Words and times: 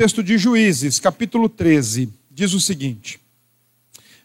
texto 0.00 0.22
de 0.22 0.38
Juízes, 0.38 0.98
capítulo 0.98 1.46
13, 1.46 2.08
diz 2.30 2.54
o 2.54 2.58
seguinte: 2.58 3.20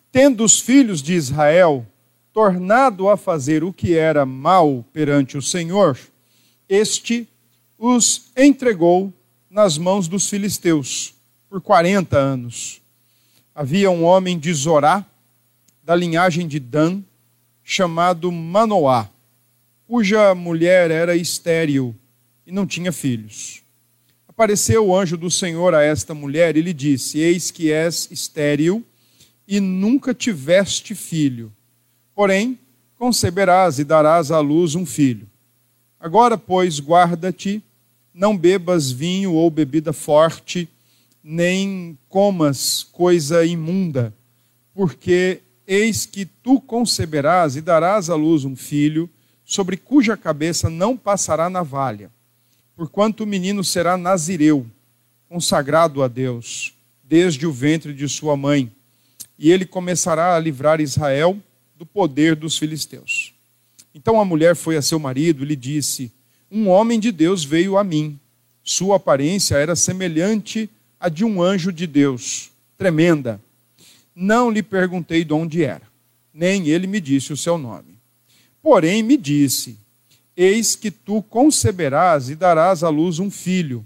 Tendo 0.09 0.42
os 0.42 0.58
filhos 0.58 1.04
de 1.04 1.13
Israel 1.16 1.86
tornado 2.32 3.09
a 3.09 3.17
fazer 3.17 3.62
o 3.62 3.74
que 3.74 3.94
era 3.94 4.26
mal 4.26 4.86
perante 4.94 5.38
o 5.38 5.42
Senhor, 5.42 6.00
este 6.70 7.28
os 7.78 8.32
entregou 8.38 9.12
nas 9.50 9.78
mãos 9.78 10.08
dos 10.08 10.30
filisteus 10.30 11.14
por 11.50 11.59
40 11.59 12.18
anos. 12.18 12.82
Havia 13.54 13.92
um 13.92 14.05
homem 14.05 14.39
de 14.39 14.54
Zorá, 14.54 15.05
da 15.84 15.94
linhagem 15.94 16.48
de 16.48 16.57
Dan, 16.57 17.02
chamado 17.66 18.32
Manoá, 18.32 19.10
cuja 19.86 20.34
mulher 20.34 20.89
era 20.89 21.18
estéril 21.18 21.94
e 22.48 22.52
não 22.54 22.66
tinha 22.66 22.94
filhos. 22.94 23.64
Apareceu 24.36 24.88
o 24.88 24.93
anjo 24.93 25.15
do 25.15 25.31
Senhor 25.31 25.73
a 25.73 25.81
esta 25.81 26.13
mulher 26.13 26.57
e 26.57 26.61
lhe 26.61 26.73
disse: 26.73 27.20
Eis 27.20 27.52
que 27.52 27.71
és 27.71 28.09
estéril 28.12 28.84
e 29.48 29.62
nunca 29.62 30.13
tiveste 30.13 30.93
filho. 30.93 31.53
Porém, 32.13 32.59
conceberás 32.98 33.79
e 33.79 33.85
darás 33.85 34.31
à 34.31 34.41
luz 34.41 34.76
um 34.76 34.85
filho. 34.85 35.26
Agora, 35.98 36.38
pois, 36.38 36.81
guarda-te, 36.81 37.63
não 38.13 38.38
bebas 38.38 38.91
vinho 38.91 39.31
ou 39.31 39.49
bebida 39.49 39.93
forte, 39.93 40.67
nem 41.23 41.98
comas 42.09 42.84
coisa 42.84 43.45
imunda, 43.45 44.13
porque 44.73 45.40
eis 45.65 46.05
que 46.05 46.26
tu 46.26 46.59
conceberás 46.59 47.55
e 47.55 47.62
darás 47.62 48.09
à 48.09 48.15
luz 48.15 48.43
um 48.43 48.55
filho, 48.55 49.09
sobre 49.45 49.77
cuja 49.77 50.17
cabeça 50.17 50.70
não 50.70 50.98
passará 50.98 51.49
navalha, 51.49 52.12
porquanto 52.75 53.23
o 53.23 53.27
menino 53.27 53.63
será 53.63 53.97
nazireu, 53.97 54.65
consagrado 55.29 56.03
a 56.03 56.07
Deus, 56.07 56.73
desde 57.03 57.48
o 57.48 57.51
ventre 57.51 57.93
de 57.93 58.07
sua 58.09 58.35
mãe, 58.35 58.71
e 59.38 59.51
ele 59.51 59.65
começará 59.65 60.35
a 60.35 60.40
livrar 60.40 60.82
Israel 60.82 61.37
do 61.77 61.85
poder 61.85 62.35
dos 62.35 62.57
filisteus. 62.57 63.34
Então 63.93 64.19
a 64.19 64.25
mulher 64.25 64.56
foi 64.56 64.75
a 64.75 64.81
seu 64.81 65.00
marido 65.00 65.44
e 65.44 65.47
lhe 65.47 65.56
disse: 65.56 66.12
Um 66.51 66.67
homem 66.67 67.00
de 67.00 67.12
Deus 67.12 67.44
veio 67.44 67.78
a 67.78 67.84
mim. 67.84 68.19
Sua 68.63 68.95
aparência 68.95 69.56
era 69.56 69.75
semelhante 69.75 70.69
a 71.00 71.07
de 71.07 71.23
um 71.23 71.41
anjo 71.41 71.72
de 71.72 71.85
Deus, 71.85 72.51
tremenda. 72.78 73.39
Não 74.13 74.50
lhe 74.50 74.63
perguntei 74.63 75.23
de 75.23 75.34
onde 75.34 75.63
era, 75.63 75.84
nem 76.34 76.67
ele 76.67 76.88
me 76.88 77.00
disse 77.00 77.31
o 77.31 77.38
seu 77.38 77.57
nome. 77.57 77.95
Porém 78.62 79.03
me 79.03 79.17
disse: 79.17 79.78
Eis 80.36 80.75
que 80.75 80.91
tu 80.91 81.22
conceberás 81.22 82.30
e 82.30 82.36
darás 82.36 82.84
à 82.84 82.90
luz 82.90 83.19
um 83.19 83.31
filho. 83.31 83.86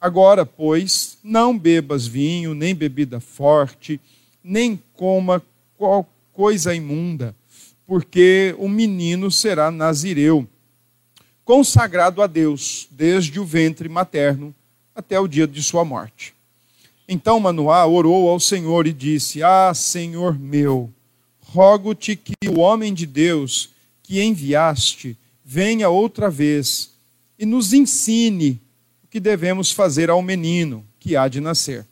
Agora, 0.00 0.44
pois, 0.44 1.18
não 1.22 1.58
bebas 1.58 2.06
vinho, 2.06 2.54
nem 2.54 2.74
bebida 2.74 3.18
forte, 3.18 4.00
nem 4.44 4.80
coma 4.94 5.42
qual 5.76 6.06
coisa 6.32 6.74
imunda, 6.74 7.34
porque 7.86 8.54
o 8.58 8.68
menino 8.68 9.30
será 9.30 9.70
nazireu, 9.70 10.46
consagrado 11.44 12.20
a 12.20 12.26
Deus 12.26 12.86
desde 12.90 13.40
o 13.40 13.44
ventre 13.44 13.88
materno 13.88 14.54
até 14.94 15.18
o 15.18 15.26
dia 15.26 15.46
de 15.46 15.62
sua 15.62 15.84
morte. 15.84 16.34
Então 17.08 17.40
Manoá 17.40 17.86
orou 17.86 18.28
ao 18.28 18.38
Senhor 18.38 18.86
e 18.86 18.92
disse: 18.92 19.42
Ah, 19.42 19.72
Senhor 19.72 20.38
meu, 20.38 20.92
rogo-te 21.40 22.16
que 22.16 22.34
o 22.48 22.58
homem 22.58 22.92
de 22.92 23.06
Deus 23.06 23.70
que 24.02 24.22
enviaste 24.22 25.16
venha 25.48 25.88
outra 25.88 26.28
vez 26.28 26.90
e 27.38 27.46
nos 27.46 27.72
ensine 27.72 28.60
o 29.04 29.06
que 29.06 29.20
devemos 29.20 29.70
fazer 29.70 30.10
ao 30.10 30.20
menino 30.20 30.84
que 30.98 31.16
há 31.16 31.28
de 31.28 31.40
nascer. 31.40 31.86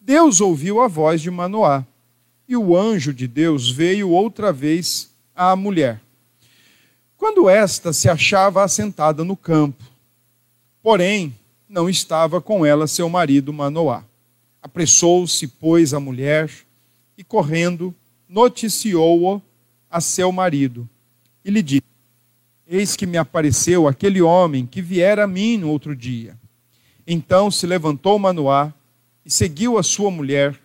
Deus 0.00 0.40
ouviu 0.40 0.80
a 0.80 0.88
voz 0.88 1.22
de 1.22 1.30
Manoá 1.30 1.86
e 2.48 2.56
o 2.56 2.76
anjo 2.76 3.14
de 3.14 3.28
Deus 3.28 3.70
veio 3.70 4.10
outra 4.10 4.52
vez 4.52 5.08
à 5.36 5.54
mulher. 5.54 6.00
Quando 7.16 7.48
esta 7.48 7.92
se 7.92 8.08
achava 8.08 8.64
assentada 8.64 9.22
no 9.22 9.36
campo, 9.36 9.84
porém 10.82 11.32
não 11.68 11.88
estava 11.88 12.40
com 12.40 12.66
ela 12.66 12.88
seu 12.88 13.08
marido 13.08 13.52
Manoá. 13.52 14.02
Apressou-se, 14.60 15.46
pois, 15.46 15.94
a 15.94 16.00
mulher 16.00 16.50
e, 17.16 17.22
correndo, 17.22 17.94
noticiou-o 18.28 19.40
a 19.88 20.00
seu 20.00 20.32
marido 20.32 20.88
e 21.44 21.50
lhe 21.50 21.62
disse: 21.62 21.93
Eis 22.74 22.96
que 22.96 23.06
me 23.06 23.16
apareceu 23.16 23.86
aquele 23.86 24.20
homem 24.20 24.66
que 24.66 24.82
viera 24.82 25.24
a 25.24 25.28
mim 25.28 25.58
no 25.58 25.68
outro 25.68 25.94
dia. 25.94 26.36
Então 27.06 27.50
se 27.50 27.66
levantou 27.66 28.18
Manoá 28.18 28.72
e 29.24 29.30
seguiu 29.30 29.78
a 29.78 29.82
sua 29.82 30.10
mulher 30.10 30.58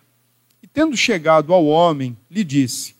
tendo 0.72 0.96
chegado 0.96 1.52
ao 1.52 1.66
homem, 1.66 2.16
lhe 2.30 2.44
disse: 2.44 2.94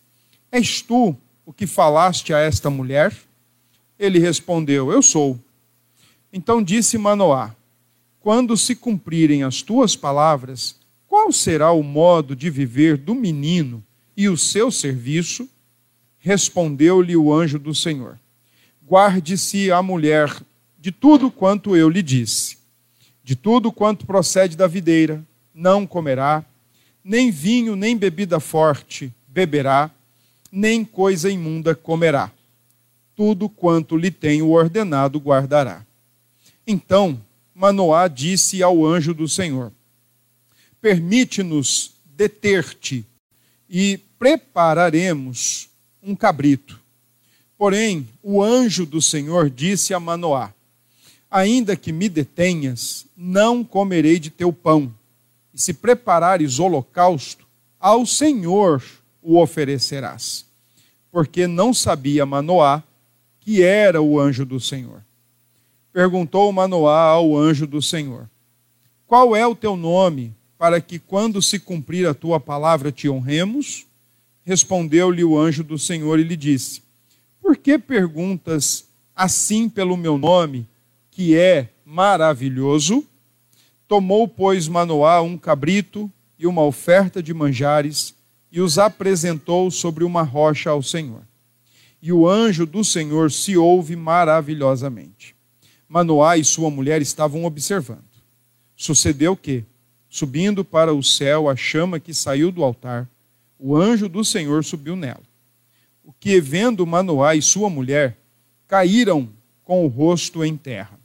És 0.51 0.81
tu 0.81 1.17
o 1.45 1.53
que 1.53 1.67
falaste 1.67 2.33
a 2.33 2.39
esta 2.39 2.71
mulher? 2.71 3.17
Ele 3.99 4.19
respondeu: 4.19 4.91
Eu 4.91 5.03
sou. 5.03 5.39
Então 6.33 6.63
disse 6.63 6.99
Manoá: 6.99 7.55
Quando 8.21 8.57
se 8.57 8.75
cumprirem 8.75 9.43
as 9.43 9.63
tuas 9.63 9.95
palavras, 9.95 10.77
qual 11.07 11.33
será 11.33 11.73
o 11.73 11.83
modo 11.83 12.35
de 12.35 12.51
viver 12.51 12.97
do 12.97 13.15
menino 13.15 13.83
e 14.17 14.29
o 14.29 14.37
seu 14.37 14.71
serviço? 14.71 15.49
Respondeu-lhe 16.19 17.17
o 17.17 17.33
anjo 17.33 17.59
do 17.59 17.75
Senhor: 17.75 18.19
Guarde-se 18.91 19.71
a 19.71 19.81
mulher 19.81 20.43
de 20.77 20.91
tudo 20.91 21.31
quanto 21.31 21.77
eu 21.77 21.89
lhe 21.89 22.03
disse. 22.03 22.59
De 23.23 23.37
tudo 23.37 23.71
quanto 23.71 24.05
procede 24.05 24.57
da 24.57 24.67
videira, 24.67 25.25
não 25.55 25.87
comerá, 25.87 26.45
nem 27.05 27.31
vinho, 27.31 27.77
nem 27.77 27.97
bebida 27.97 28.41
forte 28.41 29.15
beberá, 29.29 29.93
nem 30.51 30.85
coisa 30.85 31.31
imunda 31.31 31.73
comerá. 31.73 32.33
Tudo 33.15 33.49
quanto 33.49 33.97
lhe 33.97 34.11
tenho 34.11 34.51
ordenado 34.51 35.21
guardará. 35.21 35.87
Então 36.67 37.23
Manoá 37.55 38.09
disse 38.09 38.61
ao 38.61 38.85
anjo 38.85 39.15
do 39.15 39.29
Senhor: 39.29 39.71
Permite-nos 40.81 41.93
deter-te 42.07 43.07
e 43.69 44.01
prepararemos 44.19 45.71
um 46.03 46.17
cabrito. 46.17 46.80
Porém, 47.61 48.09
o 48.23 48.43
anjo 48.43 48.87
do 48.87 49.03
Senhor 49.03 49.51
disse 49.51 49.93
a 49.93 50.01
Manoá: 50.01 50.51
Ainda 51.31 51.77
que 51.77 51.93
me 51.93 52.09
detenhas, 52.09 53.05
não 53.15 53.63
comerei 53.63 54.19
de 54.19 54.31
teu 54.31 54.51
pão 54.51 54.91
e 55.53 55.61
se 55.61 55.75
preparares 55.75 56.59
holocausto, 56.59 57.47
ao 57.79 58.07
Senhor 58.07 58.83
o 59.23 59.39
oferecerás. 59.39 60.47
Porque 61.13 61.47
não 61.47 61.75
sabia 61.75 62.25
Manoá 62.25 62.83
que 63.41 63.63
era 63.63 64.01
o 64.01 64.19
anjo 64.19 64.47
do 64.47 64.59
Senhor. 64.59 65.05
Perguntou 65.93 66.51
Manoá 66.51 67.09
ao 67.09 67.37
anjo 67.37 67.67
do 67.67 67.83
Senhor: 67.83 68.27
Qual 69.07 69.37
é 69.37 69.47
o 69.47 69.55
teu 69.55 69.77
nome, 69.77 70.35
para 70.57 70.81
que 70.81 70.99
quando 70.99 71.43
se 71.43 71.59
cumprir 71.59 72.09
a 72.09 72.15
tua 72.15 72.41
palavra 72.41 72.91
te 72.91 73.07
honremos? 73.07 73.85
Respondeu-lhe 74.47 75.23
o 75.23 75.39
anjo 75.39 75.63
do 75.63 75.79
Senhor 75.79 76.19
e 76.19 76.25
lhe 76.25 76.37
disse: 76.37 76.89
Por 77.41 77.57
que 77.57 77.79
perguntas 77.79 78.87
assim 79.15 79.69
pelo 79.69 79.97
meu 79.97 80.17
nome, 80.17 80.69
que 81.11 81.37
é 81.37 81.71
maravilhoso? 81.85 83.05
Tomou, 83.89 84.29
pois, 84.29 84.69
Manoá 84.69 85.21
um 85.21 85.37
cabrito 85.37 86.11
e 86.39 86.47
uma 86.47 86.63
oferta 86.63 87.23
de 87.23 87.35
manjares 87.35 88.15
e 88.53 88.61
os 88.61 88.79
apresentou 88.79 89.71
sobre 89.71 90.05
uma 90.05 90.23
rocha 90.23 90.71
ao 90.71 90.83
Senhor. 90.83 91.23
E 92.03 92.13
o 92.13 92.27
anjo 92.27 92.65
do 92.65 92.83
Senhor 92.83 93.31
se 93.31 93.57
ouve 93.57 93.95
maravilhosamente. 93.95 95.35
Manoá 95.89 96.37
e 96.37 96.45
sua 96.45 96.71
mulher 96.71 97.03
estavam 97.03 97.45
observando. 97.45 98.05
Sucedeu 98.77 99.37
que, 99.37 99.65
subindo 100.09 100.65
para 100.65 100.95
o 100.95 101.03
céu 101.03 101.49
a 101.49 101.57
chama 101.57 102.01
que 102.01 102.15
saiu 102.15 102.51
do 102.51 102.65
altar, 102.65 103.09
o 103.59 103.77
anjo 103.77 104.09
do 104.09 104.25
Senhor 104.25 104.65
subiu 104.65 104.97
nela. 104.97 105.30
O 106.05 106.13
que, 106.13 106.41
vendo 106.41 106.87
Manoá 106.87 107.35
e 107.35 107.43
sua 107.43 107.69
mulher, 107.71 108.17
caíram 108.67 109.29
com 109.65 109.85
o 109.85 109.89
rosto 109.89 110.45
em 110.45 110.57
terra. 110.57 110.99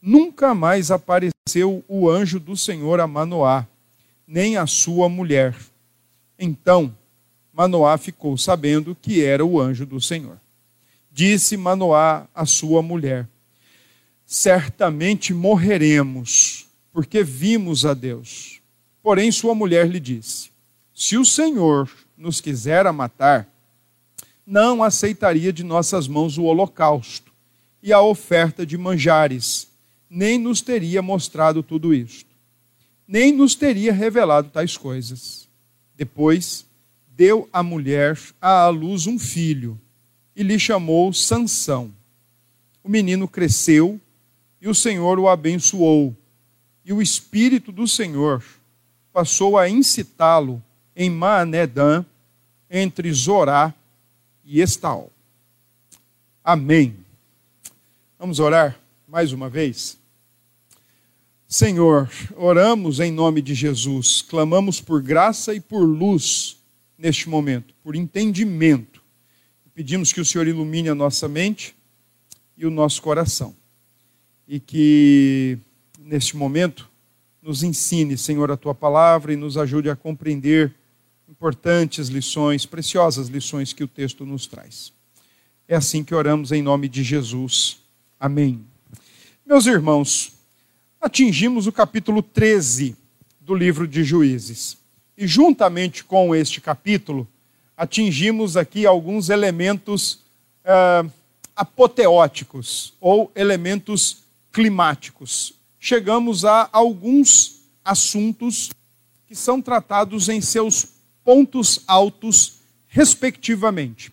Nunca 0.00 0.54
mais 0.54 0.90
apareceu 0.90 1.84
o 1.86 2.08
anjo 2.08 2.40
do 2.40 2.56
Senhor 2.56 3.00
a 3.00 3.06
Manoá, 3.06 3.66
nem 4.26 4.56
a 4.56 4.66
sua 4.66 5.08
mulher. 5.08 5.54
Então 6.38 6.94
Manoá 7.52 7.98
ficou 7.98 8.38
sabendo 8.38 8.94
que 8.94 9.22
era 9.22 9.44
o 9.44 9.60
anjo 9.60 9.84
do 9.84 10.00
Senhor. 10.00 10.40
Disse 11.12 11.56
Manoá 11.56 12.26
à 12.34 12.46
sua 12.46 12.80
mulher: 12.80 13.28
Certamente 14.24 15.34
morreremos, 15.34 16.66
porque 16.92 17.22
vimos 17.22 17.84
a 17.84 17.92
Deus. 17.92 18.60
Porém, 19.02 19.30
sua 19.32 19.54
mulher 19.54 19.88
lhe 19.88 20.00
disse: 20.00 20.50
Se 20.94 21.18
o 21.18 21.24
Senhor 21.24 21.90
nos 22.16 22.40
quisera 22.40 22.92
matar, 22.92 23.46
não 24.50 24.82
aceitaria 24.82 25.52
de 25.52 25.62
nossas 25.62 26.08
mãos 26.08 26.36
o 26.36 26.42
holocausto 26.42 27.32
e 27.80 27.92
a 27.92 28.02
oferta 28.02 28.66
de 28.66 28.76
manjares 28.76 29.68
nem 30.10 30.40
nos 30.40 30.60
teria 30.60 31.00
mostrado 31.00 31.62
tudo 31.62 31.94
isto. 31.94 32.28
nem 33.06 33.32
nos 33.32 33.54
teria 33.54 33.92
revelado 33.92 34.50
tais 34.50 34.76
coisas. 34.76 35.48
Depois, 35.96 36.66
deu 37.08 37.48
a 37.52 37.62
mulher 37.62 38.18
à 38.40 38.68
luz 38.68 39.06
um 39.06 39.18
filho 39.20 39.80
e 40.34 40.42
lhe 40.42 40.58
chamou 40.58 41.12
Sansão. 41.12 41.92
O 42.82 42.88
menino 42.88 43.28
cresceu 43.28 44.00
e 44.60 44.68
o 44.68 44.74
Senhor 44.74 45.18
o 45.20 45.28
abençoou. 45.28 46.16
E 46.84 46.92
o 46.92 47.00
espírito 47.00 47.70
do 47.70 47.86
Senhor 47.86 48.44
passou 49.12 49.56
a 49.56 49.68
incitá-lo 49.68 50.62
em 50.94 51.08
Maanedã, 51.08 52.04
entre 52.68 53.12
Zorá 53.12 53.74
e 54.44 54.60
Estaol. 54.60 55.10
Amém. 56.42 56.96
Vamos 58.18 58.40
orar 58.40 58.78
mais 59.08 59.32
uma 59.32 59.48
vez? 59.48 59.98
Senhor, 61.48 62.08
oramos 62.36 63.00
em 63.00 63.10
nome 63.10 63.42
de 63.42 63.54
Jesus, 63.54 64.22
clamamos 64.22 64.80
por 64.80 65.02
graça 65.02 65.52
e 65.52 65.60
por 65.60 65.82
luz 65.82 66.56
neste 66.96 67.28
momento, 67.28 67.74
por 67.82 67.96
entendimento. 67.96 69.02
Pedimos 69.74 70.12
que 70.12 70.20
o 70.20 70.24
Senhor 70.24 70.46
ilumine 70.46 70.90
a 70.90 70.94
nossa 70.94 71.26
mente 71.26 71.74
e 72.56 72.66
o 72.66 72.70
nosso 72.70 73.02
coração. 73.02 73.56
E 74.46 74.60
que 74.60 75.58
neste 75.98 76.36
momento 76.36 76.88
nos 77.42 77.62
ensine, 77.62 78.18
Senhor, 78.18 78.50
a 78.50 78.56
tua 78.56 78.74
palavra 78.74 79.32
e 79.32 79.36
nos 79.36 79.56
ajude 79.56 79.88
a 79.88 79.96
compreender 79.96 80.74
importantes 81.40 82.08
lições, 82.08 82.66
preciosas 82.66 83.28
lições 83.28 83.72
que 83.72 83.82
o 83.82 83.88
texto 83.88 84.26
nos 84.26 84.46
traz. 84.46 84.92
É 85.66 85.74
assim 85.74 86.04
que 86.04 86.14
oramos 86.14 86.52
em 86.52 86.60
nome 86.60 86.86
de 86.86 87.02
Jesus. 87.02 87.78
Amém. 88.18 88.62
Meus 89.46 89.64
irmãos, 89.64 90.34
atingimos 91.00 91.66
o 91.66 91.72
capítulo 91.72 92.22
13 92.22 92.94
do 93.40 93.54
livro 93.54 93.88
de 93.88 94.04
Juízes. 94.04 94.76
E 95.16 95.26
juntamente 95.26 96.04
com 96.04 96.34
este 96.34 96.60
capítulo, 96.60 97.26
atingimos 97.74 98.54
aqui 98.54 98.84
alguns 98.84 99.30
elementos 99.30 100.20
uh, 100.62 101.10
apoteóticos 101.56 102.92
ou 103.00 103.32
elementos 103.34 104.24
climáticos. 104.52 105.54
Chegamos 105.78 106.44
a 106.44 106.68
alguns 106.70 107.62
assuntos 107.82 108.68
que 109.26 109.34
são 109.34 109.62
tratados 109.62 110.28
em 110.28 110.42
seus 110.42 110.99
pontos 111.24 111.82
altos, 111.86 112.60
respectivamente. 112.88 114.12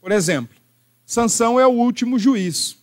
Por 0.00 0.12
exemplo, 0.12 0.56
Sansão 1.04 1.58
é 1.58 1.66
o 1.66 1.70
último 1.70 2.18
juiz 2.18 2.76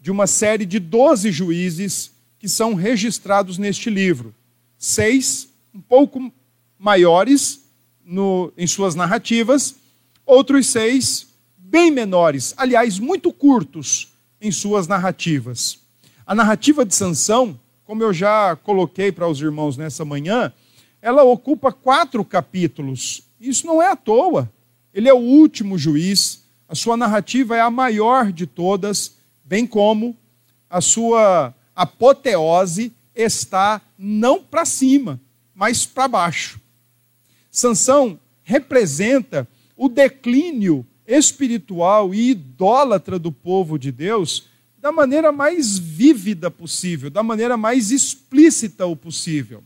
de 0.00 0.10
uma 0.10 0.26
série 0.26 0.64
de 0.64 0.78
12 0.78 1.30
juízes 1.30 2.12
que 2.38 2.48
são 2.48 2.74
registrados 2.74 3.58
neste 3.58 3.90
livro. 3.90 4.34
Seis, 4.78 5.48
um 5.74 5.80
pouco 5.80 6.32
maiores 6.78 7.64
no, 8.04 8.52
em 8.56 8.66
suas 8.66 8.94
narrativas, 8.94 9.74
outros 10.24 10.68
seis, 10.68 11.26
bem 11.56 11.90
menores, 11.90 12.54
aliás, 12.56 12.98
muito 12.98 13.32
curtos 13.32 14.08
em 14.40 14.50
suas 14.50 14.86
narrativas. 14.86 15.78
A 16.26 16.34
narrativa 16.34 16.84
de 16.84 16.94
Sansão, 16.94 17.58
como 17.84 18.02
eu 18.02 18.12
já 18.12 18.56
coloquei 18.56 19.10
para 19.10 19.28
os 19.28 19.40
irmãos 19.40 19.76
nessa 19.76 20.04
manhã, 20.04 20.52
ela 21.00 21.22
ocupa 21.22 21.72
quatro 21.72 22.24
capítulos. 22.24 23.22
Isso 23.40 23.66
não 23.66 23.80
é 23.80 23.90
à 23.90 23.96
toa. 23.96 24.50
Ele 24.92 25.08
é 25.08 25.14
o 25.14 25.18
último 25.18 25.78
juiz, 25.78 26.44
a 26.68 26.74
sua 26.74 26.96
narrativa 26.96 27.56
é 27.56 27.60
a 27.60 27.70
maior 27.70 28.32
de 28.32 28.46
todas, 28.46 29.16
bem 29.44 29.66
como 29.66 30.16
a 30.68 30.80
sua 30.80 31.54
apoteose 31.74 32.92
está 33.14 33.80
não 33.98 34.42
para 34.42 34.64
cima, 34.64 35.20
mas 35.54 35.86
para 35.86 36.08
baixo. 36.08 36.60
Sansão 37.50 38.18
representa 38.42 39.48
o 39.76 39.88
declínio 39.88 40.86
espiritual 41.06 42.14
e 42.14 42.30
idólatra 42.30 43.18
do 43.18 43.32
povo 43.32 43.78
de 43.78 43.90
Deus 43.90 44.46
da 44.78 44.92
maneira 44.92 45.32
mais 45.32 45.78
vívida 45.78 46.50
possível, 46.50 47.10
da 47.10 47.22
maneira 47.22 47.56
mais 47.56 47.90
explícita 47.90 48.86
o 48.86 48.94
possível. 48.94 49.62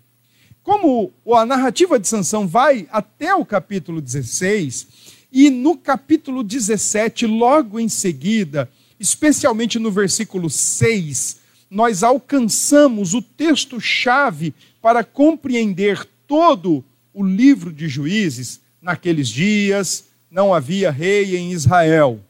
Como 0.62 1.12
a 1.34 1.44
narrativa 1.44 1.98
de 1.98 2.06
Sansão 2.06 2.46
vai 2.46 2.86
até 2.92 3.34
o 3.34 3.44
capítulo 3.44 4.00
16, 4.00 4.86
e 5.32 5.50
no 5.50 5.76
capítulo 5.76 6.44
17, 6.44 7.26
logo 7.26 7.80
em 7.80 7.88
seguida, 7.88 8.70
especialmente 9.00 9.78
no 9.78 9.90
versículo 9.90 10.48
6, 10.48 11.38
nós 11.70 12.02
alcançamos 12.02 13.14
o 13.14 13.22
texto-chave 13.22 14.54
para 14.80 15.02
compreender 15.02 16.06
todo 16.28 16.84
o 17.14 17.24
livro 17.24 17.72
de 17.72 17.88
Juízes. 17.88 18.60
Naqueles 18.80 19.28
dias 19.28 20.04
não 20.30 20.52
havia 20.52 20.90
rei 20.90 21.36
em 21.36 21.50
Israel. 21.50 22.20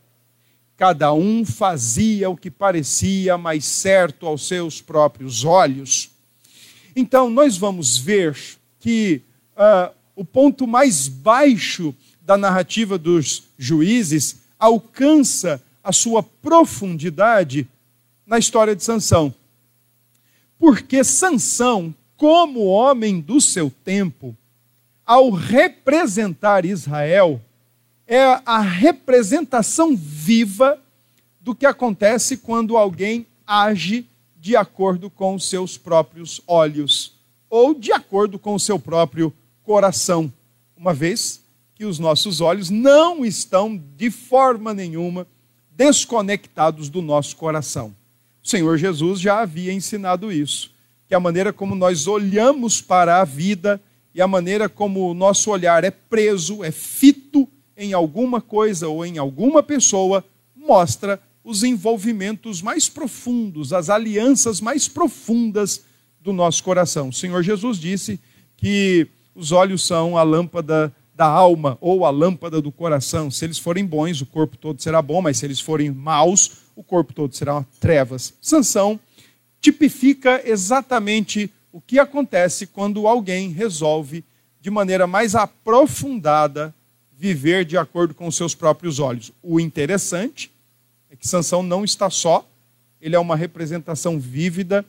Cada 0.76 1.12
um 1.12 1.44
fazia 1.44 2.30
o 2.30 2.36
que 2.36 2.50
parecia 2.50 3.36
mais 3.36 3.64
certo 3.64 4.26
aos 4.26 4.46
seus 4.46 4.80
próprios 4.80 5.44
olhos. 5.44 6.11
Então, 6.94 7.30
nós 7.30 7.56
vamos 7.56 7.96
ver 7.96 8.36
que 8.78 9.22
uh, 9.56 9.92
o 10.14 10.24
ponto 10.24 10.66
mais 10.66 11.08
baixo 11.08 11.94
da 12.20 12.36
narrativa 12.36 12.98
dos 12.98 13.44
juízes 13.58 14.36
alcança 14.58 15.62
a 15.82 15.92
sua 15.92 16.22
profundidade 16.22 17.66
na 18.26 18.38
história 18.38 18.76
de 18.76 18.84
Sansão. 18.84 19.34
Porque 20.58 21.02
Sansão, 21.02 21.94
como 22.16 22.66
homem 22.66 23.20
do 23.20 23.40
seu 23.40 23.70
tempo, 23.84 24.36
ao 25.04 25.30
representar 25.30 26.64
Israel, 26.64 27.40
é 28.06 28.40
a 28.44 28.60
representação 28.60 29.96
viva 29.96 30.78
do 31.40 31.54
que 31.54 31.66
acontece 31.66 32.36
quando 32.36 32.76
alguém 32.76 33.26
age 33.46 34.06
de 34.42 34.56
acordo 34.56 35.08
com 35.08 35.36
os 35.36 35.48
seus 35.48 35.78
próprios 35.78 36.42
olhos 36.48 37.12
ou 37.48 37.72
de 37.72 37.92
acordo 37.92 38.40
com 38.40 38.56
o 38.56 38.58
seu 38.58 38.76
próprio 38.76 39.32
coração, 39.62 40.32
uma 40.76 40.92
vez 40.92 41.44
que 41.76 41.84
os 41.84 42.00
nossos 42.00 42.40
olhos 42.40 42.68
não 42.68 43.24
estão 43.24 43.80
de 43.96 44.10
forma 44.10 44.74
nenhuma 44.74 45.28
desconectados 45.70 46.88
do 46.88 47.00
nosso 47.00 47.36
coração. 47.36 47.94
O 48.42 48.48
Senhor 48.48 48.76
Jesus 48.78 49.20
já 49.20 49.42
havia 49.42 49.72
ensinado 49.72 50.32
isso, 50.32 50.72
que 51.06 51.14
a 51.14 51.20
maneira 51.20 51.52
como 51.52 51.76
nós 51.76 52.08
olhamos 52.08 52.80
para 52.80 53.20
a 53.20 53.24
vida 53.24 53.80
e 54.12 54.20
a 54.20 54.26
maneira 54.26 54.68
como 54.68 55.08
o 55.08 55.14
nosso 55.14 55.52
olhar 55.52 55.84
é 55.84 55.90
preso, 55.92 56.64
é 56.64 56.72
fito 56.72 57.48
em 57.76 57.92
alguma 57.92 58.40
coisa 58.40 58.88
ou 58.88 59.06
em 59.06 59.18
alguma 59.18 59.62
pessoa, 59.62 60.24
mostra 60.56 61.22
os 61.44 61.62
envolvimentos 61.62 62.62
mais 62.62 62.88
profundos, 62.88 63.72
as 63.72 63.90
alianças 63.90 64.60
mais 64.60 64.88
profundas 64.88 65.82
do 66.20 66.32
nosso 66.32 66.62
coração. 66.62 67.08
O 67.08 67.12
Senhor 67.12 67.42
Jesus 67.42 67.78
disse 67.78 68.20
que 68.56 69.08
os 69.34 69.50
olhos 69.50 69.84
são 69.84 70.16
a 70.16 70.22
lâmpada 70.22 70.94
da 71.14 71.26
alma 71.26 71.76
ou 71.80 72.04
a 72.04 72.10
lâmpada 72.10 72.60
do 72.60 72.70
coração. 72.70 73.30
Se 73.30 73.44
eles 73.44 73.58
forem 73.58 73.84
bons, 73.84 74.20
o 74.20 74.26
corpo 74.26 74.56
todo 74.56 74.80
será 74.80 75.02
bom, 75.02 75.20
mas 75.20 75.38
se 75.38 75.46
eles 75.46 75.60
forem 75.60 75.90
maus, 75.90 76.62
o 76.76 76.82
corpo 76.82 77.12
todo 77.12 77.34
será 77.34 77.64
trevas. 77.80 78.34
Sansão 78.40 78.98
tipifica 79.60 80.42
exatamente 80.44 81.50
o 81.72 81.80
que 81.80 81.98
acontece 81.98 82.66
quando 82.66 83.06
alguém 83.06 83.50
resolve, 83.50 84.24
de 84.60 84.70
maneira 84.70 85.06
mais 85.06 85.34
aprofundada, 85.34 86.74
viver 87.16 87.64
de 87.64 87.76
acordo 87.76 88.14
com 88.14 88.26
os 88.26 88.36
seus 88.36 88.54
próprios 88.54 88.98
olhos. 88.98 89.32
O 89.42 89.58
interessante 89.58 90.51
é 91.12 91.16
que 91.16 91.28
Sansão 91.28 91.62
não 91.62 91.84
está 91.84 92.08
só, 92.08 92.48
ele 92.98 93.14
é 93.14 93.18
uma 93.18 93.36
representação 93.36 94.18
vívida 94.18 94.82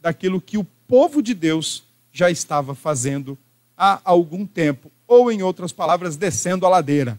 daquilo 0.00 0.40
que 0.40 0.56
o 0.56 0.62
povo 0.86 1.20
de 1.20 1.34
Deus 1.34 1.82
já 2.12 2.30
estava 2.30 2.72
fazendo 2.72 3.36
há 3.76 4.00
algum 4.04 4.46
tempo, 4.46 4.92
ou 5.08 5.30
em 5.30 5.42
outras 5.42 5.72
palavras, 5.72 6.16
descendo 6.16 6.64
a 6.64 6.68
ladeira, 6.68 7.18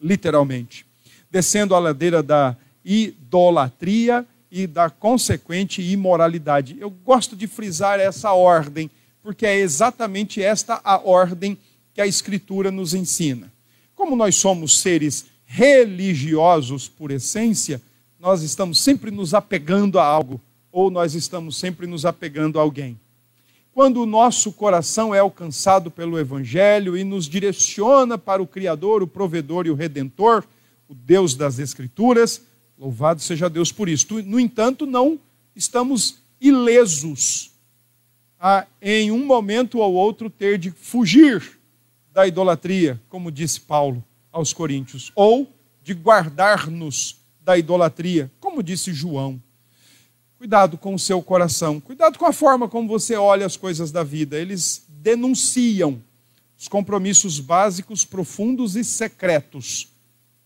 literalmente. 0.00 0.84
Descendo 1.30 1.76
a 1.76 1.78
ladeira 1.78 2.20
da 2.20 2.56
idolatria 2.84 4.26
e 4.50 4.66
da 4.66 4.90
consequente 4.90 5.80
imoralidade. 5.80 6.76
Eu 6.80 6.90
gosto 6.90 7.36
de 7.36 7.46
frisar 7.46 8.00
essa 8.00 8.32
ordem, 8.32 8.90
porque 9.22 9.46
é 9.46 9.56
exatamente 9.56 10.42
esta 10.42 10.80
a 10.82 10.98
ordem 10.98 11.56
que 11.94 12.00
a 12.00 12.06
Escritura 12.08 12.72
nos 12.72 12.92
ensina. 12.92 13.52
Como 13.94 14.16
nós 14.16 14.34
somos 14.34 14.80
seres 14.80 15.26
religiosos 15.54 16.88
por 16.88 17.10
essência, 17.10 17.82
nós 18.18 18.42
estamos 18.42 18.80
sempre 18.80 19.10
nos 19.10 19.34
apegando 19.34 19.98
a 19.98 20.04
algo, 20.04 20.40
ou 20.70 20.90
nós 20.90 21.14
estamos 21.14 21.58
sempre 21.58 21.86
nos 21.86 22.06
apegando 22.06 22.58
a 22.58 22.62
alguém. 22.62 22.98
Quando 23.74 24.00
o 24.00 24.06
nosso 24.06 24.50
coração 24.50 25.14
é 25.14 25.18
alcançado 25.18 25.90
pelo 25.90 26.18
Evangelho 26.18 26.96
e 26.96 27.04
nos 27.04 27.28
direciona 27.28 28.16
para 28.16 28.42
o 28.42 28.46
Criador, 28.46 29.02
o 29.02 29.06
Provedor 29.06 29.66
e 29.66 29.70
o 29.70 29.74
Redentor, 29.74 30.42
o 30.88 30.94
Deus 30.94 31.34
das 31.34 31.58
Escrituras, 31.58 32.40
Louvado 32.78 33.20
seja 33.20 33.50
Deus 33.50 33.70
por 33.70 33.90
isso. 33.90 34.22
No 34.22 34.40
entanto, 34.40 34.86
não 34.86 35.20
estamos 35.54 36.16
ilesos 36.40 37.50
a, 38.40 38.66
em 38.80 39.10
um 39.10 39.24
momento 39.24 39.78
ou 39.78 39.92
outro, 39.92 40.30
ter 40.30 40.56
de 40.56 40.70
fugir 40.70 41.60
da 42.10 42.26
idolatria, 42.26 42.98
como 43.10 43.30
disse 43.30 43.60
Paulo 43.60 44.02
aos 44.32 44.52
Coríntios, 44.52 45.12
ou 45.14 45.52
de 45.82 45.94
guardar-nos 45.94 47.16
da 47.40 47.58
idolatria, 47.58 48.30
como 48.40 48.62
disse 48.62 48.92
João. 48.92 49.40
Cuidado 50.38 50.76
com 50.76 50.94
o 50.94 50.98
seu 50.98 51.22
coração, 51.22 51.80
cuidado 51.80 52.18
com 52.18 52.26
a 52.26 52.32
forma 52.32 52.68
como 52.68 52.88
você 52.88 53.14
olha 53.14 53.46
as 53.46 53.56
coisas 53.56 53.92
da 53.92 54.02
vida. 54.02 54.36
Eles 54.36 54.84
denunciam 54.88 56.02
os 56.58 56.68
compromissos 56.68 57.38
básicos, 57.38 58.04
profundos 58.04 58.74
e 58.74 58.82
secretos 58.82 59.88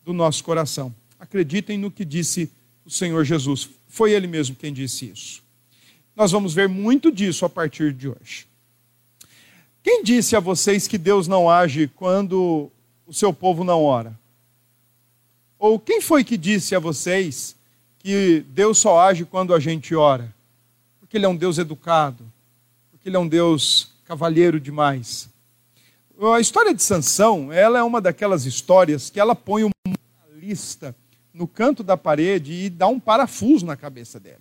do 0.05 0.13
nosso 0.13 0.45
coração. 0.45 0.95
Acreditem 1.19 1.79
no 1.79 1.91
que 1.91 2.05
disse 2.05 2.51
o 2.85 2.91
Senhor 2.91 3.25
Jesus. 3.25 3.71
Foi 3.89 4.13
Ele 4.13 4.27
mesmo 4.27 4.57
quem 4.57 4.73
disse 4.73 5.11
isso. 5.11 5.43
Nós 6.15 6.33
vamos 6.33 6.55
ver 6.55 6.69
muito 6.69 7.11
disso 7.13 7.45
a 7.45 7.49
partir 7.49 7.93
de 7.93 8.09
hoje. 8.09 8.47
Quem 9.83 10.03
disse 10.03 10.35
a 10.35 10.41
vocês 10.41 10.89
que 10.89 10.99
Deus 10.99 11.29
não 11.29 11.49
age 11.49 11.91
quando 11.95 12.71
o 13.07 13.15
seu 13.15 13.33
povo 13.33 13.63
não 13.65 13.85
ora? 13.85 14.19
Ou 15.59 15.79
quem 15.79 16.01
foi 16.01 16.25
que 16.25 16.37
disse 16.37 16.75
a 16.75 16.79
vocês 16.79 17.57
que 17.99 18.45
Deus 18.49 18.79
só 18.79 19.01
age 19.01 19.25
quando 19.25 19.55
a 19.55 19.61
gente 19.61 19.95
ora? 19.95 20.35
Porque 21.01 21.17
Ele 21.17 21.27
é 21.27 21.29
um 21.29 21.37
Deus 21.37 21.59
educado, 21.59 22.25
porque 22.91 23.09
Ele 23.09 23.17
é 23.17 23.21
um 23.21 23.29
Deus 23.29 23.93
cavalheiro 24.05 24.61
demais. 24.61 25.29
A 26.35 26.41
história 26.41 26.75
de 26.75 26.83
Sansão, 26.83 27.53
ela 27.53 27.79
é 27.79 27.83
uma 27.83 28.01
daquelas 28.01 28.47
histórias 28.47 29.11
que 29.11 29.21
ela 29.21 29.35
põe 29.35 29.65
uma 29.65 29.97
lista 30.35 30.95
no 31.33 31.47
canto 31.47 31.83
da 31.83 31.97
parede 31.97 32.53
e 32.53 32.71
dá 32.71 32.87
um 32.87 32.99
parafuso 32.99 33.67
na 33.67 33.77
cabeça 33.77 34.19
dela. 34.19 34.41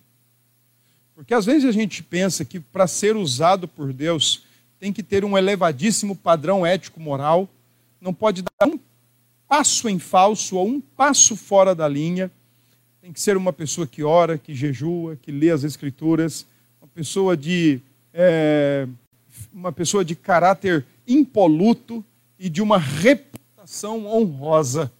Porque 1.14 1.34
às 1.34 1.44
vezes 1.44 1.64
a 1.64 1.72
gente 1.72 2.02
pensa 2.02 2.44
que 2.44 2.60
para 2.60 2.86
ser 2.86 3.16
usado 3.16 3.66
por 3.66 3.92
Deus 3.92 4.44
tem 4.78 4.92
que 4.92 5.02
ter 5.02 5.24
um 5.24 5.36
elevadíssimo 5.36 6.14
padrão 6.14 6.64
ético-moral, 6.64 7.48
não 8.00 8.12
pode 8.12 8.42
dar 8.42 8.68
um 8.68 8.78
passo 9.48 9.88
em 9.88 9.98
falso 9.98 10.56
ou 10.56 10.66
um 10.66 10.80
passo 10.80 11.36
fora 11.36 11.74
da 11.74 11.88
linha. 11.88 12.30
Tem 13.00 13.12
que 13.12 13.20
ser 13.20 13.36
uma 13.36 13.52
pessoa 13.52 13.86
que 13.86 14.02
ora, 14.02 14.36
que 14.36 14.54
jejua, 14.54 15.16
que 15.16 15.30
lê 15.30 15.50
as 15.50 15.64
Escrituras, 15.64 16.46
uma 16.80 16.88
pessoa 16.88 17.36
de 17.36 17.80
é, 18.12 18.88
uma 19.52 19.72
pessoa 19.72 20.04
de 20.04 20.16
caráter 20.16 20.84
impoluto 21.06 22.04
e 22.38 22.48
de 22.48 22.60
uma 22.60 22.78
reputação 22.78 24.06
honrosa. 24.06 24.92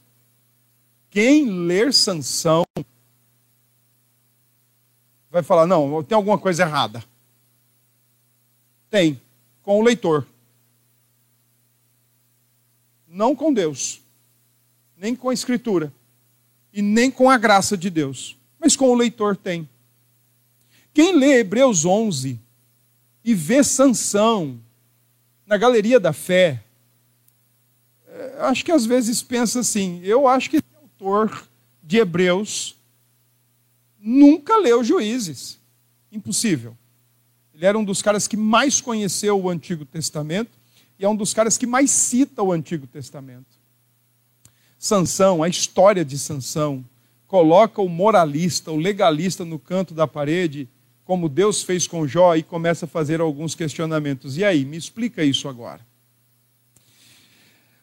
Quem 1.11 1.49
ler 1.67 1.93
Sansão 1.93 2.65
vai 5.31 5.43
falar: 5.43 5.67
não, 5.67 6.03
tem 6.03 6.17
alguma 6.17 6.39
coisa 6.39 6.63
errada. 6.63 7.03
Tem, 8.89 9.21
com 9.63 9.81
o 9.81 9.83
leitor. 9.83 10.27
Não 13.17 13.35
com 13.35 13.51
Deus, 13.51 14.03
nem 14.95 15.17
com 15.17 15.31
a 15.31 15.33
Escritura, 15.33 15.91
e 16.71 16.83
nem 16.83 17.11
com 17.11 17.31
a 17.31 17.39
graça 17.39 17.75
de 17.75 17.89
Deus, 17.89 18.37
mas 18.61 18.77
com 18.77 18.91
o 18.91 18.95
leitor 18.95 19.35
tem. 19.35 19.67
Quem 20.93 21.17
lê 21.17 21.39
Hebreus 21.39 21.87
11 21.87 22.39
e 23.25 23.35
vê 23.35 23.65
Sansão 23.65 24.61
na 25.47 25.57
galeria 25.57 25.99
da 25.99 26.13
fé, 26.13 26.63
é, 28.07 28.37
acho 28.41 28.63
que 28.63 28.71
às 28.71 28.85
vezes 28.85 29.23
pensa 29.23 29.61
assim: 29.61 29.99
eu 30.05 30.29
acho 30.29 30.51
que 30.51 30.59
o 30.59 30.63
autor 30.83 31.49
de 31.83 31.97
Hebreus 31.97 32.77
nunca 33.99 34.59
leu 34.59 34.85
Juízes. 34.85 35.59
Impossível. 36.13 36.77
Ele 37.55 37.65
era 37.65 37.79
um 37.79 37.85
dos 37.85 38.03
caras 38.03 38.29
que 38.29 38.37
mais 38.37 38.79
conheceu 38.79 39.41
o 39.41 39.49
Antigo 39.49 39.87
Testamento 39.87 40.56
e 40.99 41.05
é 41.05 41.09
um 41.09 41.17
dos 41.17 41.35
caras 41.35 41.59
que 41.59 41.67
mais 41.67 41.91
cita 41.91 42.43
o 42.43 42.53
Antigo 42.53 42.87
Testamento. 42.87 43.57
Sansão, 44.79 45.43
a 45.43 45.49
história 45.49 46.05
de 46.05 46.19
Sansão, 46.19 46.85
coloca 47.27 47.83
o 47.83 47.89
moralista, 47.89 48.71
o 48.71 48.77
legalista 48.77 49.45
no 49.45 49.59
canto 49.59 49.95
da 49.95 50.07
parede, 50.07 50.69
como 51.05 51.29
Deus 51.29 51.63
fez 51.63 51.87
com 51.87 52.07
Jó, 52.07 52.35
e 52.35 52.43
começa 52.43 52.85
a 52.85 52.89
fazer 52.89 53.21
alguns 53.21 53.55
questionamentos. 53.55 54.37
E 54.37 54.45
aí, 54.45 54.65
me 54.65 54.77
explica 54.77 55.25
isso 55.25 55.49
agora. 55.49 55.81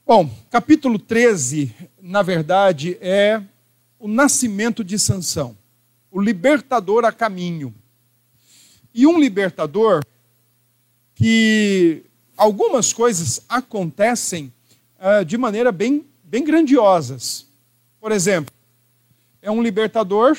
Bom, 0.05 0.29
capítulo 0.49 0.99
13, 0.99 1.73
na 2.01 2.21
verdade, 2.21 2.97
é 2.99 3.41
o 3.97 4.07
nascimento 4.07 4.83
de 4.83 4.99
Sansão 4.99 5.57
o 6.13 6.21
libertador 6.21 7.03
a 7.03 7.11
caminho. 7.11 7.73
E 8.93 9.07
um 9.07 9.19
libertador 9.19 10.05
que 11.15 12.05
algumas 12.37 12.93
coisas 12.93 13.41
acontecem 13.47 14.51
uh, 14.99 15.23
de 15.25 15.37
maneira 15.37 15.71
bem, 15.71 16.05
bem 16.23 16.43
grandiosas. 16.43 17.47
Por 17.99 18.11
exemplo, 18.11 18.53
é 19.41 19.49
um 19.51 19.61
libertador 19.61 20.37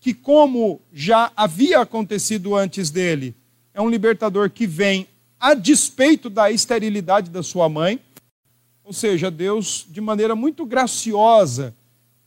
que, 0.00 0.14
como 0.14 0.80
já 0.92 1.32
havia 1.36 1.80
acontecido 1.80 2.54
antes 2.54 2.90
dele, 2.90 3.34
é 3.74 3.80
um 3.80 3.90
libertador 3.90 4.50
que 4.50 4.66
vem 4.66 5.06
a 5.38 5.54
despeito 5.54 6.30
da 6.30 6.50
esterilidade 6.50 7.30
da 7.30 7.42
sua 7.42 7.68
mãe, 7.68 8.00
ou 8.82 8.92
seja, 8.92 9.30
Deus, 9.30 9.86
de 9.88 10.00
maneira 10.00 10.34
muito 10.34 10.64
graciosa 10.64 11.74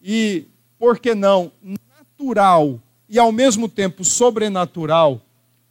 e, 0.01 0.45
por 0.77 0.99
que 0.99 1.15
não, 1.15 1.51
natural, 1.97 2.79
e 3.07 3.17
ao 3.17 3.31
mesmo 3.31 3.67
tempo 3.67 4.03
sobrenatural 4.03 5.21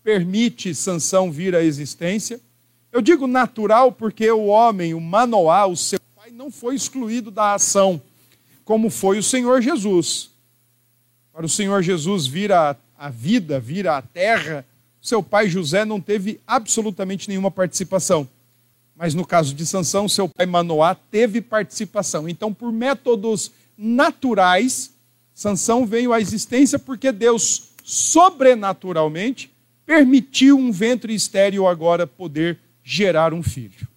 permite 0.02 0.75
Sansão 0.75 1.31
vir 1.31 1.55
à 1.55 1.62
existência. 1.62 2.40
Eu 2.99 3.02
digo 3.02 3.28
natural 3.28 3.93
porque 3.93 4.28
o 4.28 4.47
homem, 4.47 4.93
o 4.93 5.00
Manoá, 5.00 5.67
o 5.67 5.76
seu 5.76 6.00
pai, 6.17 6.33
não 6.33 6.50
foi 6.50 6.75
excluído 6.75 7.31
da 7.31 7.55
ação, 7.55 8.02
como 8.64 8.90
foi 8.90 9.21
o 9.21 9.23
Senhor 9.23 9.62
Jesus. 9.62 10.31
Para 11.33 11.47
o 11.47 11.49
Senhor 11.49 11.81
Jesus 11.81 12.26
vir 12.26 12.50
à, 12.50 12.75
à 12.99 13.09
vida, 13.09 13.61
vir 13.61 13.87
à 13.87 14.02
terra, 14.02 14.67
seu 15.00 15.23
pai 15.23 15.49
José 15.49 15.85
não 15.85 16.00
teve 16.00 16.40
absolutamente 16.45 17.28
nenhuma 17.28 17.52
participação. 17.52 18.28
Mas 18.97 19.14
no 19.14 19.25
caso 19.25 19.55
de 19.55 19.64
Sansão, 19.64 20.09
seu 20.09 20.28
pai 20.28 20.45
Manoá 20.45 20.97
teve 20.97 21.40
participação. 21.40 22.28
Então, 22.28 22.52
por 22.52 22.73
métodos 22.73 23.52
naturais, 23.76 24.93
Sansão 25.33 25.87
veio 25.87 26.12
à 26.12 26.21
existência 26.21 26.81
porque 26.81 27.12
Deus 27.12 27.69
sobrenaturalmente 27.85 29.52
permitiu 29.87 30.59
um 30.59 30.73
ventre 30.73 31.14
estéril 31.14 31.69
agora 31.69 32.05
poder 32.05 32.59
gerar 32.88 33.35
um 33.35 33.42
filho. 33.42 33.88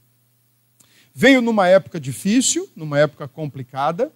Veio 1.14 1.42
numa 1.42 1.68
época 1.68 2.00
difícil, 2.00 2.70
numa 2.76 3.00
época 3.00 3.28
complicada. 3.28 4.12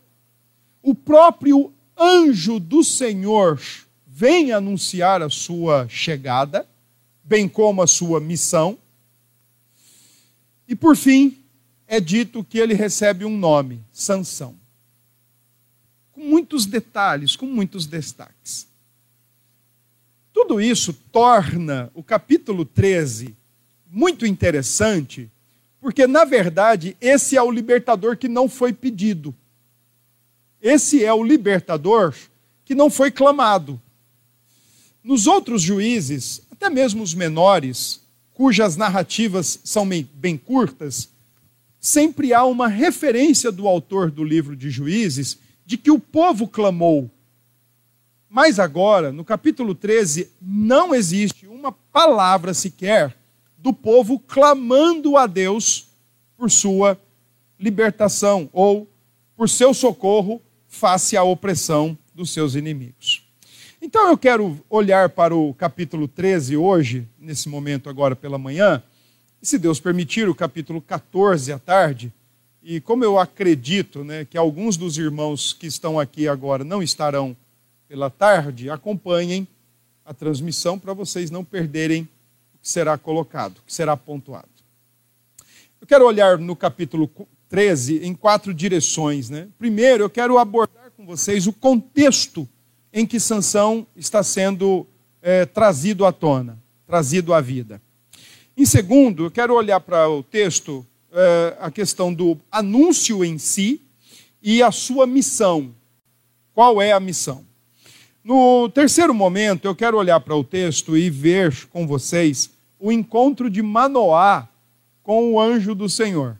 O 0.81 0.95
próprio 0.95 1.73
anjo 1.97 2.59
do 2.59 2.83
Senhor 2.83 3.61
vem 4.07 4.51
anunciar 4.51 5.21
a 5.21 5.29
sua 5.29 5.87
chegada, 5.89 6.67
bem 7.23 7.47
como 7.47 7.81
a 7.81 7.87
sua 7.87 8.19
missão. 8.19 8.77
E 10.67 10.75
por 10.75 10.95
fim, 10.95 11.37
é 11.87 11.99
dito 11.99 12.43
que 12.43 12.57
ele 12.57 12.73
recebe 12.73 13.23
um 13.23 13.37
nome, 13.37 13.81
Sansão 13.91 14.55
com 16.15 16.21
muitos 16.21 16.65
detalhes, 16.65 17.35
com 17.35 17.45
muitos 17.45 17.85
destaques. 17.85 18.67
Tudo 20.33 20.61
isso 20.61 20.93
torna 21.11 21.91
o 21.93 22.01
capítulo 22.01 22.63
13 22.63 23.35
muito 23.95 24.25
interessante, 24.25 25.31
porque, 25.79 26.05
na 26.05 26.25
verdade, 26.25 26.97
esse 26.99 27.37
é 27.37 27.41
o 27.41 27.49
libertador 27.49 28.17
que 28.17 28.27
não 28.27 28.49
foi 28.49 28.73
pedido. 28.73 29.33
Esse 30.61 31.05
é 31.05 31.13
o 31.13 31.23
libertador 31.23 32.13
que 32.65 32.75
não 32.75 32.89
foi 32.89 33.09
clamado. 33.09 33.81
Nos 35.01 35.27
outros 35.27 35.61
juízes, 35.61 36.41
até 36.51 36.69
mesmo 36.69 37.01
os 37.01 37.13
menores, 37.13 38.01
cujas 38.33 38.75
narrativas 38.75 39.61
são 39.63 39.87
bem 39.87 40.35
curtas, 40.35 41.07
sempre 41.79 42.33
há 42.33 42.43
uma 42.43 42.67
referência 42.67 43.49
do 43.49 43.65
autor 43.65 44.11
do 44.11 44.25
livro 44.25 44.57
de 44.57 44.69
Juízes 44.69 45.37
de 45.65 45.77
que 45.77 45.89
o 45.89 45.99
povo 45.99 46.49
clamou. 46.49 47.09
Mas 48.29 48.59
agora, 48.59 49.13
no 49.13 49.23
capítulo 49.23 49.73
13, 49.73 50.29
não 50.41 50.93
existe 50.93 51.47
uma 51.47 51.71
palavra 51.71 52.53
sequer 52.53 53.15
do 53.57 53.73
povo 53.73 54.19
clamando 54.19 55.17
a 55.17 55.27
Deus 55.27 55.87
por 56.37 56.51
sua 56.51 56.99
libertação 57.59 58.49
ou 58.51 58.87
por 59.35 59.49
seu 59.49 59.73
socorro 59.73 60.41
face 60.67 61.15
à 61.15 61.23
opressão 61.23 61.97
dos 62.13 62.31
seus 62.31 62.55
inimigos. 62.55 63.25
Então 63.81 64.09
eu 64.09 64.17
quero 64.17 64.59
olhar 64.69 65.09
para 65.09 65.35
o 65.35 65.53
capítulo 65.53 66.07
13 66.07 66.57
hoje, 66.57 67.07
nesse 67.19 67.47
momento 67.47 67.89
agora 67.89 68.15
pela 68.15 68.37
manhã, 68.37 68.81
e 69.41 69.45
se 69.45 69.57
Deus 69.57 69.79
permitir, 69.79 70.27
o 70.27 70.35
capítulo 70.35 70.81
14 70.81 71.51
à 71.51 71.59
tarde 71.59 72.11
e 72.67 72.81
como 72.81 73.03
eu 73.03 73.19
acredito 73.19 74.03
né, 74.03 74.25
que 74.25 74.35
alguns 74.35 74.75
dos 74.75 74.97
irmãos 74.97 75.53
que 75.53 75.67
estão 75.67 75.99
aqui 75.99 76.27
agora 76.27 76.63
não 76.63 76.81
estarão 76.81 77.37
pela 77.87 78.09
tarde, 78.09 78.71
acompanhem 78.71 79.47
a 80.03 80.15
transmissão 80.15 80.79
para 80.79 80.91
vocês 80.91 81.29
não 81.29 81.45
perderem 81.45 82.09
será 82.65 82.97
colocado, 82.97 83.61
que 83.63 83.71
será 83.71 83.95
pontuado. 83.95 84.49
Eu 85.79 85.85
quero 85.85 86.03
olhar 86.03 86.39
no 86.39 86.55
capítulo 86.55 87.07
13 87.47 87.99
em 88.03 88.15
quatro 88.15 88.51
direções. 88.55 89.29
Né? 89.29 89.47
Primeiro, 89.55 90.03
eu 90.03 90.09
quero 90.09 90.39
abordar 90.39 90.89
com 90.97 91.05
vocês 91.05 91.45
o 91.45 91.53
contexto 91.53 92.49
em 92.91 93.05
que 93.05 93.19
Sansão 93.19 93.85
está 93.95 94.23
sendo 94.23 94.87
é, 95.21 95.45
trazido 95.45 96.07
à 96.07 96.11
tona, 96.11 96.57
trazido 96.87 97.35
à 97.35 97.39
vida. 97.39 97.79
Em 98.57 98.65
segundo, 98.65 99.25
eu 99.25 99.31
quero 99.31 99.53
olhar 99.53 99.79
para 99.79 100.09
o 100.09 100.23
texto 100.23 100.83
é, 101.11 101.57
a 101.59 101.69
questão 101.69 102.11
do 102.11 102.35
anúncio 102.51 103.23
em 103.23 103.37
si 103.37 103.79
e 104.41 104.63
a 104.63 104.71
sua 104.71 105.05
missão. 105.05 105.75
Qual 106.51 106.81
é 106.81 106.93
a 106.93 106.99
missão? 106.99 107.45
No 108.23 108.67
terceiro 108.69 109.13
momento, 109.13 109.65
eu 109.65 109.75
quero 109.75 109.97
olhar 109.97 110.19
para 110.19 110.35
o 110.35 110.43
texto 110.43 110.97
e 110.97 111.11
ver 111.11 111.67
com 111.67 111.85
vocês 111.85 112.54
o 112.85 112.91
encontro 112.91 113.49
de 113.49 113.63
Manoá 113.63 114.47
com 115.01 115.33
o 115.33 115.41
anjo 115.41 115.73
do 115.73 115.89
Senhor 115.89 116.39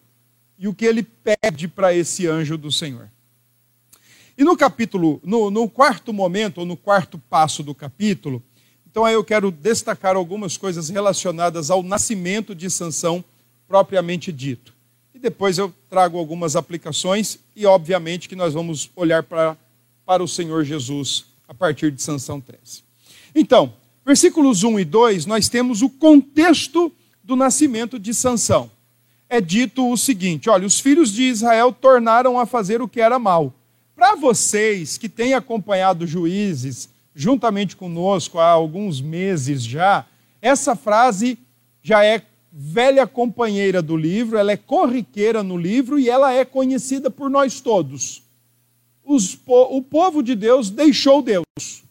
e 0.59 0.67
o 0.67 0.75
que 0.75 0.85
ele 0.85 1.01
pede 1.01 1.67
para 1.67 1.91
esse 1.91 2.27
anjo 2.27 2.55
do 2.55 2.71
Senhor. 2.71 3.09
E 4.37 4.43
no 4.43 4.55
capítulo, 4.55 5.19
no, 5.23 5.49
no, 5.49 5.67
quarto 5.67 6.13
momento, 6.13 6.59
ou 6.59 6.65
no 6.67 6.77
quarto 6.77 7.17
passo 7.17 7.63
do 7.63 7.73
capítulo, 7.73 8.43
então 8.85 9.03
aí 9.03 9.15
eu 9.15 9.23
quero 9.23 9.49
destacar 9.49 10.15
algumas 10.15 10.55
coisas 10.55 10.87
relacionadas 10.87 11.71
ao 11.71 11.81
nascimento 11.81 12.53
de 12.53 12.69
Sansão 12.69 13.25
propriamente 13.67 14.31
dito. 14.31 14.71
E 15.15 15.17
depois 15.17 15.57
eu 15.57 15.73
trago 15.89 16.19
algumas 16.19 16.55
aplicações 16.55 17.39
e, 17.55 17.65
obviamente, 17.65 18.29
que 18.29 18.35
nós 18.35 18.53
vamos 18.53 18.91
olhar 18.95 19.23
para, 19.23 19.57
para 20.05 20.23
o 20.23 20.27
Senhor 20.27 20.63
Jesus 20.63 21.25
a 21.47 21.55
partir 21.55 21.91
de 21.91 22.03
Sansão 22.03 22.39
13. 22.39 22.83
Então, 23.33 23.73
versículos 24.05 24.63
1 24.63 24.79
e 24.79 24.85
2, 24.85 25.25
nós 25.25 25.49
temos 25.49 25.81
o 25.81 25.89
contexto 25.89 26.91
do 27.23 27.35
nascimento 27.35 27.97
de 27.97 28.13
Sansão. 28.13 28.69
É 29.27 29.41
dito 29.41 29.89
o 29.89 29.97
seguinte: 29.97 30.49
olha, 30.49 30.67
os 30.67 30.79
filhos 30.79 31.11
de 31.11 31.23
Israel 31.23 31.71
tornaram 31.73 32.39
a 32.39 32.45
fazer 32.45 32.81
o 32.81 32.87
que 32.87 33.01
era 33.01 33.17
mal. 33.17 33.53
Para 33.95 34.15
vocês 34.15 34.97
que 34.97 35.09
têm 35.09 35.33
acompanhado 35.33 36.05
juízes 36.05 36.89
juntamente 37.15 37.75
conosco 37.77 38.39
há 38.39 38.49
alguns 38.49 38.99
meses 38.99 39.63
já, 39.63 40.05
essa 40.41 40.75
frase 40.75 41.39
já 41.81 42.03
é 42.03 42.21
velha 42.51 43.07
companheira 43.07 43.81
do 43.81 43.95
livro, 43.95 44.37
ela 44.37 44.51
é 44.51 44.57
corriqueira 44.57 45.41
no 45.41 45.57
livro 45.57 45.97
e 45.97 46.09
ela 46.09 46.33
é 46.33 46.43
conhecida 46.43 47.09
por 47.09 47.29
nós 47.29 47.61
todos. 47.61 48.21
Os, 49.03 49.37
o 49.47 49.81
povo 49.81 50.21
de 50.21 50.35
Deus 50.35 50.69
deixou 50.69 51.21
Deus. 51.21 51.84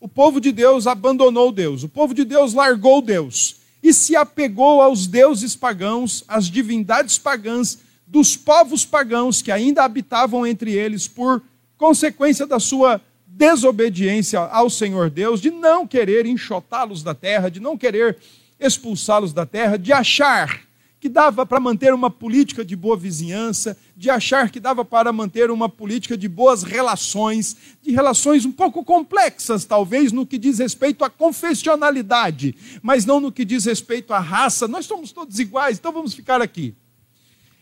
O 0.00 0.08
povo 0.08 0.40
de 0.40 0.50
Deus 0.50 0.86
abandonou 0.86 1.52
Deus. 1.52 1.84
O 1.84 1.88
povo 1.88 2.14
de 2.14 2.24
Deus 2.24 2.54
largou 2.54 3.02
Deus 3.02 3.56
e 3.82 3.92
se 3.92 4.16
apegou 4.16 4.80
aos 4.80 5.06
deuses 5.06 5.54
pagãos, 5.54 6.24
às 6.26 6.46
divindades 6.46 7.18
pagãs 7.18 7.78
dos 8.06 8.36
povos 8.36 8.84
pagãos 8.84 9.42
que 9.42 9.52
ainda 9.52 9.84
habitavam 9.84 10.46
entre 10.46 10.72
eles 10.72 11.06
por 11.06 11.42
consequência 11.76 12.46
da 12.46 12.58
sua 12.58 13.00
desobediência 13.26 14.40
ao 14.40 14.68
Senhor 14.68 15.08
Deus, 15.10 15.40
de 15.40 15.50
não 15.50 15.86
querer 15.86 16.26
enxotá-los 16.26 17.02
da 17.02 17.14
terra, 17.14 17.50
de 17.50 17.60
não 17.60 17.76
querer 17.76 18.16
expulsá-los 18.58 19.32
da 19.32 19.46
terra, 19.46 19.78
de 19.78 19.92
achar 19.92 20.60
que 21.00 21.08
dava 21.08 21.46
para 21.46 21.58
manter 21.58 21.94
uma 21.94 22.10
política 22.10 22.62
de 22.62 22.76
boa 22.76 22.94
vizinhança, 22.94 23.74
de 23.96 24.10
achar 24.10 24.50
que 24.50 24.60
dava 24.60 24.84
para 24.84 25.10
manter 25.10 25.50
uma 25.50 25.66
política 25.66 26.14
de 26.14 26.28
boas 26.28 26.62
relações, 26.62 27.56
de 27.80 27.90
relações 27.90 28.44
um 28.44 28.52
pouco 28.52 28.84
complexas, 28.84 29.64
talvez, 29.64 30.12
no 30.12 30.26
que 30.26 30.36
diz 30.36 30.58
respeito 30.58 31.02
à 31.02 31.08
confessionalidade, 31.08 32.54
mas 32.82 33.06
não 33.06 33.18
no 33.18 33.32
que 33.32 33.46
diz 33.46 33.64
respeito 33.64 34.12
à 34.12 34.18
raça. 34.18 34.68
Nós 34.68 34.84
somos 34.84 35.10
todos 35.10 35.38
iguais, 35.38 35.78
então 35.78 35.90
vamos 35.90 36.12
ficar 36.12 36.42
aqui. 36.42 36.74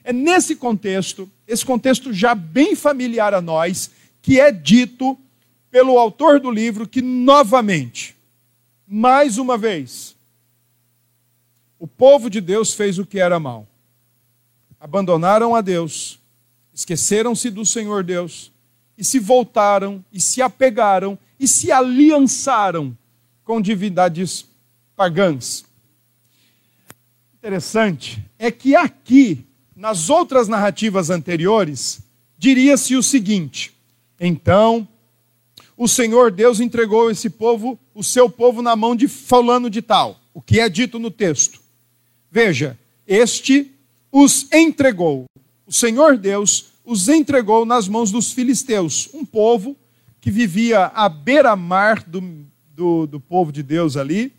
É 0.03 0.13
nesse 0.13 0.57
contexto, 0.57 1.31
esse 1.47 1.65
contexto 1.65 2.13
já 2.13 2.35
bem 2.35 2.75
familiar 2.75 3.33
a 3.35 3.41
nós, 3.41 3.93
que 4.21 4.41
é 4.41 4.51
dito 4.51 5.17
pelo 5.71 5.97
autor 5.97 6.41
do 6.41 6.51
livro 6.51 6.89
que, 6.89 7.01
novamente, 7.01 8.17
mais 8.85 9.39
uma 9.39 9.57
vez, 9.57 10.17
o 11.79 11.87
povo 11.87 12.29
de 12.29 12.41
Deus 12.41 12.75
fez 12.75 12.99
o 12.99 13.07
que 13.07 13.19
era 13.19 13.39
mal. 13.39 13.67
Abandonaram 14.81 15.55
a 15.55 15.61
Deus, 15.61 16.19
esqueceram-se 16.73 17.51
do 17.51 17.65
Senhor 17.65 18.03
Deus 18.03 18.53
e 18.97 19.05
se 19.05 19.19
voltaram 19.19 20.05
e 20.13 20.21
se 20.21 20.43
apegaram 20.43 21.19
e 21.39 21.47
se 21.47 21.71
aliançaram 21.71 22.97
com 23.45 23.61
divindades 23.61 24.47
pagãs. 24.97 25.65
Interessante 27.35 28.25
é 28.39 28.51
que 28.51 28.75
aqui, 28.75 29.47
nas 29.75 30.11
outras 30.11 30.49
narrativas 30.49 31.11
anteriores, 31.11 32.01
diria-se 32.37 32.97
o 32.97 33.03
seguinte: 33.03 33.73
então 34.19 34.87
o 35.77 35.87
Senhor 35.87 36.33
Deus 36.33 36.59
entregou 36.59 37.09
esse 37.09 37.31
povo, 37.31 37.79
o 37.95 38.03
seu 38.03 38.29
povo, 38.29 38.61
na 38.61 38.75
mão 38.75 38.97
de 38.97 39.07
fulano 39.07 39.71
de 39.71 39.81
tal, 39.81 40.21
o 40.35 40.43
que 40.43 40.59
é 40.59 40.69
dito 40.69 40.99
no 40.99 41.11
texto. 41.11 41.61
Veja, 42.31 42.79
este 43.07 43.73
os 44.13 44.51
entregou. 44.53 45.25
O 45.67 45.73
Senhor 45.73 46.17
Deus 46.17 46.73
os 46.85 47.09
entregou 47.09 47.65
nas 47.65 47.87
mãos 47.89 48.11
dos 48.11 48.33
filisteus, 48.33 49.09
um 49.13 49.25
povo 49.25 49.77
que 50.21 50.31
vivia 50.31 50.87
à 50.87 51.09
beira-mar 51.09 52.03
do, 52.03 52.47
do, 52.75 53.07
do, 53.07 53.21
povo 53.21 53.53
de 53.53 53.63
Deus 53.63 53.97
ali, 53.97 54.33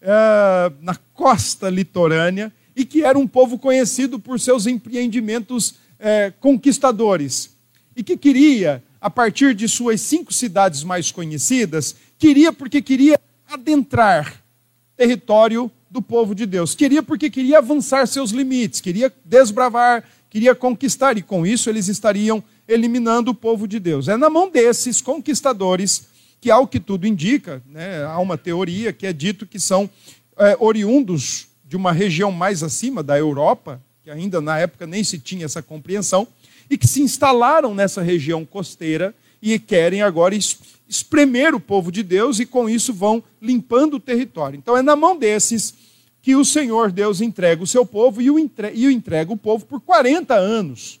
é, 0.00 0.72
na 0.80 0.96
costa 1.14 1.68
litorânea, 1.68 2.52
e 2.74 2.84
que 2.84 3.04
era 3.04 3.18
um 3.18 3.26
povo 3.26 3.58
conhecido 3.58 4.18
por 4.18 4.40
seus 4.40 4.66
empreendimentos 4.66 5.74
é, 5.98 6.32
conquistadores, 6.40 7.54
e 7.94 8.02
que 8.02 8.16
queria, 8.16 8.82
a 9.00 9.08
partir 9.08 9.54
de 9.54 9.68
suas 9.68 10.00
cinco 10.00 10.32
cidades 10.32 10.82
mais 10.82 11.10
conhecidas, 11.10 11.94
queria 12.18 12.52
porque 12.52 12.82
queria 12.82 13.18
adentrar 13.48 14.42
território 14.96 15.70
do 15.92 16.00
povo 16.00 16.34
de 16.34 16.46
Deus. 16.46 16.74
Queria 16.74 17.02
porque 17.02 17.28
queria 17.28 17.58
avançar 17.58 18.06
seus 18.06 18.30
limites, 18.30 18.80
queria 18.80 19.12
desbravar, 19.26 20.02
queria 20.30 20.54
conquistar, 20.54 21.18
e 21.18 21.22
com 21.22 21.46
isso 21.46 21.68
eles 21.68 21.86
estariam 21.86 22.42
eliminando 22.66 23.30
o 23.30 23.34
povo 23.34 23.68
de 23.68 23.78
Deus. 23.78 24.08
É 24.08 24.16
na 24.16 24.30
mão 24.30 24.50
desses 24.50 25.02
conquistadores 25.02 26.06
que, 26.40 26.50
ao 26.50 26.66
que 26.66 26.80
tudo 26.80 27.06
indica, 27.06 27.62
né, 27.66 28.04
há 28.04 28.18
uma 28.18 28.38
teoria 28.38 28.90
que 28.90 29.06
é 29.06 29.12
dito 29.12 29.46
que 29.46 29.60
são 29.60 29.88
é, 30.38 30.56
oriundos 30.58 31.48
de 31.68 31.76
uma 31.76 31.92
região 31.92 32.32
mais 32.32 32.62
acima 32.62 33.02
da 33.02 33.18
Europa, 33.18 33.78
que 34.02 34.10
ainda 34.10 34.40
na 34.40 34.58
época 34.58 34.86
nem 34.86 35.04
se 35.04 35.18
tinha 35.18 35.44
essa 35.44 35.60
compreensão, 35.60 36.26
e 36.70 36.78
que 36.78 36.88
se 36.88 37.02
instalaram 37.02 37.74
nessa 37.74 38.00
região 38.00 38.46
costeira 38.46 39.14
e 39.42 39.58
querem 39.58 40.00
agora 40.00 40.34
espremer 40.92 41.54
o 41.54 41.60
povo 41.60 41.90
de 41.90 42.02
Deus 42.02 42.38
e 42.38 42.44
com 42.44 42.68
isso 42.68 42.92
vão 42.92 43.24
limpando 43.40 43.94
o 43.94 44.00
território. 44.00 44.58
Então 44.58 44.76
é 44.76 44.82
na 44.82 44.94
mão 44.94 45.16
desses 45.16 45.74
que 46.20 46.36
o 46.36 46.44
Senhor 46.44 46.92
Deus 46.92 47.20
entrega 47.22 47.62
o 47.62 47.66
seu 47.66 47.86
povo 47.86 48.20
e 48.20 48.30
o 48.30 48.38
entrega, 48.38 48.76
e 48.76 48.86
o, 48.86 48.90
entrega 48.90 49.32
o 49.32 49.36
povo 49.36 49.64
por 49.64 49.80
40 49.80 50.34
anos. 50.34 51.00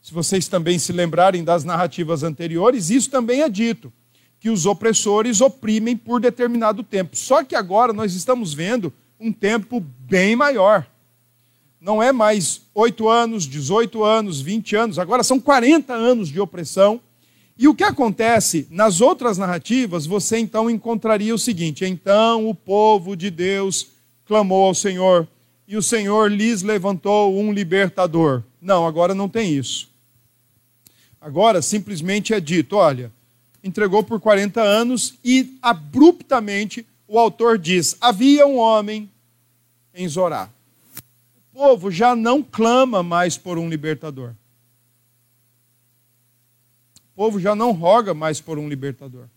Se 0.00 0.14
vocês 0.14 0.46
também 0.46 0.78
se 0.78 0.92
lembrarem 0.92 1.42
das 1.42 1.64
narrativas 1.64 2.22
anteriores, 2.22 2.90
isso 2.90 3.10
também 3.10 3.42
é 3.42 3.48
dito, 3.48 3.92
que 4.38 4.48
os 4.48 4.66
opressores 4.66 5.40
oprimem 5.40 5.96
por 5.96 6.20
determinado 6.20 6.82
tempo. 6.84 7.16
Só 7.16 7.42
que 7.42 7.56
agora 7.56 7.92
nós 7.92 8.14
estamos 8.14 8.54
vendo 8.54 8.92
um 9.18 9.32
tempo 9.32 9.80
bem 9.80 10.36
maior. 10.36 10.86
Não 11.80 12.02
é 12.02 12.12
mais 12.12 12.62
8 12.72 13.08
anos, 13.08 13.46
18 13.46 14.04
anos, 14.04 14.40
20 14.40 14.76
anos, 14.76 14.98
agora 14.98 15.22
são 15.24 15.40
40 15.40 15.92
anos 15.92 16.28
de 16.28 16.40
opressão 16.40 17.00
e 17.56 17.68
o 17.68 17.74
que 17.74 17.84
acontece 17.84 18.66
nas 18.70 19.00
outras 19.00 19.38
narrativas, 19.38 20.06
você 20.06 20.38
então 20.38 20.68
encontraria 20.68 21.34
o 21.34 21.38
seguinte: 21.38 21.84
então 21.84 22.48
o 22.48 22.54
povo 22.54 23.16
de 23.16 23.30
Deus 23.30 23.88
clamou 24.26 24.64
ao 24.66 24.74
Senhor, 24.74 25.28
e 25.66 25.76
o 25.76 25.82
Senhor 25.82 26.30
lhes 26.30 26.62
levantou 26.62 27.38
um 27.38 27.52
libertador. 27.52 28.42
Não, 28.60 28.86
agora 28.86 29.14
não 29.14 29.28
tem 29.28 29.54
isso. 29.54 29.88
Agora 31.20 31.62
simplesmente 31.62 32.34
é 32.34 32.40
dito: 32.40 32.76
olha, 32.76 33.12
entregou 33.62 34.02
por 34.02 34.20
40 34.20 34.60
anos 34.60 35.14
e 35.24 35.56
abruptamente 35.62 36.84
o 37.06 37.18
autor 37.18 37.56
diz: 37.56 37.96
havia 38.00 38.46
um 38.46 38.58
homem 38.58 39.08
em 39.94 40.08
Zorá. 40.08 40.50
O 41.52 41.58
povo 41.58 41.88
já 41.88 42.16
não 42.16 42.42
clama 42.42 43.00
mais 43.00 43.38
por 43.38 43.58
um 43.58 43.68
libertador. 43.68 44.34
Povo 47.14 47.38
já 47.38 47.54
não 47.54 47.72
roga 47.72 48.12
mais 48.12 48.40
por 48.40 48.58
um 48.58 48.68
libertador. 48.68 49.28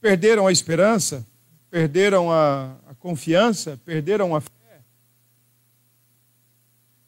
Perderam 0.00 0.46
a 0.46 0.52
esperança, 0.52 1.26
perderam 1.70 2.30
a, 2.30 2.76
a 2.86 2.94
confiança, 2.94 3.78
perderam 3.84 4.34
a 4.34 4.40
fé. 4.40 4.82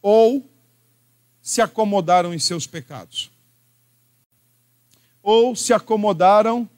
Ou 0.02 0.50
se 1.40 1.60
acomodaram 1.60 2.34
em 2.34 2.38
seus 2.38 2.66
pecados. 2.66 3.30
Ou 5.22 5.54
se 5.54 5.72
acomodaram 5.72 6.68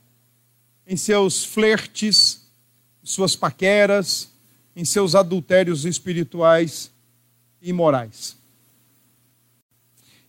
em 0.86 0.96
seus 0.96 1.44
flertes 1.44 2.42
suas 3.02 3.34
paqueras, 3.34 4.30
em 4.76 4.84
seus 4.84 5.14
adultérios 5.14 5.84
espirituais 5.84 6.90
e 7.60 7.72
morais. 7.72 8.36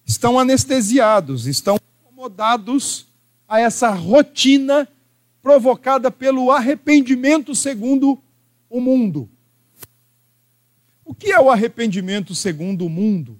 Estão 0.06 0.38
anestesiados, 0.39 1.48
estão 1.48 1.78
acomodados 2.04 3.08
a 3.48 3.60
essa 3.60 3.89
rotina 3.89 4.88
provocada 5.42 6.10
pelo 6.10 6.52
arrependimento 6.52 7.54
segundo 7.54 8.22
o 8.70 8.80
mundo. 8.80 9.30
O 11.06 11.13
que 11.13 11.32
é 11.32 11.39
o 11.39 11.50
arrependimento 11.50 12.34
segundo 12.34 12.86
o 12.86 12.89
mundo? 12.89 13.39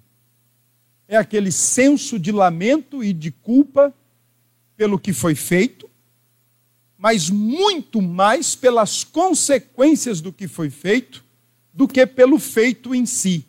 É 1.08 1.17
aquele 1.17 1.52
senso 1.52 2.19
de 2.19 2.32
lamento 2.32 3.04
e 3.04 3.13
de 3.13 3.32
culpa 3.32 3.93
pelo 4.76 4.99
que 4.99 5.13
foi 5.13 5.36
feito, 5.36 5.89
mas 6.97 7.30
muito 7.30 8.02
mais 8.02 8.56
pelas 8.56 9.04
consequências 9.04 10.21
do 10.21 10.32
que 10.32 10.47
foi 10.47 10.69
feito 10.69 11.23
do 11.73 11.88
que 11.88 12.06
pelo 12.06 12.38
feito 12.38 12.93
em 12.93 13.06
si. 13.06 13.45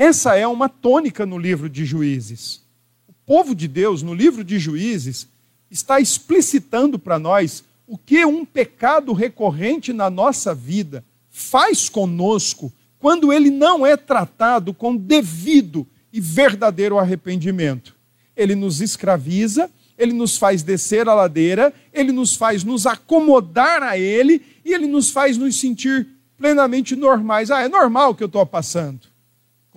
Essa 0.00 0.34
é 0.34 0.46
uma 0.46 0.66
tônica 0.66 1.26
no 1.26 1.36
livro 1.36 1.68
de 1.68 1.84
Juízes. 1.84 2.62
O 3.06 3.12
povo 3.26 3.54
de 3.54 3.68
Deus, 3.68 4.02
no 4.02 4.14
livro 4.14 4.42
de 4.42 4.58
Juízes, 4.58 5.28
está 5.70 6.00
explicitando 6.00 6.98
para 6.98 7.18
nós 7.18 7.62
o 7.86 7.98
que 7.98 8.24
um 8.24 8.42
pecado 8.42 9.12
recorrente 9.12 9.92
na 9.92 10.08
nossa 10.08 10.54
vida 10.54 11.04
faz 11.28 11.90
conosco 11.90 12.72
quando 12.98 13.30
ele 13.30 13.50
não 13.50 13.84
é 13.84 13.94
tratado 13.94 14.72
com 14.72 14.96
devido 14.96 15.86
e 16.10 16.18
verdadeiro 16.18 16.98
arrependimento. 16.98 17.94
Ele 18.34 18.54
nos 18.54 18.80
escraviza, 18.80 19.70
ele 19.98 20.14
nos 20.14 20.38
faz 20.38 20.62
descer 20.62 21.10
a 21.10 21.14
ladeira, 21.14 21.74
ele 21.92 22.10
nos 22.10 22.34
faz 22.34 22.64
nos 22.64 22.86
acomodar 22.86 23.82
a 23.82 23.98
ele 23.98 24.40
e 24.64 24.72
ele 24.72 24.86
nos 24.86 25.10
faz 25.10 25.36
nos 25.36 25.60
sentir 25.60 26.08
plenamente 26.38 26.96
normais. 26.96 27.50
Ah, 27.50 27.60
é 27.60 27.68
normal 27.68 28.12
o 28.12 28.14
que 28.14 28.22
eu 28.22 28.28
estou 28.28 28.46
passando. 28.46 29.09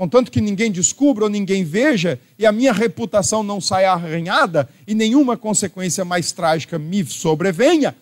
Contanto 0.03 0.31
que 0.31 0.41
ninguém 0.41 0.69
descubra 0.69 1.23
ou 1.23 1.29
ninguém 1.29 1.63
veja 1.63 2.19
e 2.37 2.45
a 2.45 2.51
minha 2.51 2.73
reputação 2.73 3.41
não 3.41 3.61
saia 3.61 3.93
arranhada 3.93 4.69
e 4.85 4.93
nenhuma 4.93 5.37
consequência 5.37 6.03
mais 6.03 6.33
trágica 6.33 6.77
me 6.77 7.05
sobrevenha, 7.05 7.95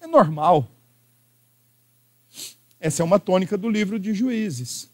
é 0.00 0.06
normal. 0.06 0.68
Essa 2.78 3.02
é 3.02 3.04
uma 3.04 3.18
tônica 3.18 3.58
do 3.58 3.68
livro 3.68 3.98
de 3.98 4.14
Juízes. 4.14 4.88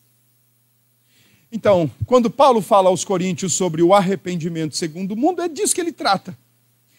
Então, 1.53 1.91
quando 2.07 2.31
Paulo 2.31 2.63
fala 2.63 2.89
aos 2.89 3.05
Coríntios 3.05 3.53
sobre 3.53 3.83
o 3.83 3.93
arrependimento 3.93 4.79
segundo 4.79 5.13
o 5.13 5.17
mundo, 5.17 5.43
é 5.43 5.49
disso 5.51 5.75
que 5.75 5.81
ele 5.83 5.93
trata. 5.93 6.35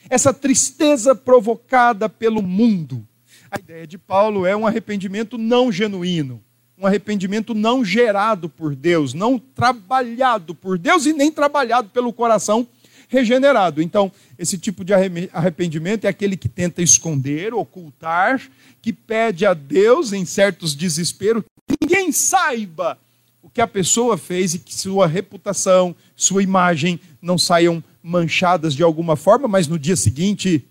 Essa 0.08 0.32
tristeza 0.32 1.16
provocada 1.16 2.08
pelo 2.08 2.44
mundo. 2.44 3.04
A 3.50 3.58
ideia 3.58 3.88
de 3.88 3.98
Paulo 3.98 4.46
é 4.46 4.56
um 4.56 4.68
arrependimento 4.68 5.36
não 5.36 5.72
genuíno, 5.72 6.44
um 6.78 6.86
arrependimento 6.86 7.56
não 7.56 7.84
gerado 7.84 8.48
por 8.48 8.76
Deus, 8.76 9.14
não 9.14 9.40
trabalhado 9.40 10.54
por 10.54 10.78
Deus 10.78 11.06
e 11.06 11.14
nem 11.14 11.32
trabalhado 11.32 11.90
pelo 11.90 12.14
coração 12.14 12.68
regenerado. 13.08 13.82
Então, 13.82 14.12
esse 14.38 14.58
tipo 14.58 14.84
de 14.84 14.94
arrependimento 14.94 16.06
é 16.06 16.08
aquele 16.10 16.38
que 16.38 16.50
tenta 16.50 16.82
esconder, 16.82 17.54
ocultar, 17.54 18.42
que 18.82 18.94
pede 18.94 19.46
a 19.46 19.54
Deus 19.54 20.14
em 20.14 20.26
certos 20.26 20.76
desesperos 20.76 21.44
que 21.68 21.76
ninguém 21.82 22.12
saiba 22.12 22.98
o 23.42 23.50
que 23.50 23.62
a 23.62 23.68
pessoa 23.68 24.18
fez 24.18 24.54
e 24.54 24.60
que 24.60 24.76
sua 24.76 25.08
reputação, 25.08 25.96
sua 26.16 26.44
imagem 26.44 27.00
não 27.22 27.38
saiam 27.38 27.84
manchadas 28.04 28.74
de 28.74 28.84
alguma 28.84 29.16
forma, 29.16 29.48
mas 29.48 29.68
no 29.68 29.80
dia 29.80 29.96
seguinte 29.96 30.66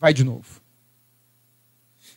vai 0.00 0.14
de 0.14 0.24
novo. 0.24 0.60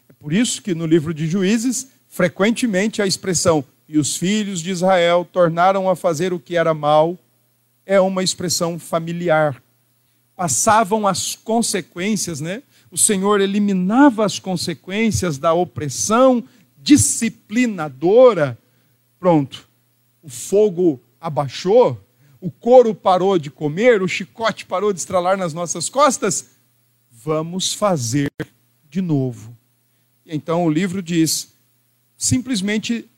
É 0.10 0.14
por 0.14 0.34
isso 0.34 0.62
que 0.62 0.74
no 0.74 0.86
livro 0.86 1.14
de 1.14 1.28
Juízes, 1.28 1.88
frequentemente 2.16 3.02
a 3.02 3.06
expressão 3.06 3.62
e 3.90 3.98
os 3.98 4.16
filhos 4.16 4.62
de 4.62 4.72
Israel 4.72 5.28
tornaram 5.30 5.90
a 5.90 5.98
fazer 5.98 6.32
o 6.32 6.40
que 6.40 6.56
era 6.56 6.74
mal 6.74 7.20
é 7.86 8.00
uma 8.00 8.24
expressão 8.24 8.80
familiar. 8.80 9.62
Passavam 10.34 11.06
as 11.06 11.36
consequências, 11.36 12.40
né? 12.40 12.64
O 12.90 12.98
Senhor 12.98 13.42
eliminava 13.42 14.24
as 14.24 14.40
consequências 14.40 15.38
da 15.38 15.54
opressão 15.54 16.42
disciplinadora. 16.78 18.58
Pronto. 19.20 19.68
O 20.24 20.30
fogo 20.30 21.02
abaixou, 21.20 22.02
o 22.40 22.50
couro 22.50 22.96
parou 22.96 23.38
de 23.38 23.52
comer, 23.52 24.02
o 24.02 24.08
chicote 24.08 24.66
parou 24.66 24.94
de 24.94 25.00
estralar 25.00 25.36
nas 25.36 25.54
nossas 25.54 25.90
costas. 25.90 26.46
Vamos 27.12 27.74
fazer 27.74 28.32
de 28.90 29.02
novo. 29.02 29.54
Então 30.26 30.66
o 30.66 30.70
livro 30.70 31.02
diz, 31.04 31.55
simplesmente 32.18 33.10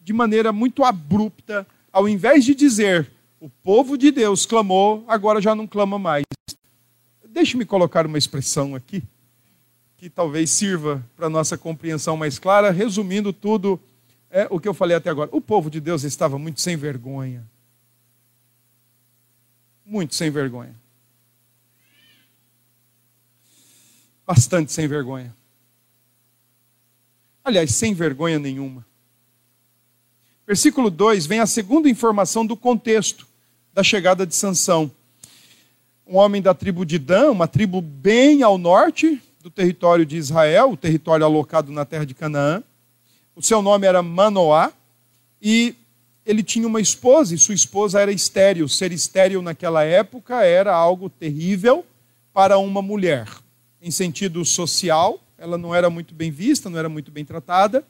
de 0.00 0.12
maneira 0.12 0.52
muito 0.52 0.84
abrupta, 0.84 1.66
ao 1.92 2.08
invés 2.08 2.44
de 2.44 2.54
dizer 2.54 3.10
o 3.40 3.48
povo 3.48 3.98
de 3.98 4.10
Deus 4.10 4.46
clamou, 4.46 5.04
agora 5.08 5.40
já 5.40 5.54
não 5.54 5.66
clama 5.66 5.98
mais. 5.98 6.24
Deixe-me 7.24 7.64
colocar 7.64 8.06
uma 8.06 8.16
expressão 8.16 8.74
aqui, 8.74 9.02
que 9.98 10.08
talvez 10.08 10.50
sirva 10.50 11.04
para 11.16 11.28
nossa 11.28 11.58
compreensão 11.58 12.16
mais 12.16 12.38
clara, 12.38 12.70
resumindo 12.70 13.32
tudo 13.32 13.80
é, 14.30 14.46
o 14.50 14.58
que 14.58 14.68
eu 14.68 14.74
falei 14.74 14.96
até 14.96 15.10
agora. 15.10 15.30
O 15.32 15.40
povo 15.40 15.70
de 15.70 15.80
Deus 15.80 16.02
estava 16.02 16.38
muito 16.38 16.60
sem 16.60 16.76
vergonha. 16.76 17.44
Muito 19.84 20.14
sem 20.14 20.30
vergonha. 20.30 20.74
Bastante 24.26 24.72
sem 24.72 24.88
vergonha. 24.88 25.34
Aliás, 27.46 27.76
sem 27.76 27.94
vergonha 27.94 28.40
nenhuma. 28.40 28.84
Versículo 30.44 30.90
2 30.90 31.26
vem 31.26 31.38
a 31.38 31.46
segunda 31.46 31.88
informação 31.88 32.44
do 32.44 32.56
contexto 32.56 33.24
da 33.72 33.84
chegada 33.84 34.26
de 34.26 34.34
Sansão. 34.34 34.90
Um 36.04 36.16
homem 36.16 36.42
da 36.42 36.52
tribo 36.52 36.84
de 36.84 36.98
Dan, 36.98 37.30
uma 37.30 37.46
tribo 37.46 37.80
bem 37.80 38.42
ao 38.42 38.58
norte 38.58 39.22
do 39.40 39.48
território 39.48 40.04
de 40.04 40.16
Israel, 40.16 40.72
o 40.72 40.76
território 40.76 41.24
alocado 41.24 41.70
na 41.70 41.84
terra 41.84 42.04
de 42.04 42.14
Canaã. 42.14 42.64
O 43.36 43.40
seu 43.40 43.62
nome 43.62 43.86
era 43.86 44.02
Manoá 44.02 44.72
e 45.40 45.76
ele 46.26 46.42
tinha 46.42 46.66
uma 46.66 46.80
esposa 46.80 47.32
e 47.32 47.38
sua 47.38 47.54
esposa 47.54 48.00
era 48.00 48.10
estéril. 48.10 48.68
Ser 48.68 48.90
estéril 48.90 49.40
naquela 49.40 49.84
época 49.84 50.42
era 50.42 50.74
algo 50.74 51.08
terrível 51.08 51.86
para 52.32 52.58
uma 52.58 52.82
mulher. 52.82 53.28
Em 53.80 53.92
sentido 53.92 54.44
social, 54.44 55.20
ela 55.38 55.58
não 55.58 55.74
era 55.74 55.90
muito 55.90 56.14
bem 56.14 56.30
vista, 56.30 56.70
não 56.70 56.78
era 56.78 56.88
muito 56.88 57.10
bem 57.10 57.24
tratada. 57.24 57.84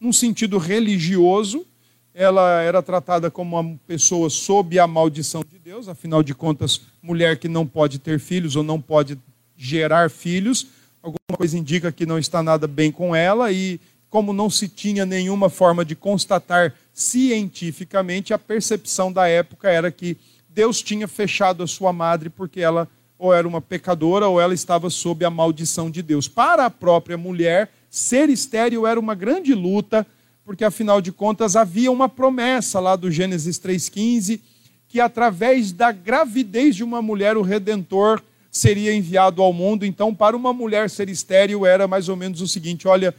Num 0.00 0.12
sentido 0.12 0.58
religioso, 0.58 1.66
ela 2.14 2.60
era 2.62 2.82
tratada 2.82 3.30
como 3.30 3.58
uma 3.58 3.78
pessoa 3.86 4.28
sob 4.28 4.78
a 4.78 4.86
maldição 4.86 5.44
de 5.48 5.58
Deus, 5.58 5.88
afinal 5.88 6.22
de 6.22 6.34
contas, 6.34 6.80
mulher 7.02 7.38
que 7.38 7.48
não 7.48 7.66
pode 7.66 7.98
ter 7.98 8.18
filhos 8.18 8.56
ou 8.56 8.62
não 8.62 8.80
pode 8.80 9.18
gerar 9.56 10.10
filhos, 10.10 10.66
alguma 11.02 11.36
coisa 11.36 11.58
indica 11.58 11.92
que 11.92 12.06
não 12.06 12.18
está 12.18 12.42
nada 12.42 12.66
bem 12.66 12.90
com 12.90 13.14
ela, 13.14 13.52
e 13.52 13.80
como 14.10 14.32
não 14.32 14.48
se 14.48 14.68
tinha 14.68 15.04
nenhuma 15.04 15.48
forma 15.48 15.84
de 15.84 15.94
constatar 15.94 16.74
cientificamente, 16.92 18.32
a 18.32 18.38
percepção 18.38 19.12
da 19.12 19.28
época 19.28 19.68
era 19.68 19.90
que 19.90 20.16
Deus 20.48 20.82
tinha 20.82 21.06
fechado 21.06 21.62
a 21.62 21.66
sua 21.66 21.92
madre 21.92 22.30
porque 22.30 22.60
ela 22.60 22.88
ou 23.18 23.34
era 23.34 23.48
uma 23.48 23.60
pecadora 23.60 24.28
ou 24.28 24.40
ela 24.40 24.54
estava 24.54 24.88
sob 24.88 25.24
a 25.24 25.30
maldição 25.30 25.90
de 25.90 26.02
Deus. 26.02 26.28
Para 26.28 26.66
a 26.66 26.70
própria 26.70 27.18
mulher, 27.18 27.70
ser 27.90 28.28
estéril 28.30 28.86
era 28.86 29.00
uma 29.00 29.14
grande 29.14 29.54
luta 29.54 30.06
porque 30.48 30.64
afinal 30.64 31.02
de 31.02 31.12
contas 31.12 31.56
havia 31.56 31.92
uma 31.92 32.08
promessa 32.08 32.80
lá 32.80 32.96
do 32.96 33.10
Gênesis 33.10 33.58
3,15, 33.58 34.40
que 34.88 34.98
através 34.98 35.72
da 35.72 35.92
gravidez 35.92 36.74
de 36.74 36.82
uma 36.82 37.02
mulher 37.02 37.36
o 37.36 37.42
redentor 37.42 38.22
seria 38.50 38.94
enviado 38.94 39.42
ao 39.42 39.52
mundo. 39.52 39.84
Então, 39.84 40.14
para 40.14 40.34
uma 40.34 40.54
mulher 40.54 40.88
ser 40.88 41.10
estéril 41.10 41.66
era 41.66 41.86
mais 41.86 42.08
ou 42.08 42.16
menos 42.16 42.40
o 42.40 42.48
seguinte: 42.48 42.88
olha, 42.88 43.14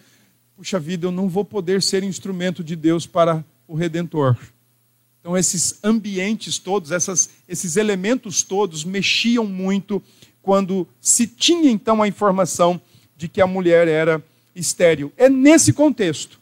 puxa 0.58 0.80
vida, 0.80 1.06
eu 1.06 1.12
não 1.12 1.30
vou 1.30 1.46
poder 1.46 1.84
ser 1.84 2.04
instrumento 2.04 2.64
de 2.64 2.76
Deus 2.76 3.06
para 3.06 3.46
o 3.68 3.76
redentor. 3.76 4.36
Então, 5.20 5.38
esses 5.38 5.80
ambientes 5.84 6.58
todos, 6.58 6.92
essas, 6.92 7.30
esses 7.48 7.76
elementos 7.76 8.42
todos 8.42 8.84
mexiam 8.84 9.46
muito 9.46 10.02
quando 10.42 10.88
se 11.02 11.28
tinha 11.28 11.70
então 11.70 12.02
a 12.02 12.08
informação 12.08 12.82
de 13.18 13.28
que 13.28 13.42
a 13.42 13.48
mulher 13.48 13.88
era 13.88 14.24
estéril. 14.56 15.12
É 15.18 15.30
nesse 15.30 15.74
contexto 15.74 16.40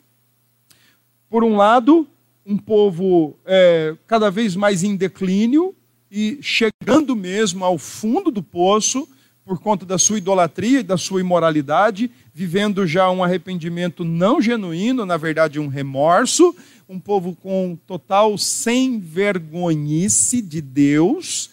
por 1.30 1.44
um 1.44 1.58
lado, 1.58 2.08
um 2.46 2.58
povo 2.58 3.36
é, 3.46 3.96
cada 4.08 4.32
vez 4.32 4.56
mais 4.56 4.84
em 4.84 4.96
declínio 4.96 5.76
e 6.10 6.40
chegando 6.42 7.16
mesmo 7.16 7.66
ao 7.66 7.78
fundo 7.78 8.32
do 8.32 8.42
poço 8.42 9.08
por 9.44 9.60
conta 9.60 9.86
da 9.86 9.98
sua 9.98 10.18
idolatria 10.18 10.80
e 10.82 10.84
da 10.84 10.98
sua 10.98 11.22
imoralidade, 11.22 12.12
vivendo 12.34 12.86
já 12.86 13.10
um 13.10 13.24
arrependimento 13.24 14.04
não 14.04 14.42
genuíno, 14.42 15.06
na 15.06 15.16
verdade, 15.16 15.60
um 15.60 15.68
remorso, 15.68 16.56
um 16.90 17.00
povo 17.00 17.36
com 17.36 17.78
total 17.86 18.38
sem 18.38 18.98
vergonhice 18.98 20.42
de 20.42 20.62
Deus, 20.62 21.50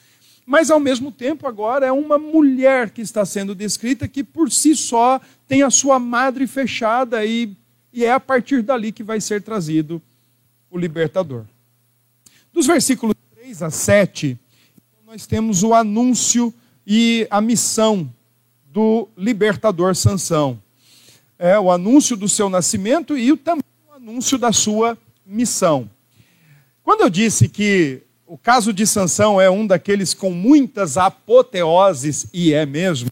mas 0.46 0.70
ao 0.70 0.78
mesmo 0.78 1.10
tempo 1.10 1.48
agora 1.48 1.86
é 1.86 1.92
uma 1.92 2.18
mulher 2.18 2.90
que 2.90 3.00
está 3.00 3.24
sendo 3.24 3.54
descrita 3.54 4.06
que 4.06 4.22
por 4.22 4.50
si 4.52 4.76
só 4.76 5.20
tem 5.48 5.62
a 5.62 5.70
sua 5.70 5.98
madre 5.98 6.46
fechada 6.46 7.24
e, 7.24 7.56
e 7.92 8.04
é 8.04 8.12
a 8.12 8.20
partir 8.20 8.62
dali 8.62 8.92
que 8.92 9.02
vai 9.02 9.20
ser 9.20 9.42
trazido 9.42 10.00
o 10.70 10.78
libertador. 10.78 11.44
Dos 12.52 12.66
versículos 12.66 13.16
3 13.34 13.62
a 13.62 13.70
7, 13.70 14.38
nós 15.04 15.26
temos 15.26 15.64
o 15.64 15.74
anúncio 15.74 16.54
e 16.86 17.26
a 17.30 17.40
missão 17.40 18.08
do 18.70 19.08
libertador 19.16 19.96
Sansão. 19.96 20.60
É 21.36 21.58
o 21.58 21.72
anúncio 21.72 22.16
do 22.16 22.28
seu 22.28 22.48
nascimento 22.48 23.18
e 23.18 23.36
também 23.36 23.64
o 23.88 23.94
anúncio 23.94 24.38
da 24.38 24.52
sua 24.52 24.96
missão. 25.26 25.88
Quando 26.82 27.02
eu 27.02 27.10
disse 27.10 27.48
que 27.48 28.02
o 28.26 28.38
caso 28.38 28.72
de 28.72 28.86
Sansão 28.86 29.40
é 29.40 29.50
um 29.50 29.66
daqueles 29.66 30.14
com 30.14 30.30
muitas 30.30 30.96
apoteoses, 30.96 32.26
e 32.32 32.52
é 32.52 32.66
mesmo, 32.66 33.10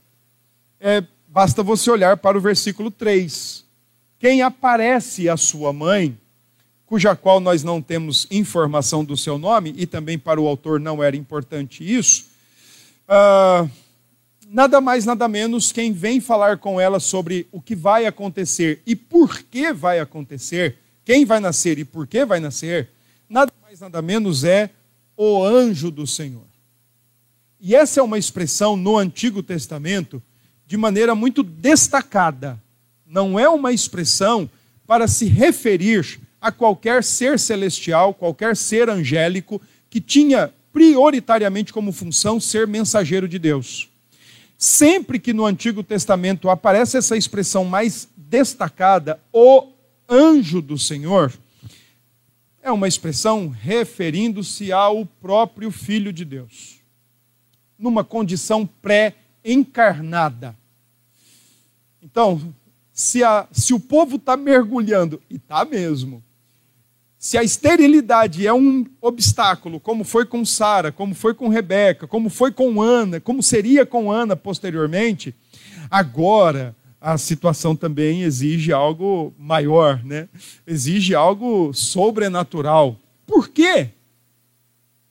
é, 0.80 1.02
basta 1.28 1.62
você 1.62 1.90
olhar 1.90 2.16
para 2.16 2.36
o 2.36 2.40
versículo 2.40 2.90
3. 2.90 3.64
Quem 4.18 4.42
aparece 4.42 5.28
a 5.28 5.36
sua 5.36 5.72
mãe, 5.72 6.16
cuja 6.86 7.16
qual 7.16 7.40
nós 7.40 7.62
não 7.62 7.80
temos 7.80 8.26
informação 8.30 9.04
do 9.04 9.16
seu 9.16 9.38
nome, 9.38 9.74
e 9.76 9.86
também 9.86 10.18
para 10.18 10.40
o 10.40 10.46
autor 10.46 10.78
não 10.78 11.02
era 11.02 11.16
importante 11.16 11.82
isso, 11.82 12.26
uh, 13.08 13.70
nada 14.48 14.80
mais, 14.80 15.06
nada 15.06 15.26
menos, 15.26 15.72
quem 15.72 15.92
vem 15.92 16.20
falar 16.20 16.58
com 16.58 16.80
ela 16.80 17.00
sobre 17.00 17.46
o 17.50 17.60
que 17.60 17.74
vai 17.74 18.04
acontecer 18.04 18.82
e 18.86 18.94
por 18.94 19.42
que 19.42 19.72
vai 19.72 19.98
acontecer, 19.98 20.76
quem 21.04 21.24
vai 21.24 21.40
nascer 21.40 21.78
e 21.78 21.84
por 21.84 22.06
que 22.06 22.24
vai 22.24 22.40
nascer, 22.40 22.88
nada 23.28 23.52
mais, 23.62 23.80
nada 23.80 24.00
menos 24.00 24.44
é 24.44 24.70
o 25.16 25.44
anjo 25.44 25.90
do 25.90 26.06
Senhor. 26.06 26.46
E 27.60 27.74
essa 27.74 28.00
é 28.00 28.02
uma 28.02 28.18
expressão 28.18 28.76
no 28.76 28.96
Antigo 28.98 29.42
Testamento 29.42 30.22
de 30.66 30.76
maneira 30.76 31.14
muito 31.14 31.42
destacada. 31.42 32.60
Não 33.06 33.38
é 33.38 33.48
uma 33.48 33.72
expressão 33.72 34.50
para 34.86 35.06
se 35.06 35.26
referir 35.26 36.18
a 36.40 36.50
qualquer 36.50 37.04
ser 37.04 37.38
celestial, 37.38 38.14
qualquer 38.14 38.56
ser 38.56 38.90
angélico 38.90 39.60
que 39.88 40.00
tinha 40.00 40.52
prioritariamente 40.72 41.72
como 41.72 41.92
função 41.92 42.40
ser 42.40 42.66
mensageiro 42.66 43.28
de 43.28 43.38
Deus. 43.38 43.88
Sempre 44.58 45.18
que 45.18 45.32
no 45.32 45.44
Antigo 45.44 45.82
Testamento 45.82 46.48
aparece 46.48 46.96
essa 46.96 47.16
expressão 47.16 47.64
mais 47.64 48.08
destacada, 48.16 49.20
o 49.32 49.68
anjo 50.12 50.60
do 50.60 50.76
Senhor, 50.78 51.32
é 52.62 52.70
uma 52.70 52.86
expressão 52.86 53.48
referindo-se 53.48 54.70
ao 54.70 55.06
próprio 55.06 55.70
Filho 55.70 56.12
de 56.12 56.24
Deus, 56.24 56.80
numa 57.78 58.04
condição 58.04 58.66
pré-encarnada. 58.66 60.56
Então, 62.02 62.54
se, 62.92 63.24
a, 63.24 63.48
se 63.50 63.72
o 63.72 63.80
povo 63.80 64.16
está 64.16 64.36
mergulhando, 64.36 65.20
e 65.30 65.36
está 65.36 65.64
mesmo, 65.64 66.22
se 67.18 67.38
a 67.38 67.42
esterilidade 67.42 68.46
é 68.46 68.52
um 68.52 68.84
obstáculo, 69.00 69.80
como 69.80 70.04
foi 70.04 70.26
com 70.26 70.44
Sara, 70.44 70.92
como 70.92 71.14
foi 71.14 71.32
com 71.32 71.48
Rebeca, 71.48 72.06
como 72.06 72.28
foi 72.28 72.52
com 72.52 72.82
Ana, 72.82 73.20
como 73.20 73.42
seria 73.42 73.86
com 73.86 74.10
Ana 74.10 74.36
posteriormente, 74.36 75.34
agora 75.90 76.76
a 77.02 77.18
situação 77.18 77.74
também 77.74 78.22
exige 78.22 78.72
algo 78.72 79.34
maior, 79.36 80.04
né? 80.04 80.28
Exige 80.64 81.16
algo 81.16 81.72
sobrenatural. 81.74 82.96
Por 83.26 83.48
quê? 83.48 83.90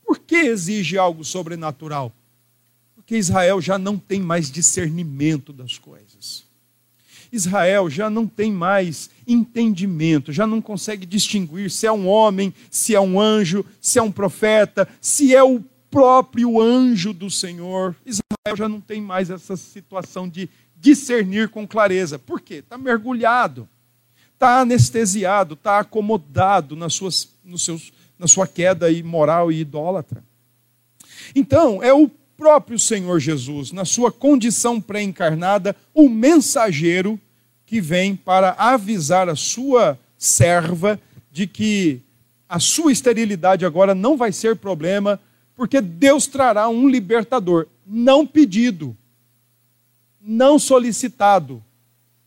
Por 0.06 0.18
que 0.18 0.36
exige 0.36 0.98
algo 0.98 1.26
sobrenatural? 1.26 2.14
Porque 2.96 3.18
Israel 3.18 3.60
já 3.60 3.78
não 3.78 3.98
tem 3.98 4.22
mais 4.22 4.50
discernimento 4.50 5.52
das 5.52 5.78
coisas. 5.78 6.46
Israel 7.30 7.90
já 7.90 8.10
não 8.10 8.26
tem 8.26 8.52
mais 8.52 9.10
entendimento, 9.28 10.32
já 10.32 10.48
não 10.48 10.62
consegue 10.62 11.06
distinguir 11.06 11.70
se 11.70 11.86
é 11.86 11.92
um 11.92 12.08
homem, 12.08 12.54
se 12.70 12.96
é 12.96 13.02
um 13.02 13.20
anjo, 13.20 13.66
se 13.82 14.00
é 14.00 14.02
um 14.02 14.12
profeta, 14.12 14.88
se 15.02 15.36
é 15.36 15.44
o 15.44 15.62
próprio 15.90 16.62
anjo 16.62 17.14
do 17.14 17.30
Senhor. 17.30 17.96
Israel 18.06 18.56
já 18.56 18.70
não 18.70 18.80
tem 18.80 19.02
mais 19.02 19.30
essa 19.30 19.58
situação 19.58 20.28
de 20.28 20.50
discernir 20.82 21.50
com 21.50 21.68
clareza. 21.68 22.18
Por 22.18 22.42
quê? 22.42 22.56
Está 22.56 22.78
mergulhado, 22.78 23.70
está 24.34 24.62
anestesiado, 24.62 25.54
está 25.54 25.80
acomodado 25.80 26.76
nas 26.76 26.96
suas, 26.96 27.30
nos 27.46 27.64
seus, 27.64 27.94
na 28.18 28.28
sua 28.28 28.48
queda 28.48 28.92
imoral 28.92 29.52
e 29.52 29.60
idólatra. 29.60 30.24
Então, 31.36 31.84
é 31.84 31.94
o 31.94 32.10
próprio 32.36 32.80
Senhor 32.80 33.20
Jesus, 33.20 33.72
na 33.72 33.86
sua 33.86 34.12
condição 34.12 34.82
pré-encarnada, 34.82 35.76
o 35.94 36.10
mensageiro 36.10 37.20
que 37.68 37.80
vem 37.80 38.16
para 38.16 38.56
avisar 38.58 39.30
a 39.30 39.36
sua 39.36 39.98
serva 40.18 41.00
de 41.32 41.46
que 41.46 42.02
a 42.50 42.60
sua 42.60 42.92
esterilidade 42.92 43.66
agora 43.66 43.94
não 43.94 44.18
vai 44.18 44.32
ser 44.32 44.56
problema, 44.56 45.20
porque 45.56 45.80
Deus 45.80 46.26
trará 46.26 46.68
um 46.68 46.90
libertador, 46.90 47.68
não 47.86 48.26
pedido, 48.26 48.98
não 50.22 50.60
solicitado. 50.60 51.64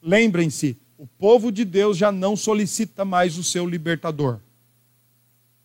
Lembrem-se, 0.03 0.77
o 0.99 1.07
povo 1.07 1.53
de 1.53 1.65
Deus 1.65 1.97
já 1.97 2.11
não 2.11 2.37
solicita 2.37 3.05
mais 3.05 3.39
o 3.39 3.45
seu 3.45 3.67
libertador. 3.67 4.39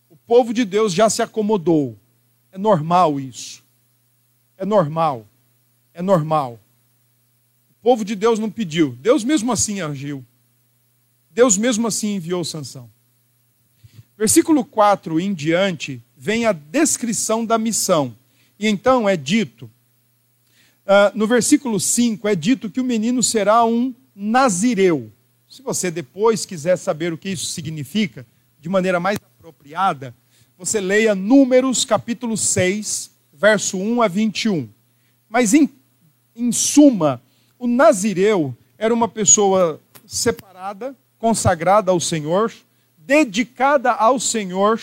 O 0.10 0.16
povo 0.16 0.54
de 0.54 0.64
Deus 0.64 0.94
já 0.94 1.10
se 1.10 1.22
acomodou. 1.22 1.98
É 2.52 2.58
normal 2.58 3.20
isso. 3.20 3.64
É 4.58 4.66
normal. 4.66 5.26
É 5.94 6.02
normal. 6.02 6.60
O 7.70 7.84
povo 7.84 8.04
de 8.04 8.16
Deus 8.16 8.40
não 8.40 8.50
pediu. 8.50 8.98
Deus 9.02 9.24
mesmo 9.24 9.52
assim 9.52 9.82
agiu. 9.82 10.24
Deus 11.32 11.58
mesmo 11.58 11.88
assim 11.88 12.16
enviou 12.16 12.44
Sansão. 12.44 12.90
Versículo 14.18 14.66
4 14.66 15.20
em 15.20 15.34
diante 15.34 16.02
vem 16.18 16.46
a 16.46 16.52
descrição 16.52 17.46
da 17.46 17.58
missão. 17.58 18.14
E 18.60 18.68
então 18.68 19.08
é 19.08 19.16
dito 19.16 19.72
Uh, 20.90 21.14
no 21.14 21.28
versículo 21.28 21.80
5 21.80 22.28
é 22.28 22.34
dito 22.34 22.68
que 22.68 22.82
o 22.82 22.84
menino 22.84 23.22
será 23.22 23.64
um 23.64 23.94
nazireu. 24.16 25.12
Se 25.48 25.62
você 25.62 25.92
depois 25.92 26.48
quiser 26.48 26.78
saber 26.78 27.14
o 27.14 27.18
que 27.18 27.30
isso 27.30 27.46
significa, 27.46 28.26
de 28.60 28.68
maneira 28.68 29.00
mais 29.00 29.20
apropriada, 29.38 30.16
você 30.58 30.82
leia 30.82 31.14
Números 31.14 31.86
capítulo 31.86 32.36
6, 32.36 33.12
verso 33.32 33.78
1 33.78 34.02
a 34.02 34.08
21. 34.08 34.68
Mas, 35.30 35.54
em, 35.54 35.70
em 36.36 36.52
suma, 36.52 37.22
o 37.60 37.68
nazireu 37.68 38.58
era 38.76 38.92
uma 38.92 39.08
pessoa 39.08 39.80
separada, 40.08 40.96
consagrada 41.20 41.92
ao 41.92 42.00
Senhor, 42.00 42.52
dedicada 42.98 43.92
ao 43.92 44.20
Senhor 44.20 44.82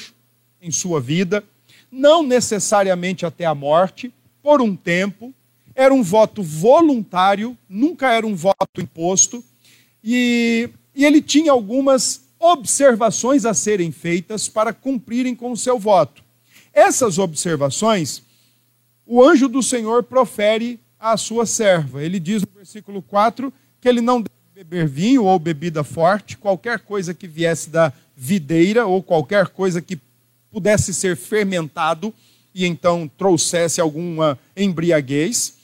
em 0.63 0.71
sua 0.71 1.01
vida, 1.01 1.43
não 1.91 2.23
necessariamente 2.23 3.27
até 3.27 3.45
a 3.45 3.57
morte, 3.57 4.15
por 4.41 4.63
um 4.63 4.77
tempo, 4.77 5.35
era 5.77 5.93
um 5.93 6.03
voto 6.03 6.43
voluntário, 6.43 7.57
nunca 7.69 8.11
era 8.11 8.27
um 8.27 8.35
voto 8.35 8.81
imposto, 8.81 9.45
e, 10.03 10.71
e 10.95 11.05
ele 11.05 11.21
tinha 11.21 11.53
algumas 11.53 12.23
observações 12.39 13.45
a 13.45 13.53
serem 13.53 13.93
feitas 13.93 14.49
para 14.49 14.73
cumprirem 14.73 15.35
com 15.35 15.53
o 15.53 15.57
seu 15.57 15.79
voto. 15.79 16.25
Essas 16.73 17.19
observações, 17.19 18.23
o 19.05 19.23
anjo 19.23 19.49
do 19.49 19.63
Senhor 19.63 20.03
profere 20.03 20.81
à 20.99 21.17
sua 21.17 21.45
serva. 21.45 22.03
Ele 22.03 22.19
diz 22.19 22.43
no 22.43 22.49
versículo 22.55 23.03
4 23.03 23.53
que 23.81 23.89
ele 23.89 24.01
não 24.01 24.23
deve 24.23 24.65
beber 24.65 24.89
vinho 24.89 25.25
ou 25.25 25.39
bebida 25.39 25.85
forte, 25.85 26.39
qualquer 26.39 26.81
coisa 26.81 27.13
que 27.13 27.29
viesse 27.29 27.69
da 27.69 27.93
videira 28.17 28.87
ou 28.87 29.03
qualquer 29.03 29.49
coisa 29.49 29.83
que 29.83 29.99
pudesse 30.51 30.95
ser 30.95 31.17
fermentado 31.17 32.15
e 32.55 32.65
então 32.65 33.11
trouxesse 33.19 33.81
alguma 33.81 34.39
embriaguez. 34.57 35.56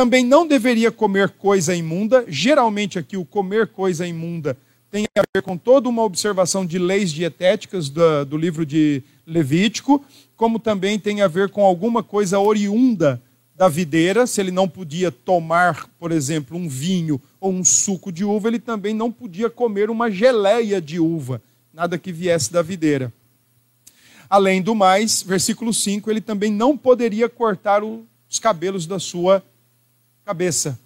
Também 0.00 0.24
não 0.24 0.46
deveria 0.46 0.90
comer 0.90 1.28
coisa 1.28 1.74
imunda. 1.76 2.24
Geralmente, 2.26 2.98
aqui, 2.98 3.18
o 3.18 3.24
comer 3.26 3.66
coisa 3.66 4.06
imunda 4.06 4.56
tem 4.90 5.04
a 5.14 5.20
ver 5.36 5.42
com 5.42 5.58
toda 5.58 5.90
uma 5.90 6.02
observação 6.02 6.64
de 6.64 6.78
leis 6.78 7.12
dietéticas 7.12 7.90
do, 7.90 8.24
do 8.24 8.38
livro 8.38 8.64
de 8.64 9.02
Levítico, 9.26 10.02
como 10.38 10.58
também 10.58 10.98
tem 10.98 11.20
a 11.20 11.28
ver 11.28 11.50
com 11.50 11.62
alguma 11.62 12.02
coisa 12.02 12.40
oriunda 12.40 13.20
da 13.54 13.68
videira. 13.68 14.26
Se 14.26 14.40
ele 14.40 14.50
não 14.50 14.66
podia 14.66 15.12
tomar, 15.12 15.86
por 15.98 16.12
exemplo, 16.12 16.56
um 16.56 16.66
vinho 16.66 17.20
ou 17.38 17.52
um 17.52 17.62
suco 17.62 18.10
de 18.10 18.24
uva, 18.24 18.48
ele 18.48 18.58
também 18.58 18.94
não 18.94 19.12
podia 19.12 19.50
comer 19.50 19.90
uma 19.90 20.10
geleia 20.10 20.80
de 20.80 20.98
uva, 20.98 21.42
nada 21.74 21.98
que 21.98 22.10
viesse 22.10 22.50
da 22.50 22.62
videira. 22.62 23.12
Além 24.30 24.62
do 24.62 24.74
mais, 24.74 25.22
versículo 25.22 25.74
5, 25.74 26.10
ele 26.10 26.22
também 26.22 26.50
não 26.50 26.74
poderia 26.74 27.28
cortar 27.28 27.82
os 27.84 28.38
cabelos 28.38 28.86
da 28.86 28.98
sua 28.98 29.44
cabeça. 30.30 30.78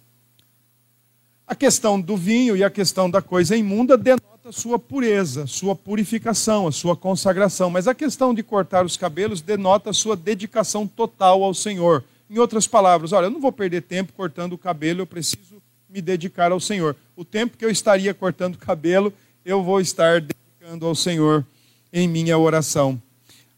A 1.45 1.53
questão 1.53 2.01
do 2.01 2.17
vinho 2.17 2.57
e 2.57 2.63
a 2.63 2.69
questão 2.69 3.07
da 3.07 3.21
coisa 3.21 3.55
imunda 3.55 3.95
denota 3.95 4.51
sua 4.51 4.79
pureza, 4.79 5.45
sua 5.45 5.75
purificação, 5.75 6.65
a 6.65 6.71
sua 6.71 6.95
consagração, 6.95 7.69
mas 7.69 7.87
a 7.87 7.93
questão 7.93 8.33
de 8.33 8.41
cortar 8.41 8.83
os 8.83 8.97
cabelos 8.97 9.41
denota 9.41 9.93
sua 9.93 10.15
dedicação 10.15 10.87
total 10.87 11.43
ao 11.43 11.53
Senhor. 11.53 12.03
Em 12.27 12.39
outras 12.39 12.65
palavras, 12.65 13.11
olha, 13.11 13.27
eu 13.27 13.29
não 13.29 13.39
vou 13.39 13.51
perder 13.51 13.83
tempo 13.83 14.13
cortando 14.13 14.53
o 14.53 14.57
cabelo, 14.57 15.01
eu 15.01 15.05
preciso 15.05 15.61
me 15.87 16.01
dedicar 16.01 16.51
ao 16.51 16.59
Senhor. 16.59 16.95
O 17.15 17.23
tempo 17.23 17.55
que 17.55 17.63
eu 17.63 17.69
estaria 17.69 18.15
cortando 18.15 18.57
cabelo, 18.57 19.13
eu 19.45 19.63
vou 19.63 19.79
estar 19.79 20.21
dedicando 20.21 20.87
ao 20.87 20.95
Senhor 20.95 21.45
em 21.93 22.07
minha 22.07 22.35
oração. 22.35 22.99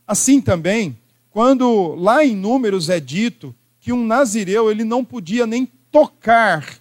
Assim 0.05 0.41
também, 0.41 0.97
quando 1.31 1.95
lá 1.95 2.25
em 2.25 2.35
Números 2.35 2.89
é 2.89 2.99
dito 2.99 3.55
que 3.87 3.93
um 3.93 4.05
nazireu 4.05 4.69
ele 4.69 4.83
não 4.83 5.01
podia 5.01 5.47
nem 5.47 5.65
tocar 5.91 6.79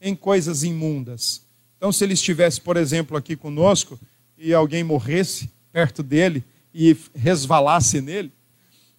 em 0.00 0.14
coisas 0.14 0.62
imundas. 0.62 1.42
Então, 1.76 1.92
se 1.92 2.04
ele 2.04 2.14
estivesse, 2.14 2.60
por 2.60 2.76
exemplo, 2.76 3.16
aqui 3.16 3.36
conosco 3.36 3.98
e 4.36 4.52
alguém 4.52 4.84
morresse 4.84 5.50
perto 5.72 6.02
dele 6.02 6.44
e 6.74 6.96
resvalasse 7.14 8.00
nele, 8.00 8.32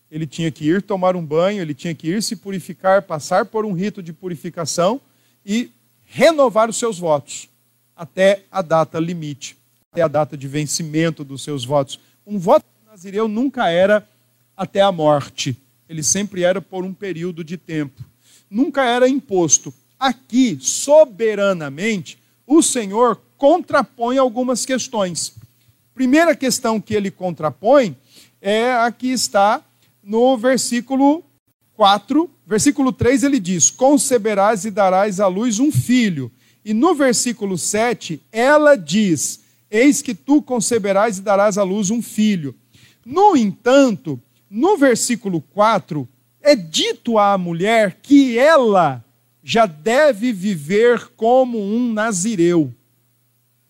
ele 0.09 0.27
tinha 0.27 0.51
que 0.51 0.65
ir 0.65 0.81
tomar 0.81 1.15
um 1.15 1.25
banho, 1.25 1.61
ele 1.61 1.73
tinha 1.73 1.95
que 1.95 2.07
ir 2.07 2.21
se 2.21 2.35
purificar, 2.35 3.01
passar 3.01 3.45
por 3.45 3.65
um 3.65 3.73
rito 3.73 4.03
de 4.03 4.13
purificação 4.13 5.01
e 5.45 5.71
renovar 6.03 6.69
os 6.69 6.77
seus 6.77 6.99
votos 6.99 7.49
até 7.95 8.43
a 8.51 8.61
data 8.61 8.99
limite, 8.99 9.57
até 9.91 10.01
a 10.01 10.07
data 10.07 10.37
de 10.37 10.47
vencimento 10.47 11.23
dos 11.23 11.41
seus 11.43 11.65
votos. 11.65 11.99
Um 12.27 12.37
voto 12.37 12.65
nazireu 12.85 13.27
nunca 13.27 13.69
era 13.69 14.07
até 14.55 14.81
a 14.81 14.91
morte, 14.91 15.57
ele 15.89 16.03
sempre 16.03 16.43
era 16.43 16.61
por 16.61 16.83
um 16.83 16.93
período 16.93 17.43
de 17.43 17.57
tempo. 17.57 18.03
Nunca 18.53 18.85
era 18.85 19.09
imposto. 19.09 19.73
Aqui, 19.99 20.59
soberanamente, 20.61 22.19
o 22.45 22.61
Senhor 22.61 23.19
contrapõe 23.35 24.19
algumas 24.19 24.63
questões. 24.63 25.33
Primeira 25.95 26.35
questão 26.35 26.79
que 26.79 26.93
ele 26.93 27.09
contrapõe 27.09 27.97
é 28.39 28.71
a 28.73 28.91
que 28.91 29.07
está 29.07 29.59
no 30.03 30.37
versículo 30.37 31.23
4, 31.75 32.29
versículo 32.45 32.91
3 32.91 33.23
ele 33.23 33.39
diz: 33.39 33.71
Conceberás 33.71 34.65
e 34.65 34.69
darás 34.69 35.19
à 35.19 35.25
luz 35.25 35.57
um 35.57 35.71
filho. 35.71 36.31
E 36.63 36.75
no 36.75 36.93
versículo 36.93 37.57
7, 37.57 38.21
ela 38.31 38.75
diz: 38.75 39.39
Eis 39.71 39.99
que 39.99 40.13
tu 40.13 40.43
conceberás 40.43 41.17
e 41.17 41.21
darás 41.23 41.57
à 41.57 41.63
luz 41.63 41.89
um 41.89 42.03
filho. 42.03 42.53
No 43.03 43.35
entanto, 43.35 44.21
no 44.47 44.77
versículo 44.77 45.41
4, 45.41 46.07
é 46.43 46.55
dito 46.55 47.17
à 47.17 47.37
mulher 47.37 47.99
que 48.01 48.37
ela 48.37 49.03
já 49.41 49.65
deve 49.65 50.31
viver 50.33 51.07
como 51.15 51.59
um 51.59 51.91
nazireu, 51.91 52.71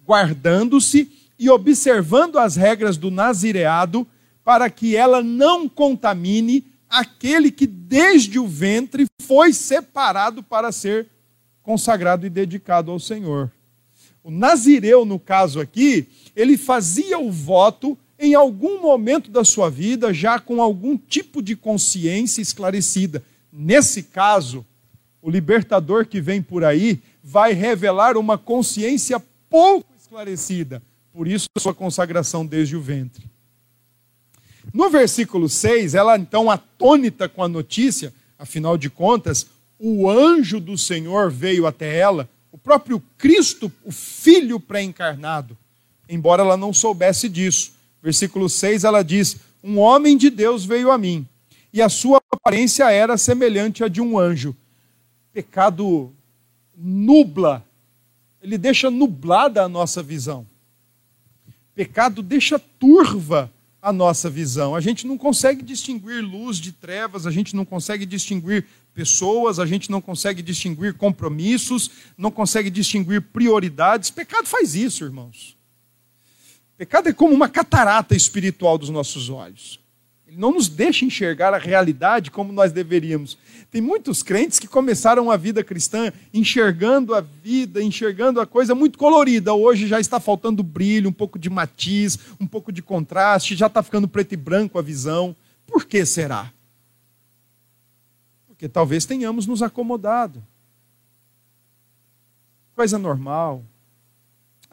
guardando-se 0.06 1.12
e 1.38 1.50
observando 1.50 2.38
as 2.38 2.56
regras 2.56 2.98
do 2.98 3.12
nazireado, 3.12 4.08
para 4.44 4.70
que 4.70 4.96
ela 4.96 5.24
não 5.24 5.70
contamine 5.70 6.66
aquele 6.90 7.50
que 7.50 7.66
desde 7.66 8.38
o 8.38 8.48
ventre 8.48 9.06
foi 9.22 9.54
separado 9.54 10.44
para 10.44 10.72
ser 10.72 11.08
consagrado 11.62 12.26
e 12.26 12.30
dedicado 12.30 12.92
ao 12.92 13.00
Senhor. 13.00 13.52
O 14.24 14.30
nazireu, 14.30 15.06
no 15.06 15.20
caso 15.20 15.60
aqui, 15.60 16.08
ele 16.36 16.58
fazia 16.58 17.18
o 17.20 17.32
voto 17.32 17.98
em 18.24 18.36
algum 18.36 18.82
momento 18.82 19.30
da 19.30 19.44
sua 19.44 19.70
vida, 19.70 20.14
já 20.14 20.40
com 20.40 20.62
algum 20.62 20.98
tipo 20.98 21.42
de 21.42 21.58
consciência 21.58 22.42
esclarecida. 22.42 23.22
Nesse 23.52 24.02
caso, 24.02 24.66
o 25.22 25.30
libertador 25.30 26.06
que 26.06 26.22
vem 26.22 26.42
por 26.42 26.64
aí 26.64 27.02
vai 27.22 27.52
revelar 27.52 28.16
uma 28.16 28.38
consciência 28.38 29.22
pouco 29.50 29.94
esclarecida, 30.00 30.82
por 31.12 31.28
isso 31.28 31.50
sua 31.58 31.74
consagração 31.74 32.46
desde 32.46 32.78
o 32.78 32.82
ventre. 32.82 33.30
No 34.74 34.90
versículo 34.90 35.50
6, 35.50 35.94
ela 35.94 36.18
então 36.18 36.50
atônita 36.50 37.28
com 37.28 37.44
a 37.44 37.50
notícia, 37.50 38.14
afinal 38.40 38.78
de 38.78 38.90
contas, 38.90 39.48
o 39.78 40.10
anjo 40.10 40.62
do 40.62 40.78
Senhor 40.78 41.30
veio 41.30 41.68
até 41.68 41.98
ela, 41.98 42.30
o 42.54 42.58
próprio 42.58 43.04
Cristo, 43.18 43.70
o 43.84 43.92
Filho 43.92 44.62
pré-encarnado, 44.62 45.58
embora 46.08 46.42
ela 46.42 46.56
não 46.56 46.72
soubesse 46.72 47.28
disso. 47.28 47.83
Versículo 48.04 48.50
6 48.50 48.84
ela 48.84 49.02
diz: 49.02 49.38
Um 49.64 49.80
homem 49.80 50.18
de 50.18 50.30
Deus 50.30 50.66
veio 50.66 50.92
a 50.92 50.98
mim, 50.98 51.26
e 51.72 51.82
a 51.82 51.88
sua 51.88 52.22
aparência 52.30 52.92
era 52.92 53.18
semelhante 53.18 53.82
à 53.82 53.88
de 53.88 54.02
um 54.02 54.20
anjo. 54.20 54.54
Pecado 55.32 56.12
nubla, 56.76 57.66
ele 58.42 58.58
deixa 58.58 58.92
nublada 58.92 59.64
a 59.64 59.70
nossa 59.70 60.04
visão. 60.04 60.46
Pecado 61.74 62.22
deixa 62.22 62.60
turva 62.60 63.50
a 63.82 63.92
nossa 63.92 64.30
visão. 64.30 64.76
A 64.76 64.82
gente 64.82 65.08
não 65.08 65.18
consegue 65.18 65.64
distinguir 65.64 66.22
luz 66.22 66.58
de 66.58 66.74
trevas, 66.74 67.26
a 67.26 67.32
gente 67.32 67.56
não 67.56 67.66
consegue 67.66 68.06
distinguir 68.06 68.66
pessoas, 68.94 69.60
a 69.60 69.66
gente 69.66 69.90
não 69.90 70.02
consegue 70.02 70.42
distinguir 70.42 70.94
compromissos, 70.94 71.90
não 72.18 72.30
consegue 72.30 72.70
distinguir 72.70 73.22
prioridades. 73.22 74.10
Pecado 74.10 74.46
faz 74.46 74.76
isso, 74.76 75.04
irmãos. 75.06 75.58
Pecado 76.78 77.10
é 77.10 77.14
como 77.14 77.34
uma 77.34 77.48
catarata 77.48 78.16
espiritual 78.16 78.78
dos 78.78 78.90
nossos 78.90 79.30
olhos. 79.30 79.80
Ele 80.28 80.38
não 80.38 80.52
nos 80.52 80.68
deixa 80.68 81.06
enxergar 81.06 81.54
a 81.54 81.60
realidade 81.60 82.32
como 82.32 82.52
nós 82.52 82.72
deveríamos. 82.72 83.38
Tem 83.70 83.80
muitos 83.80 84.24
crentes 84.24 84.58
que 84.58 84.68
começaram 84.68 85.30
a 85.30 85.38
vida 85.38 85.64
cristã 85.64 86.12
enxergando 86.34 87.14
a 87.14 87.22
vida, 87.22 87.84
enxergando 87.84 88.42
a 88.42 88.46
coisa 88.46 88.74
muito 88.74 88.98
colorida. 88.98 89.54
Hoje 89.54 89.86
já 89.86 90.00
está 90.00 90.20
faltando 90.20 90.64
brilho, 90.64 91.10
um 91.10 91.14
pouco 91.14 91.38
de 91.38 91.52
matiz, 91.52 92.18
um 92.40 92.48
pouco 92.48 92.72
de 92.72 92.82
contraste, 92.82 93.56
já 93.56 93.68
está 93.68 93.84
ficando 93.84 94.08
preto 94.08 94.34
e 94.34 94.38
branco 94.38 94.80
a 94.80 94.82
visão. 94.82 95.36
Por 95.68 95.86
que 95.86 96.04
será? 96.04 96.52
Porque 98.48 98.68
talvez 98.68 99.06
tenhamos 99.06 99.46
nos 99.46 99.62
acomodado. 99.62 100.44
Coisa 102.76 102.98
normal. 102.98 103.64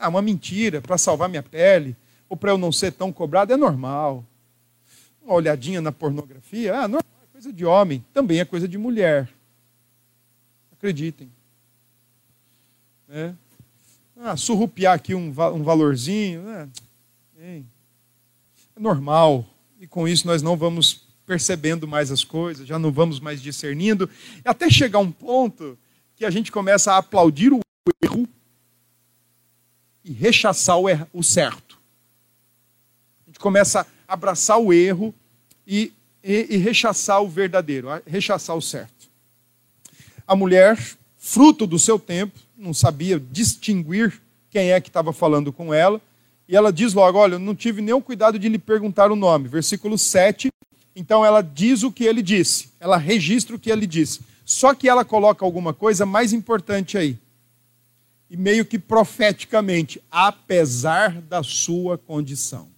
Ah, 0.00 0.08
uma 0.08 0.22
mentira 0.22 0.80
para 0.80 0.96
salvar 0.96 1.28
minha 1.28 1.42
pele, 1.42 1.94
ou 2.28 2.36
para 2.36 2.50
eu 2.50 2.58
não 2.58 2.72
ser 2.72 2.92
tão 2.92 3.12
cobrado, 3.12 3.52
é 3.52 3.56
normal 3.56 4.24
uma 5.22 5.34
olhadinha 5.34 5.80
na 5.80 5.92
pornografia, 5.92 6.80
ah, 6.80 6.88
não 6.88 6.98
é 6.98 7.02
coisa 7.32 7.52
de 7.52 7.64
homem, 7.64 8.04
também 8.12 8.40
é 8.40 8.44
coisa 8.44 8.66
de 8.66 8.78
mulher. 8.78 9.28
Acreditem. 10.72 11.30
É. 13.08 13.32
Ah, 14.16 14.36
surrupiar 14.36 14.94
aqui 14.94 15.14
um, 15.14 15.28
um 15.28 15.62
valorzinho, 15.62 16.42
né? 16.42 16.68
é 17.38 17.62
normal. 18.80 19.46
E 19.78 19.86
com 19.86 20.08
isso 20.08 20.26
nós 20.26 20.42
não 20.42 20.56
vamos 20.56 21.06
percebendo 21.26 21.86
mais 21.86 22.10
as 22.10 22.24
coisas, 22.24 22.66
já 22.66 22.78
não 22.78 22.90
vamos 22.90 23.20
mais 23.20 23.40
discernindo, 23.40 24.10
até 24.44 24.68
chegar 24.68 24.98
um 24.98 25.12
ponto 25.12 25.78
que 26.16 26.24
a 26.24 26.30
gente 26.30 26.50
começa 26.50 26.92
a 26.92 26.96
aplaudir 26.96 27.52
o 27.52 27.60
erro 28.02 28.28
e 30.10 30.12
rechaçar 30.12 30.76
o, 30.76 30.88
erro, 30.88 31.06
o 31.12 31.22
certo. 31.22 31.78
A 33.24 33.30
gente 33.30 33.38
começa 33.38 33.86
a 34.08 34.12
abraçar 34.12 34.58
o 34.58 34.72
erro 34.72 35.14
e, 35.64 35.92
e, 36.22 36.48
e 36.50 36.56
rechaçar 36.56 37.22
o 37.22 37.28
verdadeiro, 37.28 37.86
rechaçar 38.04 38.56
o 38.56 38.60
certo. 38.60 39.08
A 40.26 40.34
mulher, 40.34 40.76
fruto 41.16 41.64
do 41.64 41.78
seu 41.78 41.96
tempo, 41.96 42.36
não 42.58 42.74
sabia 42.74 43.20
distinguir 43.20 44.20
quem 44.50 44.72
é 44.72 44.80
que 44.80 44.88
estava 44.88 45.12
falando 45.12 45.52
com 45.52 45.72
ela, 45.72 46.00
e 46.48 46.56
ela 46.56 46.72
diz 46.72 46.92
logo: 46.92 47.16
Olha, 47.16 47.34
eu 47.34 47.38
não 47.38 47.54
tive 47.54 47.80
nenhum 47.80 48.00
cuidado 48.00 48.36
de 48.36 48.48
lhe 48.48 48.58
perguntar 48.58 49.12
o 49.12 49.16
nome. 49.16 49.46
Versículo 49.46 49.96
7. 49.96 50.50
Então 50.96 51.24
ela 51.24 51.40
diz 51.40 51.84
o 51.84 51.92
que 51.92 52.02
ele 52.02 52.20
disse, 52.20 52.70
ela 52.80 52.96
registra 52.96 53.54
o 53.54 53.58
que 53.60 53.70
ele 53.70 53.86
disse. 53.86 54.20
Só 54.44 54.74
que 54.74 54.88
ela 54.88 55.04
coloca 55.04 55.44
alguma 55.44 55.72
coisa 55.72 56.04
mais 56.04 56.32
importante 56.32 56.98
aí. 56.98 57.16
E 58.30 58.36
meio 58.36 58.64
que 58.64 58.78
profeticamente, 58.78 60.00
apesar 60.10 61.20
da 61.20 61.42
sua 61.42 61.98
condição 61.98 62.68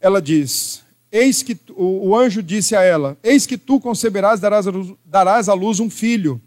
ela 0.00 0.22
diz: 0.22 0.82
Eis 1.10 1.42
que 1.42 1.58
o, 1.70 2.16
anjo 2.16 2.42
disse 2.42 2.76
a 2.76 2.82
ela: 2.82 3.16
Eis 3.22 3.46
que 3.46 3.58
tu 3.58 3.80
conceberás, 3.80 4.40
darás 4.40 4.66
darás 5.04 5.48
à 5.48 5.54
luz 5.54 5.80
um 5.80 5.90
filho. 5.90 6.40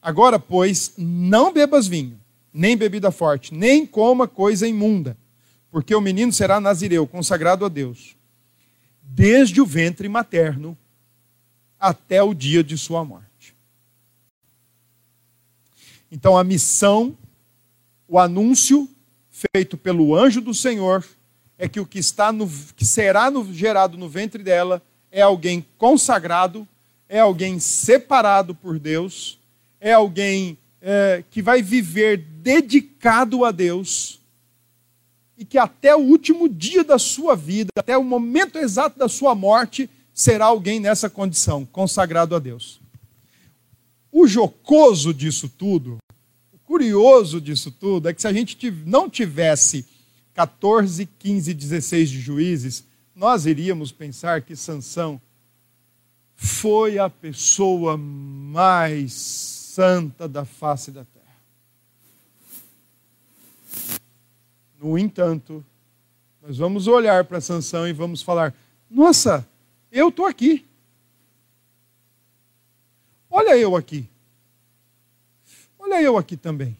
Agora, 0.00 0.38
pois, 0.38 0.92
não 0.98 1.52
bebas 1.52 1.86
vinho, 1.86 2.18
nem 2.52 2.76
bebida 2.76 3.10
forte, 3.10 3.54
nem 3.54 3.86
coma 3.86 4.26
coisa 4.26 4.66
imunda, 4.66 5.16
porque 5.70 5.94
o 5.94 6.00
menino 6.00 6.32
será 6.32 6.60
nazireu, 6.60 7.06
consagrado 7.06 7.64
a 7.64 7.68
Deus, 7.68 8.16
desde 9.00 9.60
o 9.60 9.66
ventre 9.66 10.08
materno 10.08 10.76
até 11.78 12.20
o 12.22 12.34
dia 12.34 12.64
de 12.64 12.76
sua 12.76 13.04
morte. 13.04 13.31
Então, 16.14 16.36
a 16.36 16.44
missão, 16.44 17.16
o 18.06 18.18
anúncio 18.18 18.86
feito 19.30 19.78
pelo 19.78 20.14
anjo 20.14 20.42
do 20.42 20.52
Senhor 20.52 21.02
é 21.56 21.66
que 21.66 21.80
o 21.80 21.86
que 21.86 21.98
está 21.98 22.30
no, 22.30 22.46
que 22.76 22.84
será 22.84 23.30
no, 23.30 23.50
gerado 23.50 23.96
no 23.96 24.10
ventre 24.10 24.42
dela 24.42 24.82
é 25.10 25.22
alguém 25.22 25.64
consagrado, 25.78 26.68
é 27.08 27.18
alguém 27.18 27.58
separado 27.58 28.54
por 28.54 28.78
Deus, 28.78 29.38
é 29.80 29.94
alguém 29.94 30.58
é, 30.82 31.24
que 31.30 31.40
vai 31.40 31.62
viver 31.62 32.18
dedicado 32.18 33.46
a 33.46 33.50
Deus 33.50 34.20
e 35.38 35.46
que 35.46 35.56
até 35.56 35.96
o 35.96 36.00
último 36.00 36.46
dia 36.46 36.84
da 36.84 36.98
sua 36.98 37.34
vida, 37.34 37.70
até 37.74 37.96
o 37.96 38.04
momento 38.04 38.58
exato 38.58 38.98
da 38.98 39.08
sua 39.08 39.34
morte, 39.34 39.88
será 40.12 40.44
alguém 40.44 40.78
nessa 40.78 41.08
condição, 41.08 41.64
consagrado 41.64 42.36
a 42.36 42.38
Deus. 42.38 42.81
O 44.12 44.26
jocoso 44.26 45.14
disso 45.14 45.48
tudo, 45.48 45.96
o 46.52 46.58
curioso 46.58 47.40
disso 47.40 47.70
tudo, 47.70 48.08
é 48.08 48.14
que 48.14 48.20
se 48.20 48.28
a 48.28 48.32
gente 48.32 48.70
não 48.84 49.08
tivesse 49.08 49.86
14, 50.34 51.06
15, 51.18 51.54
16 51.54 52.10
de 52.10 52.20
juízes, 52.20 52.84
nós 53.16 53.46
iríamos 53.46 53.90
pensar 53.90 54.42
que 54.42 54.54
Sansão 54.54 55.20
foi 56.36 56.98
a 56.98 57.08
pessoa 57.08 57.96
mais 57.96 59.12
santa 59.12 60.28
da 60.28 60.44
face 60.44 60.90
da 60.90 61.04
terra. 61.04 61.22
No 64.78 64.98
entanto, 64.98 65.64
nós 66.42 66.58
vamos 66.58 66.86
olhar 66.86 67.24
para 67.24 67.40
Sansão 67.40 67.86
e 67.86 67.92
vamos 67.92 68.20
falar: 68.20 68.54
"Nossa, 68.90 69.46
eu 69.90 70.08
estou 70.08 70.26
aqui. 70.26 70.66
Olha 73.34 73.56
eu 73.56 73.74
aqui. 73.74 74.06
Olha 75.78 76.00
eu 76.02 76.18
aqui 76.18 76.36
também." 76.36 76.76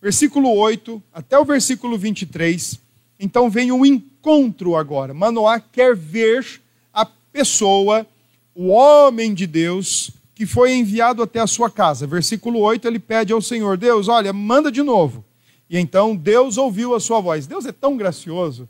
Versículo 0.00 0.50
8 0.54 1.02
até 1.12 1.38
o 1.38 1.44
versículo 1.44 1.98
23. 1.98 2.80
Então 3.20 3.50
vem 3.50 3.70
o 3.70 3.84
encontro 3.84 4.74
agora. 4.74 5.12
Manoá 5.12 5.60
quer 5.60 5.94
ver 5.94 6.62
a 6.92 7.04
pessoa, 7.04 8.06
o 8.54 8.68
homem 8.68 9.34
de 9.34 9.46
Deus, 9.46 10.10
que 10.34 10.46
foi 10.46 10.72
enviado 10.72 11.22
até 11.22 11.40
a 11.40 11.46
sua 11.46 11.68
casa. 11.68 12.06
Versículo 12.06 12.60
8, 12.60 12.86
ele 12.86 12.98
pede 12.98 13.32
ao 13.32 13.42
Senhor: 13.42 13.76
Deus, 13.76 14.08
olha, 14.08 14.32
manda 14.32 14.70
de 14.70 14.82
novo. 14.82 15.24
E 15.68 15.76
então 15.76 16.16
Deus 16.16 16.56
ouviu 16.56 16.94
a 16.94 17.00
sua 17.00 17.20
voz. 17.20 17.46
Deus 17.46 17.66
é 17.66 17.72
tão 17.72 17.96
gracioso, 17.96 18.68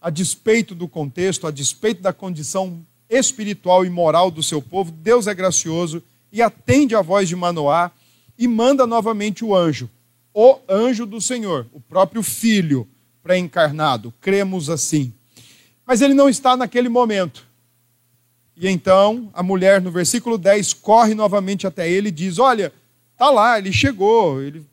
a 0.00 0.10
despeito 0.10 0.74
do 0.74 0.86
contexto, 0.86 1.46
a 1.46 1.50
despeito 1.50 2.02
da 2.02 2.12
condição 2.12 2.84
espiritual 3.16 3.84
e 3.84 3.90
moral 3.90 4.30
do 4.30 4.42
seu 4.42 4.60
povo, 4.60 4.90
Deus 4.90 5.26
é 5.26 5.34
gracioso 5.34 6.02
e 6.32 6.42
atende 6.42 6.94
a 6.94 7.02
voz 7.02 7.28
de 7.28 7.36
Manoá 7.36 7.90
e 8.38 8.48
manda 8.48 8.86
novamente 8.86 9.44
o 9.44 9.54
anjo, 9.54 9.88
o 10.32 10.58
anjo 10.68 11.06
do 11.06 11.20
Senhor, 11.20 11.66
o 11.72 11.80
próprio 11.80 12.22
filho 12.22 12.88
pré-encarnado. 13.22 14.12
Cremos 14.20 14.68
assim. 14.68 15.12
Mas 15.86 16.00
ele 16.00 16.14
não 16.14 16.28
está 16.28 16.56
naquele 16.56 16.88
momento. 16.88 17.46
E 18.56 18.68
então 18.68 19.30
a 19.32 19.42
mulher, 19.42 19.80
no 19.80 19.90
versículo 19.90 20.36
10, 20.36 20.74
corre 20.74 21.14
novamente 21.14 21.66
até 21.66 21.88
ele 21.88 22.08
e 22.08 22.12
diz: 22.12 22.38
Olha, 22.38 22.72
tá 23.16 23.30
lá, 23.30 23.58
ele 23.58 23.72
chegou, 23.72 24.42
ele, 24.42 24.64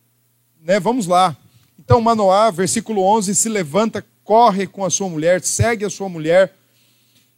né, 0.62 0.80
vamos 0.80 1.08
lá. 1.08 1.36
Então 1.80 2.02
Manoá, 2.02 2.52
versículo 2.52 3.04
11, 3.04 3.36
se 3.36 3.50
levanta, 3.50 4.06
corre 4.24 4.68
com 4.68 4.86
a 4.86 4.90
sua 4.90 5.10
mulher, 5.10 5.42
segue 5.42 5.84
a 5.84 5.90
sua 5.90 6.08
mulher 6.08 6.56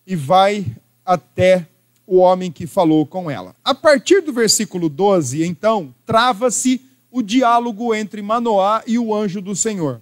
e 0.05 0.15
vai 0.15 0.65
até 1.05 1.67
o 2.05 2.17
homem 2.17 2.51
que 2.51 2.67
falou 2.67 3.05
com 3.05 3.29
ela. 3.29 3.55
A 3.63 3.73
partir 3.73 4.21
do 4.21 4.33
versículo 4.33 4.89
12, 4.89 5.43
então, 5.43 5.93
trava-se 6.05 6.81
o 7.11 7.21
diálogo 7.21 7.93
entre 7.93 8.21
Manoá 8.21 8.83
e 8.85 8.97
o 8.97 9.13
anjo 9.13 9.41
do 9.41 9.55
Senhor. 9.55 10.01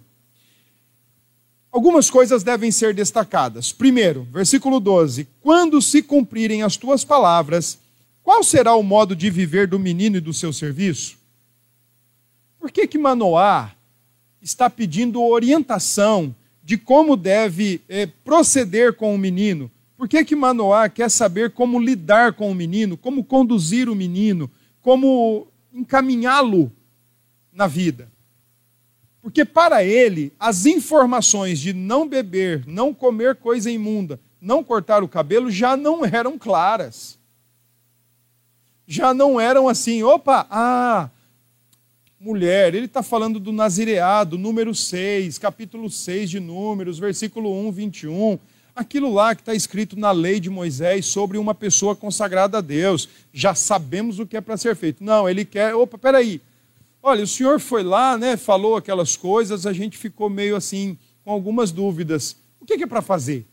Algumas 1.70 2.10
coisas 2.10 2.42
devem 2.42 2.70
ser 2.70 2.94
destacadas. 2.94 3.72
Primeiro, 3.72 4.26
versículo 4.30 4.78
12: 4.78 5.26
Quando 5.40 5.80
se 5.80 6.02
cumprirem 6.02 6.62
as 6.62 6.76
tuas 6.76 7.02
palavras, 7.02 7.78
qual 8.22 8.44
será 8.44 8.74
o 8.74 8.82
modo 8.82 9.16
de 9.16 9.30
viver 9.30 9.66
do 9.66 9.78
menino 9.78 10.18
e 10.18 10.20
do 10.20 10.34
seu 10.34 10.52
serviço? 10.52 11.16
Por 12.58 12.70
que 12.70 12.86
que 12.86 12.98
Manoá 12.98 13.72
está 14.42 14.68
pedindo 14.68 15.22
orientação 15.22 16.34
de 16.62 16.76
como 16.76 17.16
deve 17.16 17.80
é, 17.88 18.06
proceder 18.06 18.92
com 18.92 19.14
o 19.14 19.18
menino? 19.18 19.70
Por 20.02 20.08
que 20.08 20.24
que 20.24 20.34
Manoá 20.34 20.88
quer 20.88 21.08
saber 21.08 21.52
como 21.52 21.78
lidar 21.78 22.32
com 22.32 22.50
o 22.50 22.54
menino, 22.56 22.96
como 22.96 23.22
conduzir 23.22 23.88
o 23.88 23.94
menino, 23.94 24.50
como 24.80 25.46
encaminhá-lo 25.72 26.72
na 27.52 27.68
vida? 27.68 28.10
Porque 29.20 29.44
para 29.44 29.84
ele, 29.84 30.32
as 30.40 30.66
informações 30.66 31.60
de 31.60 31.72
não 31.72 32.08
beber, 32.08 32.66
não 32.66 32.92
comer 32.92 33.36
coisa 33.36 33.70
imunda, 33.70 34.18
não 34.40 34.64
cortar 34.64 35.04
o 35.04 35.08
cabelo 35.08 35.48
já 35.52 35.76
não 35.76 36.04
eram 36.04 36.36
claras. 36.36 37.16
Já 38.84 39.14
não 39.14 39.40
eram 39.40 39.68
assim, 39.68 40.02
opa, 40.02 40.48
ah, 40.50 41.10
mulher, 42.18 42.74
ele 42.74 42.86
está 42.86 43.04
falando 43.04 43.38
do 43.38 43.52
nazireado, 43.52 44.36
número 44.36 44.74
6, 44.74 45.38
capítulo 45.38 45.88
6 45.88 46.28
de 46.28 46.40
Números, 46.40 46.98
versículo 46.98 47.56
1, 47.68 47.70
21. 47.70 48.38
Aquilo 48.74 49.12
lá 49.12 49.34
que 49.34 49.42
está 49.42 49.54
escrito 49.54 49.98
na 49.98 50.10
lei 50.10 50.40
de 50.40 50.48
Moisés 50.48 51.06
sobre 51.06 51.36
uma 51.36 51.54
pessoa 51.54 51.94
consagrada 51.94 52.58
a 52.58 52.60
Deus. 52.60 53.08
Já 53.32 53.54
sabemos 53.54 54.18
o 54.18 54.26
que 54.26 54.36
é 54.36 54.40
para 54.40 54.56
ser 54.56 54.74
feito. 54.74 55.04
Não, 55.04 55.28
ele 55.28 55.44
quer, 55.44 55.74
opa, 55.74 55.98
peraí, 55.98 56.40
Olha, 57.02 57.24
o 57.24 57.26
senhor 57.26 57.58
foi 57.58 57.82
lá, 57.82 58.16
né, 58.16 58.36
falou 58.36 58.76
aquelas 58.76 59.16
coisas, 59.16 59.66
a 59.66 59.72
gente 59.72 59.98
ficou 59.98 60.30
meio 60.30 60.54
assim, 60.54 60.96
com 61.24 61.32
algumas 61.32 61.72
dúvidas. 61.72 62.36
O 62.60 62.64
que 62.64 62.74
é 62.74 62.86
para 62.86 63.02
fazer? 63.02 63.44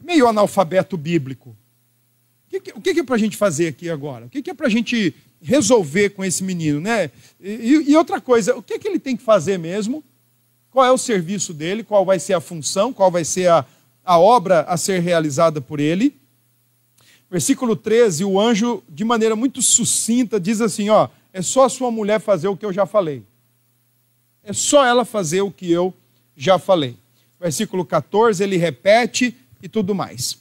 Meio 0.00 0.26
analfabeto 0.26 0.96
bíblico. 0.96 1.54
O 2.74 2.80
que 2.80 2.90
é 2.98 3.04
para 3.04 3.14
a 3.14 3.18
gente 3.18 3.36
fazer 3.36 3.68
aqui 3.68 3.90
agora? 3.90 4.26
O 4.26 4.30
que 4.30 4.50
é 4.50 4.54
para 4.54 4.66
a 4.66 4.70
gente 4.70 5.14
resolver 5.40 6.10
com 6.10 6.24
esse 6.24 6.42
menino, 6.42 6.80
né? 6.80 7.10
E, 7.40 7.90
e 7.90 7.96
outra 7.96 8.20
coisa, 8.20 8.56
o 8.56 8.62
que, 8.62 8.74
é 8.74 8.78
que 8.78 8.88
ele 8.88 8.98
tem 8.98 9.16
que 9.16 9.22
fazer 9.22 9.58
mesmo? 9.58 10.02
Qual 10.72 10.86
é 10.86 10.90
o 10.90 10.96
serviço 10.96 11.52
dele? 11.52 11.84
Qual 11.84 12.04
vai 12.04 12.18
ser 12.18 12.32
a 12.32 12.40
função? 12.40 12.92
Qual 12.92 13.10
vai 13.10 13.24
ser 13.24 13.48
a, 13.48 13.64
a 14.02 14.18
obra 14.18 14.62
a 14.62 14.76
ser 14.78 15.00
realizada 15.00 15.60
por 15.60 15.78
ele? 15.78 16.16
Versículo 17.30 17.76
13, 17.76 18.24
o 18.24 18.40
anjo, 18.40 18.82
de 18.88 19.04
maneira 19.04 19.36
muito 19.36 19.60
sucinta, 19.60 20.40
diz 20.40 20.62
assim: 20.62 20.88
ó, 20.88 21.08
é 21.32 21.42
só 21.42 21.66
a 21.66 21.68
sua 21.68 21.90
mulher 21.90 22.20
fazer 22.20 22.48
o 22.48 22.56
que 22.56 22.64
eu 22.64 22.72
já 22.72 22.86
falei. 22.86 23.22
É 24.42 24.52
só 24.52 24.84
ela 24.84 25.04
fazer 25.04 25.42
o 25.42 25.50
que 25.50 25.70
eu 25.70 25.94
já 26.34 26.58
falei. 26.58 26.96
Versículo 27.38 27.84
14, 27.84 28.42
ele 28.42 28.56
repete 28.56 29.36
e 29.62 29.68
tudo 29.68 29.94
mais. 29.94 30.38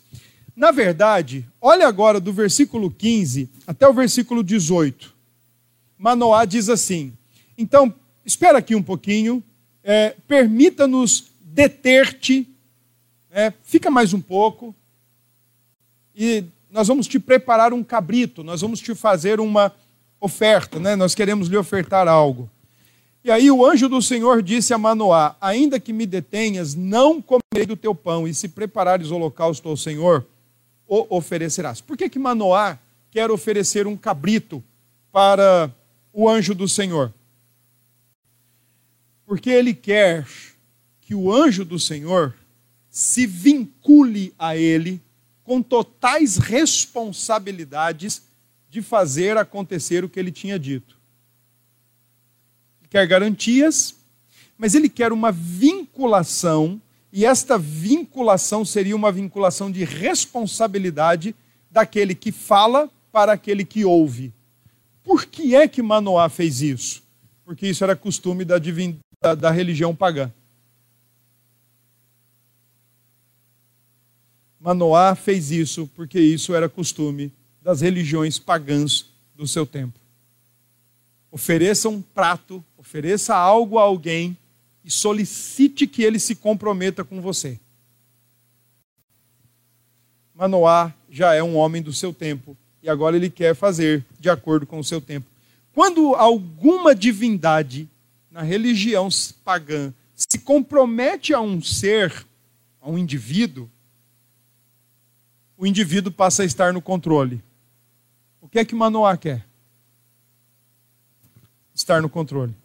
Na 0.56 0.72
verdade, 0.72 1.46
olha 1.60 1.88
agora 1.88 2.20
do 2.20 2.32
versículo 2.32 2.90
15 2.90 3.50
até 3.68 3.88
o 3.88 3.94
versículo 3.94 4.44
18. 4.44 5.14
Manoá 5.98 6.46
diz 6.46 6.70
assim: 6.70 7.14
então, 7.58 7.94
espera 8.26 8.58
aqui 8.58 8.76
um 8.76 8.82
pouquinho, 8.82 9.44
é, 9.84 10.16
permita-nos 10.28 11.32
deter-te, 11.42 12.48
é, 13.32 13.52
fica 13.64 13.90
mais 13.90 14.14
um 14.14 14.22
pouco, 14.22 14.76
e 16.16 16.44
nós 16.70 16.88
vamos 16.88 17.08
te 17.08 17.20
preparar 17.20 17.74
um 17.74 17.84
cabrito, 17.84 18.44
nós 18.44 18.62
vamos 18.62 18.80
te 18.80 18.94
fazer 18.96 19.40
uma 19.40 19.74
oferta, 20.20 20.80
né? 20.80 20.96
nós 20.96 21.16
queremos 21.16 21.48
lhe 21.48 21.58
ofertar 21.58 22.08
algo. 22.08 22.50
E 23.24 23.30
aí 23.30 23.52
o 23.52 23.66
anjo 23.66 23.88
do 23.88 24.02
Senhor 24.02 24.42
disse 24.42 24.74
a 24.74 24.78
Manoá: 24.78 25.36
Ainda 25.40 25.80
que 25.80 25.94
me 25.94 26.08
detenhas, 26.08 26.74
não 26.74 27.22
comerei 27.22 27.68
do 27.68 27.76
teu 27.76 27.94
pão, 27.94 28.28
e 28.28 28.34
se 28.34 28.48
preparares 28.48 29.12
holocausto 29.12 29.70
ao 29.70 29.78
Senhor, 29.78 30.26
o 30.88 31.06
oferecerás. 31.16 31.82
Por 31.82 31.96
que, 31.96 32.10
que 32.10 32.18
Manoá 32.18 32.80
quer 33.12 33.30
oferecer 33.30 33.86
um 33.86 33.96
cabrito 33.96 34.64
para 35.12 35.72
o 36.12 36.28
anjo 36.28 36.56
do 36.56 36.68
Senhor? 36.68 37.14
Porque 39.32 39.50
ele 39.50 39.74
quer 39.74 40.28
que 41.00 41.16
o 41.16 41.34
anjo 41.34 41.64
do 41.64 41.80
Senhor 41.80 42.36
se 42.90 43.26
vincule 43.26 44.34
a 44.38 44.58
ele 44.58 45.02
com 45.42 45.62
totais 45.62 46.36
responsabilidades 46.36 48.24
de 48.70 48.82
fazer 48.82 49.38
acontecer 49.38 50.04
o 50.04 50.10
que 50.10 50.20
ele 50.20 50.34
tinha 50.34 50.60
dito. 50.60 51.00
Ele 52.82 52.90
quer 52.90 53.08
garantias, 53.08 53.96
mas 54.58 54.76
ele 54.76 54.90
quer 54.90 55.14
uma 55.14 55.32
vinculação, 55.32 56.82
e 57.10 57.24
esta 57.24 57.58
vinculação 57.58 58.66
seria 58.66 58.98
uma 58.98 59.14
vinculação 59.14 59.72
de 59.72 59.86
responsabilidade 59.86 61.34
daquele 61.72 62.14
que 62.16 62.34
fala 62.34 62.92
para 63.14 63.32
aquele 63.32 63.64
que 63.64 63.86
ouve. 63.86 64.34
Por 65.02 65.26
que 65.26 65.56
é 65.56 65.70
que 65.70 65.82
Manoá 65.82 66.28
fez 66.28 66.62
isso? 66.62 67.02
Porque 67.46 67.70
isso 67.70 67.82
era 67.82 67.96
costume 67.96 68.44
da, 68.44 68.60
divin... 68.60 69.00
da, 69.22 69.36
da 69.36 69.52
religião 69.52 69.96
pagã. 69.96 70.32
Manoá 74.60 75.16
fez 75.16 75.52
isso 75.52 75.90
porque 75.96 76.20
isso 76.20 76.56
era 76.56 76.68
costume 76.68 77.32
das 77.62 77.82
religiões 77.82 78.40
pagãs 78.40 79.06
do 79.36 79.48
seu 79.48 79.66
tempo. 79.66 80.00
Ofereça 81.32 81.88
um 81.88 82.02
prato, 82.02 82.64
ofereça 82.78 83.36
algo 83.36 83.78
a 83.78 83.84
alguém 83.84 84.36
e 84.84 84.90
solicite 84.90 85.86
que 85.86 86.04
ele 86.04 86.20
se 86.20 86.36
comprometa 86.36 87.04
com 87.04 87.22
você. 87.22 87.60
Manoá 90.34 90.94
já 91.10 91.36
é 91.36 91.44
um 91.44 91.56
homem 91.56 91.82
do 91.82 91.94
seu 91.94 92.12
tempo 92.12 92.58
e 92.82 92.90
agora 92.90 93.16
ele 93.16 93.30
quer 93.30 93.56
fazer 93.56 94.04
de 94.20 94.30
acordo 94.30 94.66
com 94.66 94.80
o 94.80 94.84
seu 94.84 95.00
tempo. 95.00 95.28
Quando 95.74 96.16
alguma 96.16 96.94
divindade 96.96 97.88
na 98.32 98.42
religião 98.42 99.10
pagã 99.44 99.94
se 100.16 100.40
compromete 100.40 101.34
a 101.34 101.42
um 101.42 101.62
ser, 101.62 102.26
a 102.80 102.90
um 102.90 102.98
indivíduo, 102.98 103.70
o 105.58 105.68
indivíduo 105.68 106.12
passa 106.12 106.42
a 106.42 106.46
estar 106.46 106.74
no 106.74 106.82
controle. 106.82 107.44
O 108.40 108.48
que 108.48 108.58
é 108.58 108.66
que 108.66 108.74
Manoá 108.74 109.16
quer? 109.16 109.46
Estar 111.76 112.02
no 112.02 112.10
controle. 112.10 112.56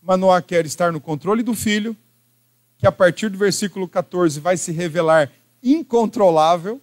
Manoá 0.00 0.40
quer 0.40 0.64
estar 0.64 0.92
no 0.92 1.00
controle 1.00 1.42
do 1.42 1.54
filho, 1.54 1.94
que 2.78 2.86
a 2.86 2.92
partir 2.92 3.28
do 3.28 3.36
versículo 3.36 3.86
14 3.86 4.40
vai 4.40 4.56
se 4.56 4.72
revelar 4.72 5.30
incontrolável. 5.62 6.80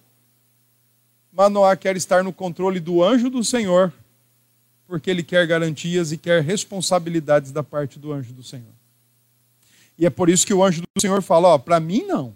Manoá 1.32 1.74
quer 1.76 1.96
estar 1.96 2.22
no 2.22 2.32
controle 2.32 2.78
do 2.78 3.02
anjo 3.02 3.28
do 3.28 3.42
Senhor, 3.42 3.92
porque 4.86 5.10
ele 5.10 5.22
quer 5.22 5.46
garantias 5.46 6.12
e 6.12 6.16
quer 6.16 6.42
responsabilidades 6.42 7.50
da 7.52 7.62
parte 7.62 7.98
do 7.98 8.12
anjo 8.12 8.32
do 8.32 8.42
Senhor. 8.42 8.74
E 9.98 10.06
é 10.06 10.10
por 10.10 10.28
isso 10.28 10.46
que 10.46 10.54
o 10.54 10.62
anjo 10.62 10.82
do 10.82 11.00
Senhor 11.00 11.22
fala: 11.22 11.48
Ó, 11.48 11.58
para 11.58 11.80
mim 11.80 12.02
não. 12.02 12.34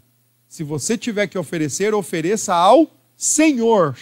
Se 0.49 0.65
você 0.65 0.99
tiver 0.99 1.27
que 1.27 1.39
oferecer, 1.39 1.95
ofereça 1.95 2.55
ao 2.55 2.91
Senhor. 3.17 3.97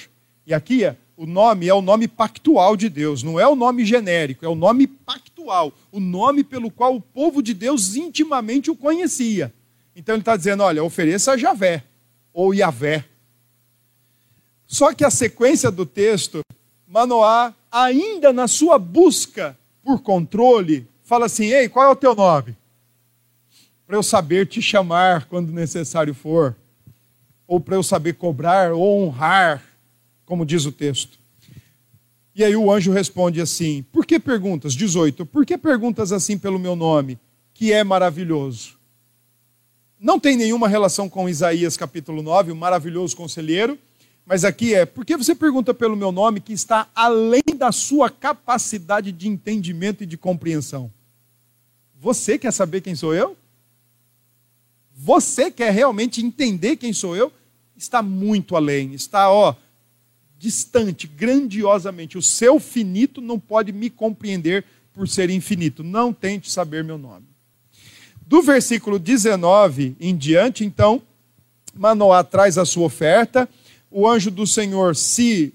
E 0.46 0.54
aqui 0.54 0.84
é, 0.84 0.96
o 1.16 1.26
nome 1.26 1.66
é 1.66 1.74
o 1.74 1.82
nome 1.82 2.08
pactual 2.08 2.76
de 2.76 2.88
Deus, 2.88 3.22
não 3.22 3.38
é 3.38 3.46
o 3.46 3.56
nome 3.56 3.84
genérico, 3.84 4.46
é 4.46 4.48
o 4.48 4.54
nome 4.54 4.86
pactual, 4.86 5.72
o 5.90 6.00
nome 6.00 6.44
pelo 6.44 6.70
qual 6.70 6.94
o 6.94 7.00
povo 7.00 7.42
de 7.42 7.52
Deus 7.52 7.96
intimamente 7.96 8.70
o 8.70 8.76
conhecia. 8.76 9.52
Então 9.94 10.14
ele 10.14 10.22
está 10.22 10.36
dizendo: 10.36 10.62
olha, 10.62 10.82
ofereça 10.82 11.32
a 11.32 11.36
Javé, 11.36 11.82
ou 12.32 12.54
Yavé. 12.54 13.04
Só 14.66 14.94
que 14.94 15.04
a 15.04 15.10
sequência 15.10 15.70
do 15.70 15.84
texto, 15.84 16.40
Manoá, 16.86 17.52
ainda 17.70 18.32
na 18.32 18.48
sua 18.48 18.78
busca 18.78 19.56
por 19.82 20.00
controle, 20.00 20.86
fala 21.02 21.26
assim: 21.26 21.46
ei, 21.46 21.68
qual 21.68 21.86
é 21.86 21.90
o 21.90 21.96
teu 21.96 22.14
nome? 22.14 22.56
Para 23.86 23.96
eu 23.96 24.02
saber 24.02 24.46
te 24.46 24.60
chamar 24.60 25.26
quando 25.26 25.52
necessário 25.52 26.14
for, 26.14 26.54
ou 27.46 27.58
para 27.58 27.76
eu 27.76 27.82
saber 27.82 28.14
cobrar 28.14 28.72
ou 28.72 29.06
honrar 29.06 29.62
como 30.28 30.44
diz 30.44 30.66
o 30.66 30.72
texto. 30.72 31.18
E 32.34 32.44
aí 32.44 32.54
o 32.54 32.70
anjo 32.70 32.92
responde 32.92 33.40
assim: 33.40 33.82
Por 33.90 34.04
que 34.04 34.20
perguntas? 34.20 34.74
18. 34.74 35.24
Por 35.24 35.46
que 35.46 35.56
perguntas 35.56 36.12
assim 36.12 36.36
pelo 36.36 36.58
meu 36.58 36.76
nome, 36.76 37.18
que 37.54 37.72
é 37.72 37.82
maravilhoso? 37.82 38.76
Não 39.98 40.20
tem 40.20 40.36
nenhuma 40.36 40.68
relação 40.68 41.08
com 41.08 41.28
Isaías 41.28 41.76
capítulo 41.76 42.22
9, 42.22 42.52
o 42.52 42.56
maravilhoso 42.56 43.16
conselheiro, 43.16 43.76
mas 44.28 44.44
aqui 44.44 44.74
é: 44.74 44.84
por 44.84 45.06
que 45.06 45.16
você 45.16 45.34
pergunta 45.34 45.72
pelo 45.72 45.96
meu 45.96 46.12
nome 46.12 46.38
que 46.38 46.52
está 46.52 46.86
além 46.94 47.56
da 47.56 47.72
sua 47.72 48.10
capacidade 48.10 49.10
de 49.10 49.26
entendimento 49.26 50.02
e 50.02 50.06
de 50.06 50.18
compreensão? 50.18 50.92
Você 51.98 52.38
quer 52.38 52.52
saber 52.52 52.82
quem 52.82 52.94
sou 52.94 53.14
eu? 53.14 53.34
Você 54.94 55.50
quer 55.50 55.72
realmente 55.72 56.22
entender 56.22 56.76
quem 56.76 56.92
sou 56.92 57.16
eu? 57.16 57.32
Está 57.74 58.02
muito 58.02 58.54
além, 58.54 58.92
está, 58.92 59.30
ó, 59.30 59.54
distante, 60.38 61.06
grandiosamente. 61.06 62.18
O 62.18 62.22
seu 62.22 62.60
finito 62.60 63.22
não 63.22 63.38
pode 63.38 63.72
me 63.72 63.88
compreender 63.88 64.62
por 64.92 65.08
ser 65.08 65.30
infinito. 65.30 65.82
Não 65.82 66.12
tente 66.12 66.50
saber 66.50 66.84
meu 66.84 66.98
nome. 66.98 67.24
Do 68.26 68.42
versículo 68.42 68.98
19 68.98 69.96
em 69.98 70.14
diante, 70.14 70.66
então, 70.66 71.00
Manoá 71.74 72.22
traz 72.22 72.58
a 72.58 72.66
sua 72.66 72.84
oferta, 72.84 73.48
o 73.90 74.08
anjo 74.08 74.30
do 74.30 74.46
Senhor 74.46 74.94
se, 74.94 75.54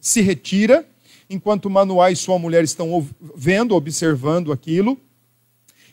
se 0.00 0.20
retira, 0.20 0.86
enquanto 1.28 1.70
Manoá 1.70 2.10
e 2.10 2.16
sua 2.16 2.38
mulher 2.38 2.64
estão 2.64 3.08
vendo, 3.34 3.74
observando 3.74 4.52
aquilo. 4.52 4.98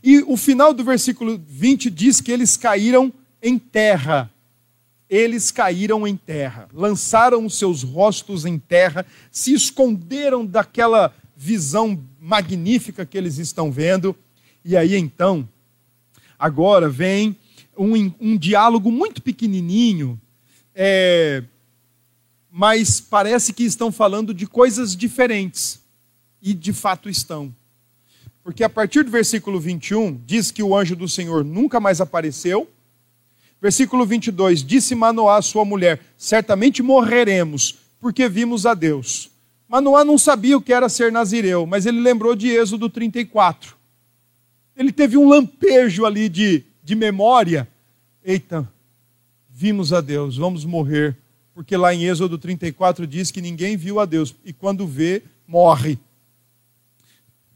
E 0.04 0.20
o 0.20 0.36
final 0.38 0.74
do 0.74 0.84
versículo 0.84 1.42
20 1.48 1.90
diz 1.90 2.22
que 2.22 2.32
eles 2.32 2.58
caíram 2.58 3.12
em 3.42 3.58
terra 3.58 4.30
eles 5.14 5.52
caíram 5.52 6.08
em 6.08 6.18
terra, 6.18 6.68
lançaram 6.74 7.46
os 7.46 7.56
seus 7.60 7.84
rostos 7.84 8.46
em 8.46 8.58
terra, 8.58 9.06
se 9.32 9.54
esconderam 9.54 10.44
daquela 10.44 11.14
visão 11.38 12.04
magnífica 12.20 13.06
que 13.06 13.16
eles 13.16 13.38
estão 13.38 13.72
vendo. 13.72 14.16
E 14.66 14.76
aí 14.76 14.96
então, 14.96 15.48
agora 16.40 16.90
vem 16.90 17.38
um, 17.78 18.12
um 18.20 18.36
diálogo 18.36 18.92
muito 18.92 19.22
pequenininho, 19.22 20.20
é, 20.74 21.44
mas 22.56 23.02
parece 23.02 23.52
que 23.52 23.64
estão 23.64 23.92
falando 23.92 24.34
de 24.34 24.46
coisas 24.46 24.96
diferentes. 24.96 25.82
E 26.40 26.54
de 26.54 26.72
fato 26.72 27.10
estão. 27.10 27.54
Porque 28.44 28.64
a 28.64 28.70
partir 28.70 29.04
do 29.04 29.10
versículo 29.10 29.60
21, 29.60 30.22
diz 30.26 30.52
que 30.52 30.62
o 30.62 30.76
anjo 30.78 30.96
do 30.96 31.10
Senhor 31.10 31.44
nunca 31.44 31.80
mais 31.80 32.00
apareceu 32.00 32.70
Versículo 33.64 34.06
22: 34.06 34.62
Disse 34.62 34.94
Manoá 34.94 35.38
à 35.38 35.42
sua 35.42 35.64
mulher: 35.64 36.02
Certamente 36.18 36.84
morreremos, 36.84 37.78
porque 37.98 38.28
vimos 38.28 38.66
a 38.66 38.74
Deus. 38.74 39.32
Manoá 39.70 40.04
não 40.04 40.18
sabia 40.18 40.58
o 40.58 40.62
que 40.62 40.74
era 40.74 40.90
ser 40.90 41.14
nazireu, 41.14 41.66
mas 41.66 41.86
ele 41.86 42.02
lembrou 42.02 42.36
de 42.36 42.50
Êxodo 42.50 42.90
34. 42.90 43.74
Ele 44.76 44.92
teve 44.92 45.16
um 45.16 45.30
lampejo 45.30 46.06
ali 46.06 46.28
de, 46.28 46.66
de 46.84 46.94
memória. 46.94 47.66
Eita, 48.22 48.70
vimos 49.50 49.94
a 49.94 50.02
Deus, 50.02 50.36
vamos 50.36 50.66
morrer. 50.66 51.16
Porque 51.54 51.78
lá 51.78 51.94
em 51.94 52.06
Êxodo 52.06 52.38
34 52.38 53.06
diz 53.06 53.30
que 53.30 53.42
ninguém 53.42 53.78
viu 53.78 54.00
a 54.00 54.06
Deus, 54.06 54.36
e 54.44 54.52
quando 54.52 54.88
vê, 54.88 55.22
morre. 55.48 56.00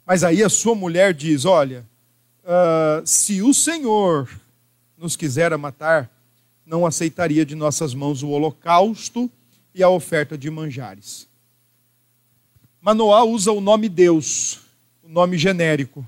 Mas 0.05 0.23
aí 0.23 0.43
a 0.43 0.49
sua 0.49 0.75
mulher 0.75 1.13
diz: 1.13 1.45
Olha, 1.45 1.85
uh, 2.43 3.05
se 3.05 3.41
o 3.41 3.53
Senhor 3.53 4.29
nos 4.97 5.15
quisera 5.15 5.57
matar, 5.57 6.09
não 6.65 6.85
aceitaria 6.85 7.45
de 7.45 7.55
nossas 7.55 7.93
mãos 7.93 8.23
o 8.23 8.29
holocausto 8.29 9.29
e 9.73 9.81
a 9.81 9.89
oferta 9.89 10.37
de 10.37 10.49
manjares. 10.49 11.27
Manoá 12.81 13.23
usa 13.23 13.51
o 13.51 13.61
nome 13.61 13.89
Deus, 13.89 14.61
o 15.03 15.09
nome 15.09 15.37
genérico. 15.37 16.07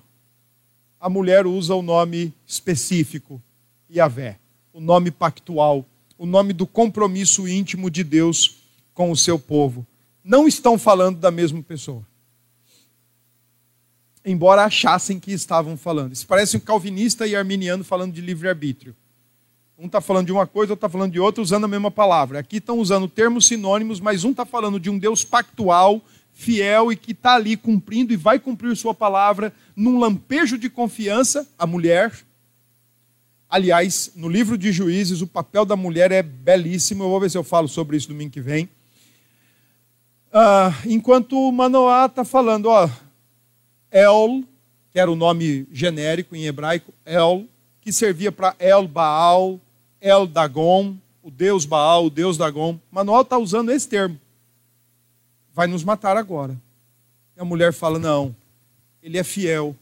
A 0.99 1.09
mulher 1.09 1.47
usa 1.47 1.73
o 1.75 1.81
nome 1.81 2.33
específico, 2.45 3.41
Yahvé, 3.89 4.37
o 4.73 4.81
nome 4.81 5.11
pactual, 5.11 5.85
o 6.20 6.28
nome 6.28 6.53
do 6.53 6.67
compromisso 6.67 7.47
íntimo 7.47 7.89
de 7.89 8.03
Deus 8.03 8.57
com 8.93 9.09
o 9.09 9.17
seu 9.17 9.39
povo. 9.39 9.88
Não 10.24 10.47
estão 10.47 10.78
falando 10.78 11.17
da 11.17 11.32
mesma 11.32 11.63
pessoa 11.63 12.05
embora 14.26 14.63
achassem 14.63 15.20
que 15.20 15.32
estavam 15.32 15.78
falando. 15.78 16.13
Isso 16.13 16.28
parece 16.28 16.57
um 16.57 16.59
calvinista 16.59 17.26
e 17.26 17.36
arminiano 17.36 17.84
falando 17.84 18.13
de 18.13 18.22
livre-arbítrio. 18.22 18.95
Um 19.78 19.86
está 19.86 20.01
falando 20.01 20.26
de 20.26 20.32
uma 20.32 20.45
coisa, 20.45 20.74
outro 20.74 20.86
está 20.86 20.89
falando 20.89 21.13
de 21.13 21.20
outra, 21.20 21.41
usando 21.41 21.63
a 21.63 21.67
mesma 21.67 21.89
palavra. 21.89 22.39
Aqui 22.39 22.57
estão 22.57 22.80
usando 22.80 23.07
termos 23.07 23.47
sinônimos, 23.47 23.99
mas 23.99 24.24
um 24.24 24.32
está 24.32 24.45
falando 24.45 24.80
de 24.80 24.89
um 24.89 24.99
Deus 24.99 25.24
pactual, 25.24 26.01
fiel 26.34 26.91
e 26.91 26.97
que 26.97 27.13
está 27.13 27.36
ali 27.36 27.55
cumprindo 27.55 28.11
e 28.11 28.17
vai 28.17 28.39
cumprir 28.39 28.76
sua 28.76 28.93
palavra 28.93 29.53
num 29.76 29.97
lampejo 29.97 30.57
de 30.57 30.70
confiança, 30.70 31.47
a 31.57 31.65
mulher. 31.65 32.11
Aliás, 33.49 34.11
no 34.15 34.29
livro 34.29 34.55
de 34.55 34.71
Juízes, 34.71 35.21
o 35.21 35.27
papel 35.27 35.65
da 35.65 35.75
mulher 35.75 36.11
é 36.11 36.21
belíssimo. 36.21 37.03
Eu 37.03 37.09
vou 37.09 37.19
ver 37.19 37.31
se 37.31 37.37
eu 37.37 37.43
falo 37.43 37.67
sobre 37.67 37.97
isso 37.97 38.07
domingo 38.07 38.31
que 38.31 38.39
vem. 38.39 38.69
Ah, 40.31 40.71
enquanto 40.85 41.51
Manoá 41.51 42.05
está 42.05 42.23
falando, 42.23 42.67
ó, 42.67 42.87
El, 43.91 44.43
que 44.91 44.99
era 44.99 45.11
o 45.11 45.15
nome 45.15 45.67
genérico 45.71 46.35
em 46.35 46.45
hebraico, 46.45 46.93
El, 47.03 47.47
que 47.81 47.91
servia 47.91 48.31
para 48.31 48.55
El 48.59 48.87
Baal, 48.87 49.59
El 49.99 50.27
Dagon, 50.27 50.95
o 51.23 51.31
deus 51.31 51.65
Baal, 51.65 52.05
o 52.05 52.09
deus 52.11 52.37
Dagon. 52.37 52.79
Manuel 52.91 53.21
está 53.21 53.39
usando 53.39 53.71
esse 53.71 53.87
termo. 53.87 54.19
Vai 55.55 55.65
nos 55.65 55.83
matar 55.83 56.17
agora. 56.17 56.55
E 57.35 57.41
a 57.41 57.45
mulher 57.45 57.73
fala: 57.73 57.97
não, 57.97 58.35
ele 59.01 59.17
é 59.17 59.23
fiel, 59.23 59.75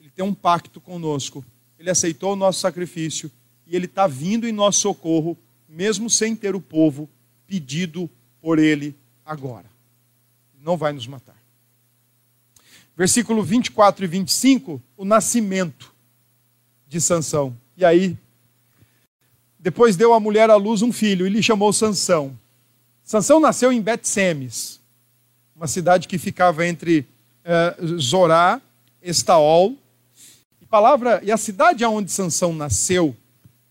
ele 0.00 0.10
tem 0.10 0.24
um 0.24 0.34
pacto 0.34 0.80
conosco, 0.80 1.44
ele 1.84 1.90
aceitou 1.90 2.32
o 2.32 2.36
nosso 2.36 2.60
sacrifício 2.60 3.30
e 3.66 3.76
ele 3.76 3.86
está 3.86 4.06
vindo 4.06 4.48
em 4.48 4.52
nosso 4.52 4.80
socorro, 4.80 5.38
mesmo 5.68 6.10
sem 6.10 6.34
ter 6.34 6.54
o 6.54 6.60
povo 6.60 7.08
pedido 7.46 8.10
por 8.40 8.58
ele 8.58 8.94
agora. 9.24 9.70
Não 10.60 10.76
vai 10.76 10.92
nos 10.92 11.06
matar 11.06 11.44
versículo 12.96 13.42
24 13.42 14.04
e 14.04 14.08
25, 14.08 14.80
o 14.96 15.04
nascimento 15.04 15.92
de 16.88 17.00
Sansão. 17.00 17.56
E 17.76 17.84
aí, 17.84 18.16
depois 19.58 19.96
deu 19.96 20.12
a 20.12 20.20
mulher 20.20 20.50
à 20.50 20.56
luz 20.56 20.82
um 20.82 20.92
filho 20.92 21.26
e 21.26 21.30
lhe 21.30 21.42
chamou 21.42 21.72
Sansão. 21.72 22.38
Sansão 23.02 23.40
nasceu 23.40 23.72
em 23.72 23.82
Bet-Semes, 23.82 24.80
uma 25.54 25.66
cidade 25.66 26.08
que 26.08 26.18
ficava 26.18 26.66
entre 26.66 27.06
uh, 27.44 27.98
Zorá, 27.98 28.60
Estaol. 29.02 29.76
E, 30.74 30.76
palavra, 30.76 31.20
e 31.22 31.30
a 31.30 31.36
cidade 31.36 31.84
onde 31.84 32.10
Sansão 32.10 32.52
nasceu 32.52 33.16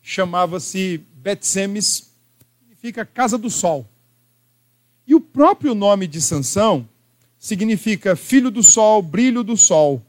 chamava-se 0.01 1.03
Bet-Semes, 1.15 2.09
significa 2.61 3.05
Casa 3.05 3.37
do 3.37 3.49
Sol. 3.49 3.85
E 5.05 5.13
o 5.13 5.19
próprio 5.19 5.75
nome 5.75 6.07
de 6.07 6.21
Sansão 6.21 6.87
significa 7.37 8.15
filho 8.15 8.49
do 8.49 8.63
sol, 8.63 9.01
brilho 9.01 9.43
do 9.43 9.57
sol. 9.57 10.01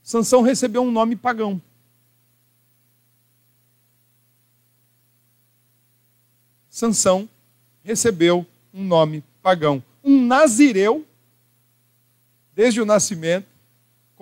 Sansão 0.00 0.42
recebeu 0.42 0.84
um 0.84 0.92
nome 0.92 1.16
pagão. 1.16 1.60
Sansão 6.70 7.28
recebeu 7.82 8.46
um 8.72 8.84
nome 8.84 9.24
pagão. 9.42 9.82
Um 10.04 10.24
nazireu, 10.24 11.04
desde 12.54 12.80
o 12.80 12.86
nascimento, 12.86 13.51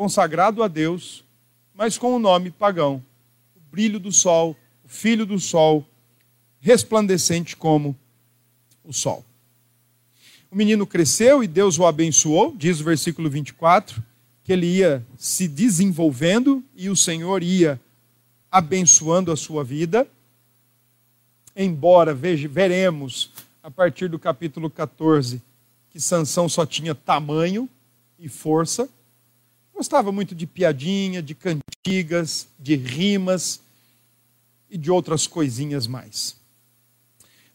consagrado 0.01 0.62
a 0.62 0.66
Deus, 0.66 1.22
mas 1.74 1.98
com 1.98 2.14
o 2.14 2.16
um 2.16 2.18
nome 2.18 2.51
pagão. 2.51 3.05
O 3.55 3.61
brilho 3.70 4.01
do 4.01 4.11
sol, 4.11 4.57
o 4.82 4.88
filho 4.88 5.26
do 5.26 5.38
sol, 5.38 5.86
resplandecente 6.59 7.55
como 7.55 7.94
o 8.82 8.94
sol. 8.94 9.22
O 10.51 10.57
menino 10.57 10.86
cresceu 10.86 11.44
e 11.44 11.46
Deus 11.46 11.78
o 11.78 11.84
abençoou, 11.84 12.55
diz 12.57 12.80
o 12.80 12.84
versículo 12.84 13.28
24, 13.28 14.03
que 14.42 14.55
ele 14.55 14.66
ia 14.68 15.07
se 15.18 15.46
desenvolvendo 15.46 16.64
e 16.74 16.88
o 16.88 16.96
Senhor 16.96 17.42
ia 17.42 17.78
abençoando 18.51 19.30
a 19.30 19.36
sua 19.36 19.62
vida. 19.62 20.09
Embora 21.55 22.14
veja, 22.14 22.48
veremos 22.48 23.30
a 23.62 23.70
partir 23.70 24.09
do 24.09 24.18
capítulo 24.18 24.70
14 24.70 25.42
que 25.90 26.01
Sansão 26.01 26.48
só 26.48 26.64
tinha 26.64 26.94
tamanho 26.94 27.68
e 28.18 28.30
força. 28.30 28.88
Gostava 29.81 30.12
muito 30.12 30.35
de 30.35 30.47
piadinha, 30.47 31.22
de 31.22 31.35
cantigas, 31.35 32.47
de 32.59 32.76
rimas 32.76 33.62
e 34.70 34.76
de 34.76 34.91
outras 34.91 35.26
coisinhas 35.26 35.87
mais. 35.87 36.37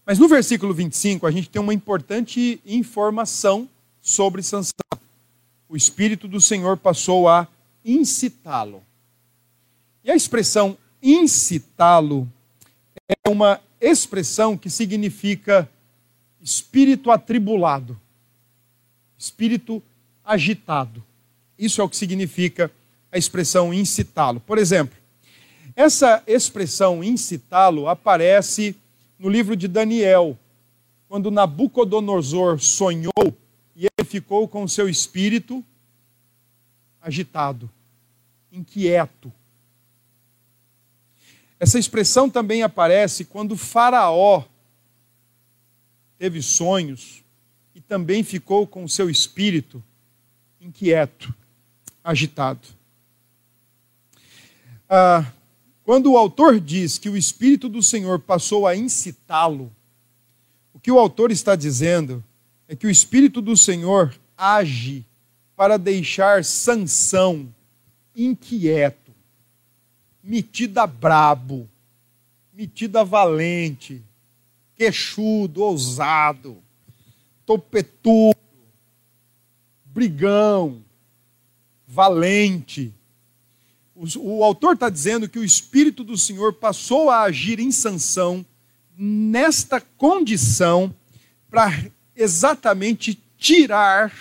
Mas 0.03 0.17
no 0.17 0.27
versículo 0.27 0.73
25, 0.73 1.27
a 1.27 1.29
gente 1.29 1.47
tem 1.47 1.61
uma 1.61 1.71
importante 1.71 2.59
informação 2.65 3.69
sobre 4.01 4.41
Sansão. 4.41 4.73
O 5.69 5.77
Espírito 5.77 6.27
do 6.27 6.41
Senhor 6.41 6.77
passou 6.77 7.29
a 7.29 7.47
incitá-lo. 7.85 8.81
E 10.03 10.09
a 10.09 10.15
expressão 10.15 10.75
incitá-lo 11.03 12.27
é 13.07 13.29
uma 13.29 13.61
expressão 13.79 14.57
que 14.57 14.71
significa 14.71 15.69
espírito 16.41 17.11
atribulado, 17.11 17.95
espírito 19.15 19.79
agitado. 20.23 21.03
Isso 21.57 21.81
é 21.81 21.83
o 21.83 21.89
que 21.89 21.97
significa 21.97 22.71
a 23.11 23.17
expressão 23.17 23.73
incitá-lo. 23.73 24.39
Por 24.39 24.57
exemplo, 24.57 24.97
essa 25.75 26.23
expressão 26.27 27.03
incitá-lo 27.03 27.87
aparece 27.87 28.75
no 29.17 29.29
livro 29.29 29.55
de 29.55 29.67
Daniel, 29.67 30.37
quando 31.07 31.31
Nabucodonosor 31.31 32.59
sonhou 32.59 33.13
e 33.75 33.85
ele 33.85 34.07
ficou 34.07 34.47
com 34.47 34.63
o 34.63 34.69
seu 34.69 34.89
espírito 34.89 35.63
agitado, 37.01 37.69
inquieto. 38.51 39.31
Essa 41.59 41.79
expressão 41.79 42.29
também 42.29 42.63
aparece 42.63 43.23
quando 43.23 43.55
Faraó 43.55 44.43
teve 46.17 46.41
sonhos 46.41 47.23
e 47.73 47.81
também 47.81 48.23
ficou 48.23 48.65
com 48.65 48.83
o 48.83 48.89
seu 48.89 49.09
espírito 49.09 49.83
inquieto, 50.59 51.33
agitado. 52.05 52.67
Ah, 54.87 55.25
quando 55.83 56.11
o 56.11 56.17
autor 56.17 56.59
diz 56.59 56.99
que 56.99 57.09
o 57.09 57.17
Espírito 57.17 57.67
do 57.67 57.81
Senhor 57.81 58.19
passou 58.19 58.67
a 58.67 58.75
incitá-lo, 58.75 59.71
o 60.71 60.79
que 60.79 60.91
o 60.91 60.99
autor 60.99 61.31
está 61.31 61.55
dizendo 61.55 62.23
é 62.67 62.75
que 62.75 62.85
o 62.85 62.89
Espírito 62.89 63.41
do 63.41 63.57
Senhor 63.57 64.15
age 64.37 65.03
para 65.55 65.77
deixar 65.77 66.45
Sansão 66.45 67.51
inquieto, 68.15 69.11
metida 70.23 70.85
brabo, 70.85 71.67
metida 72.53 73.03
valente, 73.03 74.01
queixudo, 74.75 75.63
ousado, 75.63 76.57
topetudo, 77.45 78.35
brigão, 79.85 80.83
valente, 81.95 82.93
o, 83.95 84.05
o 84.39 84.43
autor 84.43 84.73
está 84.73 84.89
dizendo 84.89 85.29
que 85.29 85.39
o 85.39 85.43
Espírito 85.45 86.03
do 86.03 86.17
Senhor 86.17 86.51
passou 86.51 87.09
a 87.09 87.21
agir 87.21 87.57
em 87.57 87.71
sanção 87.71 88.45
nesta 88.97 89.79
condição 89.79 90.93
para 91.49 91.71
exatamente 92.13 93.17
tirar 93.37 94.13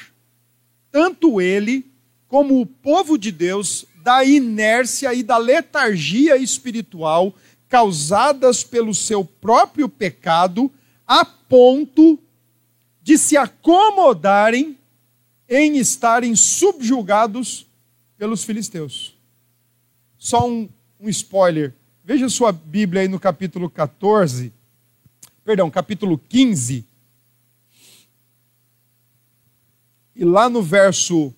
tanto 0.93 1.41
ele 1.41 1.85
como 2.29 2.61
o 2.61 2.67
povo 2.67 3.19
de 3.19 3.33
Deus 3.33 3.85
da 4.05 4.25
inércia 4.25 5.13
e 5.13 5.25
da 5.25 5.37
letargia 5.37 6.37
espiritual 6.37 7.35
causadas 7.69 8.63
pelo 8.63 8.95
seu 8.95 9.25
próprio 9.25 9.89
pecado, 9.89 10.71
a 11.05 11.25
ponto 11.25 12.21
de 13.03 13.19
se 13.19 13.37
acomodarem 13.37 14.79
em 15.55 15.77
estarem 15.77 16.35
subjugados 16.35 17.67
pelos 18.19 18.43
filisteus. 18.43 19.17
Só 20.19 20.49
um, 20.49 20.69
um 20.99 21.09
spoiler. 21.09 21.73
Veja 22.05 22.29
sua 22.29 22.51
Bíblia 22.51 23.03
aí 23.03 23.09
no 23.09 23.21
capítulo 23.21 23.71
14, 23.71 24.53
perdão, 25.45 25.71
capítulo 25.71 26.19
15. 26.19 26.85
E 30.17 30.25
lá 30.25 30.51
no 30.51 30.61
verso. 30.61 31.33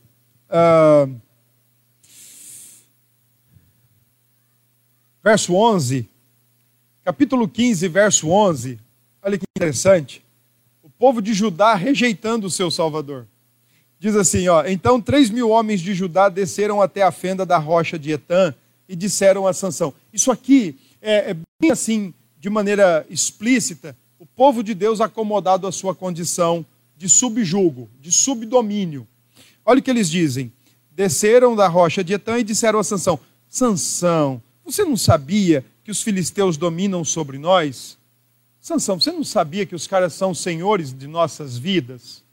Uh, 0.49 1.21
verso 5.23 5.55
11. 5.55 6.09
Capítulo 7.05 7.47
15, 7.47 7.87
verso 7.89 8.31
11. 8.31 8.79
Olha 9.23 9.37
que 9.37 9.45
interessante. 9.57 10.25
O 10.83 10.89
povo 10.89 11.21
de 11.21 11.35
Judá 11.35 11.75
rejeitando 11.75 12.47
o 12.47 12.51
seu 12.51 12.71
Salvador. 12.71 13.27
Diz 13.99 14.15
assim: 14.15 14.47
ó, 14.49 14.65
então 14.67 15.01
três 15.01 15.31
mil 15.31 15.51
homens 15.51 15.81
de 15.81 15.95
Judá 15.95 16.29
desceram 16.29 16.83
até 16.83 17.03
a 17.03 17.11
fenda 17.11 17.47
da 17.47 17.59
rocha 17.59 17.99
de 17.99 18.13
Etã 18.13 18.55
e 18.89 18.95
disseram 18.95 19.47
a 19.47 19.53
Sansão. 19.53 19.93
Isso 20.13 20.31
aqui 20.31 20.79
é, 21.01 21.31
é 21.31 21.37
bem 21.61 21.71
assim, 21.71 22.13
de 22.39 22.51
maneira 22.51 23.07
explícita, 23.09 23.97
o 24.19 24.27
povo 24.27 24.63
de 24.63 24.75
Deus 24.75 25.01
acomodado 25.01 25.67
à 25.67 25.73
sua 25.73 25.95
condição 25.95 26.65
de 26.97 27.09
subjugo, 27.09 27.89
de 28.01 28.11
subdomínio. 28.11 29.07
Olha 29.65 29.81
o 29.81 29.83
que 29.83 29.91
eles 29.91 30.09
dizem. 30.11 30.53
Desceram 30.91 31.55
da 31.55 31.69
rocha 31.69 32.03
de 32.03 32.15
Etã 32.15 32.39
e 32.39 32.45
disseram 32.45 32.79
a 32.79 32.85
Sansão: 32.85 33.19
Sansão, 33.49 34.43
você 34.65 34.85
não 34.85 34.97
sabia 34.97 35.65
que 35.85 35.91
os 35.91 36.03
filisteus 36.03 36.57
dominam 36.57 37.05
sobre 37.05 37.39
nós? 37.39 37.99
Sansão, 38.61 38.99
você 38.99 39.13
não 39.13 39.23
sabia 39.23 39.65
que 39.65 39.75
os 39.75 39.87
caras 39.87 40.15
são 40.15 40.35
senhores 40.35 40.93
de 40.93 41.07
nossas 41.07 41.57
vidas? 41.57 42.26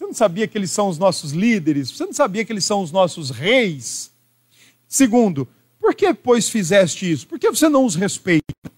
Você 0.00 0.06
não 0.06 0.14
sabia 0.14 0.48
que 0.48 0.56
eles 0.56 0.70
são 0.70 0.88
os 0.88 0.96
nossos 0.96 1.32
líderes? 1.32 1.90
Você 1.90 2.06
não 2.06 2.12
sabia 2.14 2.42
que 2.42 2.50
eles 2.50 2.64
são 2.64 2.80
os 2.80 2.90
nossos 2.90 3.28
reis? 3.28 4.10
Segundo, 4.88 5.46
por 5.78 5.94
que, 5.94 6.14
pois, 6.14 6.48
fizeste 6.48 7.12
isso? 7.12 7.26
Por 7.26 7.38
que 7.38 7.50
você 7.50 7.68
não 7.68 7.84
os 7.84 7.96
respeita? 7.96 8.54
Por 8.62 8.72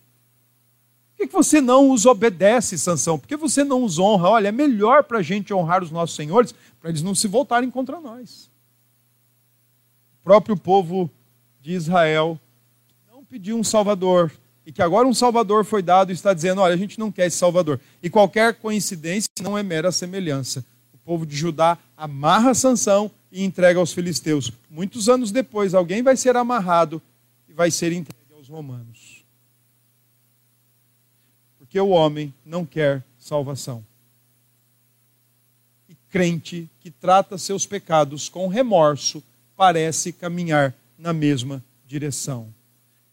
que 1.16 1.26
você 1.26 1.60
não 1.60 1.92
os 1.92 2.06
obedece, 2.06 2.76
Sansão? 2.76 3.20
Por 3.20 3.28
que 3.28 3.36
você 3.36 3.62
não 3.62 3.84
os 3.84 4.00
honra? 4.00 4.30
Olha, 4.30 4.48
é 4.48 4.52
melhor 4.52 5.04
para 5.04 5.20
a 5.20 5.22
gente 5.22 5.54
honrar 5.54 5.84
os 5.84 5.92
nossos 5.92 6.16
senhores, 6.16 6.52
para 6.80 6.90
eles 6.90 7.02
não 7.02 7.14
se 7.14 7.28
voltarem 7.28 7.70
contra 7.70 8.00
nós. 8.00 8.50
O 10.20 10.24
próprio 10.24 10.56
povo 10.56 11.08
de 11.60 11.70
Israel 11.70 12.36
não 13.08 13.24
pediu 13.24 13.56
um 13.56 13.62
Salvador, 13.62 14.32
e 14.66 14.72
que 14.72 14.82
agora 14.82 15.06
um 15.06 15.14
Salvador 15.14 15.64
foi 15.64 15.84
dado 15.84 16.10
e 16.10 16.14
está 16.14 16.34
dizendo: 16.34 16.60
olha, 16.60 16.74
a 16.74 16.78
gente 16.78 16.98
não 16.98 17.12
quer 17.12 17.26
esse 17.26 17.36
Salvador. 17.36 17.78
E 18.02 18.10
qualquer 18.10 18.54
coincidência 18.54 19.30
não 19.40 19.56
é 19.56 19.62
mera 19.62 19.92
semelhança. 19.92 20.64
Povo 21.04 21.26
de 21.26 21.36
Judá 21.36 21.78
amarra 21.96 22.54
Sansão 22.54 23.10
e 23.30 23.42
entrega 23.42 23.80
aos 23.80 23.92
filisteus. 23.92 24.52
Muitos 24.70 25.08
anos 25.08 25.32
depois, 25.32 25.74
alguém 25.74 26.02
vai 26.02 26.16
ser 26.16 26.36
amarrado 26.36 27.00
e 27.48 27.52
vai 27.52 27.70
ser 27.70 27.92
entregue 27.92 28.34
aos 28.34 28.48
romanos. 28.48 29.24
Porque 31.58 31.80
o 31.80 31.88
homem 31.88 32.32
não 32.44 32.64
quer 32.64 33.02
salvação. 33.18 33.84
E 35.88 35.94
crente 36.10 36.68
que 36.80 36.90
trata 36.90 37.38
seus 37.38 37.66
pecados 37.66 38.28
com 38.28 38.46
remorso 38.46 39.22
parece 39.56 40.12
caminhar 40.12 40.74
na 40.98 41.12
mesma 41.12 41.62
direção. 41.86 42.52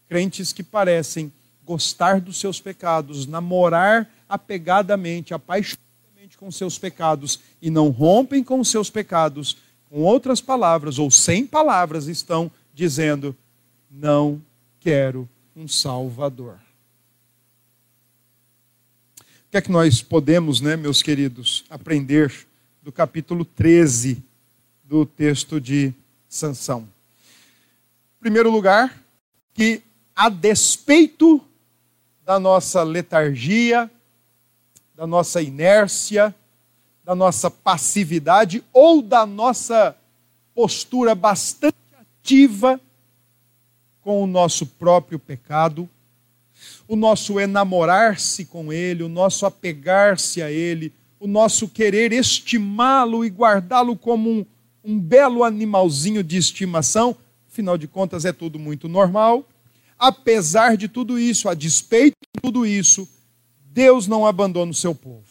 Crentes 0.08 0.52
que 0.52 0.62
parecem 0.62 1.32
gostar 1.64 2.20
dos 2.20 2.38
seus 2.38 2.60
pecados, 2.60 3.26
namorar 3.26 4.10
apegadamente, 4.28 5.32
com 6.36 6.50
seus 6.50 6.78
pecados 6.78 7.40
e 7.60 7.70
não 7.70 7.90
rompem 7.90 8.42
com 8.42 8.62
seus 8.64 8.90
pecados, 8.90 9.56
com 9.88 10.00
outras 10.02 10.40
palavras 10.40 10.98
ou 10.98 11.10
sem 11.10 11.46
palavras, 11.46 12.06
estão 12.06 12.50
dizendo: 12.74 13.36
não 13.90 14.40
quero 14.80 15.28
um 15.54 15.66
Salvador. 15.66 16.58
O 19.18 19.50
que 19.50 19.56
é 19.56 19.60
que 19.60 19.70
nós 19.70 20.00
podemos, 20.00 20.60
né, 20.60 20.76
meus 20.76 21.02
queridos, 21.02 21.64
aprender 21.68 22.32
do 22.82 22.92
capítulo 22.92 23.44
13 23.44 24.22
do 24.84 25.04
texto 25.04 25.60
de 25.60 25.92
Sansão? 26.28 26.82
Em 28.18 28.20
primeiro 28.20 28.50
lugar, 28.50 29.02
que 29.52 29.82
a 30.14 30.28
despeito 30.28 31.42
da 32.24 32.38
nossa 32.38 32.82
letargia, 32.82 33.90
da 35.00 35.06
nossa 35.06 35.40
inércia, 35.40 36.34
da 37.02 37.14
nossa 37.14 37.50
passividade 37.50 38.62
ou 38.70 39.00
da 39.00 39.24
nossa 39.24 39.96
postura 40.54 41.14
bastante 41.14 41.74
ativa 41.98 42.78
com 44.02 44.22
o 44.22 44.26
nosso 44.26 44.66
próprio 44.66 45.18
pecado, 45.18 45.88
o 46.86 46.96
nosso 46.96 47.40
enamorar-se 47.40 48.44
com 48.44 48.70
Ele, 48.70 49.02
o 49.02 49.08
nosso 49.08 49.46
apegar-se 49.46 50.42
a 50.42 50.50
Ele, 50.50 50.92
o 51.18 51.26
nosso 51.26 51.66
querer 51.66 52.12
estimá-lo 52.12 53.24
e 53.24 53.30
guardá-lo 53.30 53.96
como 53.96 54.28
um, 54.28 54.46
um 54.84 55.00
belo 55.00 55.44
animalzinho 55.44 56.22
de 56.22 56.36
estimação, 56.36 57.16
afinal 57.50 57.78
de 57.78 57.88
contas 57.88 58.26
é 58.26 58.34
tudo 58.34 58.58
muito 58.58 58.86
normal. 58.86 59.48
Apesar 59.98 60.76
de 60.76 60.88
tudo 60.88 61.18
isso, 61.18 61.48
a 61.48 61.54
despeito 61.54 62.18
de 62.36 62.42
tudo 62.42 62.66
isso, 62.66 63.08
Deus 63.72 64.06
não 64.06 64.26
abandona 64.26 64.72
o 64.72 64.74
seu 64.74 64.94
povo. 64.94 65.24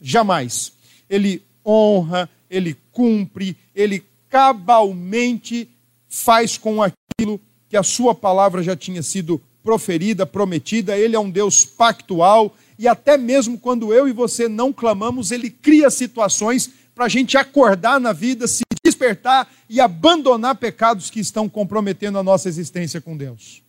Jamais. 0.00 0.72
Ele 1.08 1.42
honra, 1.64 2.28
ele 2.50 2.76
cumpre, 2.90 3.56
ele 3.74 4.04
cabalmente 4.28 5.68
faz 6.08 6.58
com 6.58 6.82
aquilo 6.82 7.40
que 7.68 7.76
a 7.76 7.82
sua 7.82 8.14
palavra 8.14 8.62
já 8.62 8.76
tinha 8.76 9.02
sido 9.02 9.40
proferida, 9.62 10.26
prometida. 10.26 10.96
Ele 10.96 11.16
é 11.16 11.20
um 11.20 11.30
Deus 11.30 11.64
pactual 11.64 12.54
e 12.78 12.86
até 12.86 13.16
mesmo 13.16 13.58
quando 13.58 13.92
eu 13.92 14.08
e 14.08 14.12
você 14.12 14.48
não 14.48 14.72
clamamos, 14.72 15.30
ele 15.30 15.48
cria 15.48 15.90
situações 15.90 16.70
para 16.94 17.06
a 17.06 17.08
gente 17.08 17.38
acordar 17.38 17.98
na 17.98 18.12
vida, 18.12 18.46
se 18.46 18.62
despertar 18.84 19.50
e 19.68 19.80
abandonar 19.80 20.56
pecados 20.56 21.08
que 21.08 21.20
estão 21.20 21.48
comprometendo 21.48 22.18
a 22.18 22.22
nossa 22.22 22.48
existência 22.48 23.00
com 23.00 23.16
Deus. 23.16 23.62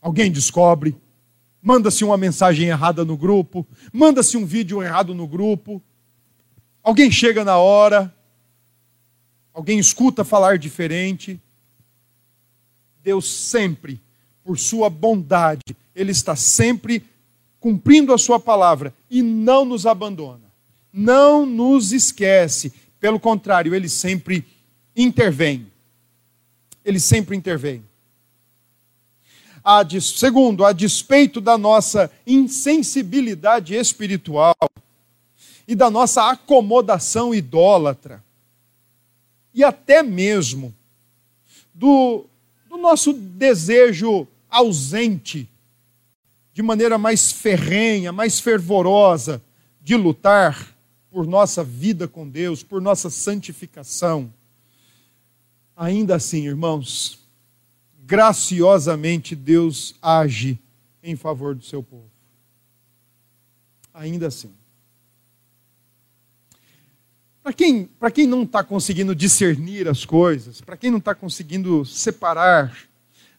Alguém 0.00 0.32
descobre, 0.32 0.96
manda-se 1.62 2.04
uma 2.04 2.16
mensagem 2.16 2.68
errada 2.68 3.04
no 3.04 3.16
grupo, 3.16 3.66
manda-se 3.92 4.36
um 4.36 4.46
vídeo 4.46 4.82
errado 4.82 5.14
no 5.14 5.26
grupo, 5.26 5.82
alguém 6.82 7.10
chega 7.10 7.44
na 7.44 7.56
hora, 7.56 8.14
alguém 9.52 9.78
escuta 9.78 10.24
falar 10.24 10.58
diferente. 10.58 11.40
Deus 13.02 13.28
sempre, 13.30 14.00
por 14.44 14.58
sua 14.58 14.90
bondade, 14.90 15.76
Ele 15.94 16.12
está 16.12 16.34
sempre 16.34 17.04
cumprindo 17.60 18.12
a 18.12 18.18
sua 18.18 18.38
palavra 18.38 18.94
e 19.10 19.22
não 19.22 19.64
nos 19.64 19.86
abandona 19.86 20.46
não 20.96 21.44
nos 21.44 21.92
esquece. 21.92 22.72
Pelo 22.98 23.20
contrário, 23.20 23.74
ele 23.74 23.88
sempre 23.88 24.46
intervém. 24.96 25.70
Ele 26.82 26.98
sempre 26.98 27.36
intervém. 27.36 27.84
A, 29.68 29.84
segundo, 30.00 30.64
a 30.64 30.72
despeito 30.72 31.40
da 31.40 31.58
nossa 31.58 32.08
insensibilidade 32.24 33.74
espiritual 33.74 34.54
e 35.66 35.74
da 35.74 35.90
nossa 35.90 36.30
acomodação 36.30 37.34
idólatra, 37.34 38.22
e 39.52 39.64
até 39.64 40.04
mesmo 40.04 40.72
do, 41.74 42.26
do 42.68 42.76
nosso 42.76 43.12
desejo 43.12 44.28
ausente, 44.48 45.48
de 46.54 46.62
maneira 46.62 46.96
mais 46.96 47.32
ferrenha, 47.32 48.12
mais 48.12 48.38
fervorosa, 48.38 49.42
de 49.82 49.96
lutar, 49.96 50.76
por 51.10 51.26
nossa 51.26 51.64
vida 51.64 52.06
com 52.06 52.28
Deus, 52.28 52.62
por 52.62 52.80
nossa 52.80 53.10
santificação. 53.10 54.32
Ainda 55.76 56.14
assim, 56.14 56.46
irmãos, 56.46 57.25
graciosamente 58.06 59.34
Deus 59.34 59.96
age 60.00 60.58
em 61.02 61.16
favor 61.16 61.54
do 61.54 61.64
seu 61.64 61.82
povo. 61.82 62.08
Ainda 63.92 64.28
assim. 64.28 64.52
Para 67.42 67.52
quem, 67.52 67.88
quem 68.14 68.26
não 68.26 68.44
está 68.44 68.62
conseguindo 68.62 69.14
discernir 69.14 69.88
as 69.88 70.04
coisas, 70.04 70.60
para 70.60 70.76
quem 70.76 70.90
não 70.90 70.98
está 70.98 71.14
conseguindo 71.14 71.84
separar, 71.84 72.76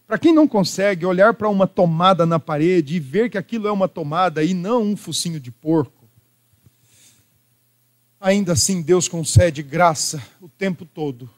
para 0.05 0.17
quem 0.17 0.33
não 0.33 0.47
consegue 0.47 1.05
olhar 1.05 1.33
para 1.33 1.49
uma 1.49 1.67
tomada 1.67 2.25
na 2.25 2.39
parede 2.39 2.95
e 2.95 2.99
ver 2.99 3.29
que 3.29 3.37
aquilo 3.37 3.67
é 3.67 3.71
uma 3.71 3.87
tomada 3.87 4.43
e 4.43 4.53
não 4.53 4.81
um 4.81 4.97
focinho 4.97 5.39
de 5.39 5.51
porco, 5.51 6.09
ainda 8.19 8.53
assim 8.53 8.81
Deus 8.81 9.07
concede 9.07 9.61
graça 9.61 10.21
o 10.41 10.47
tempo 10.49 10.85
todo 10.85 11.29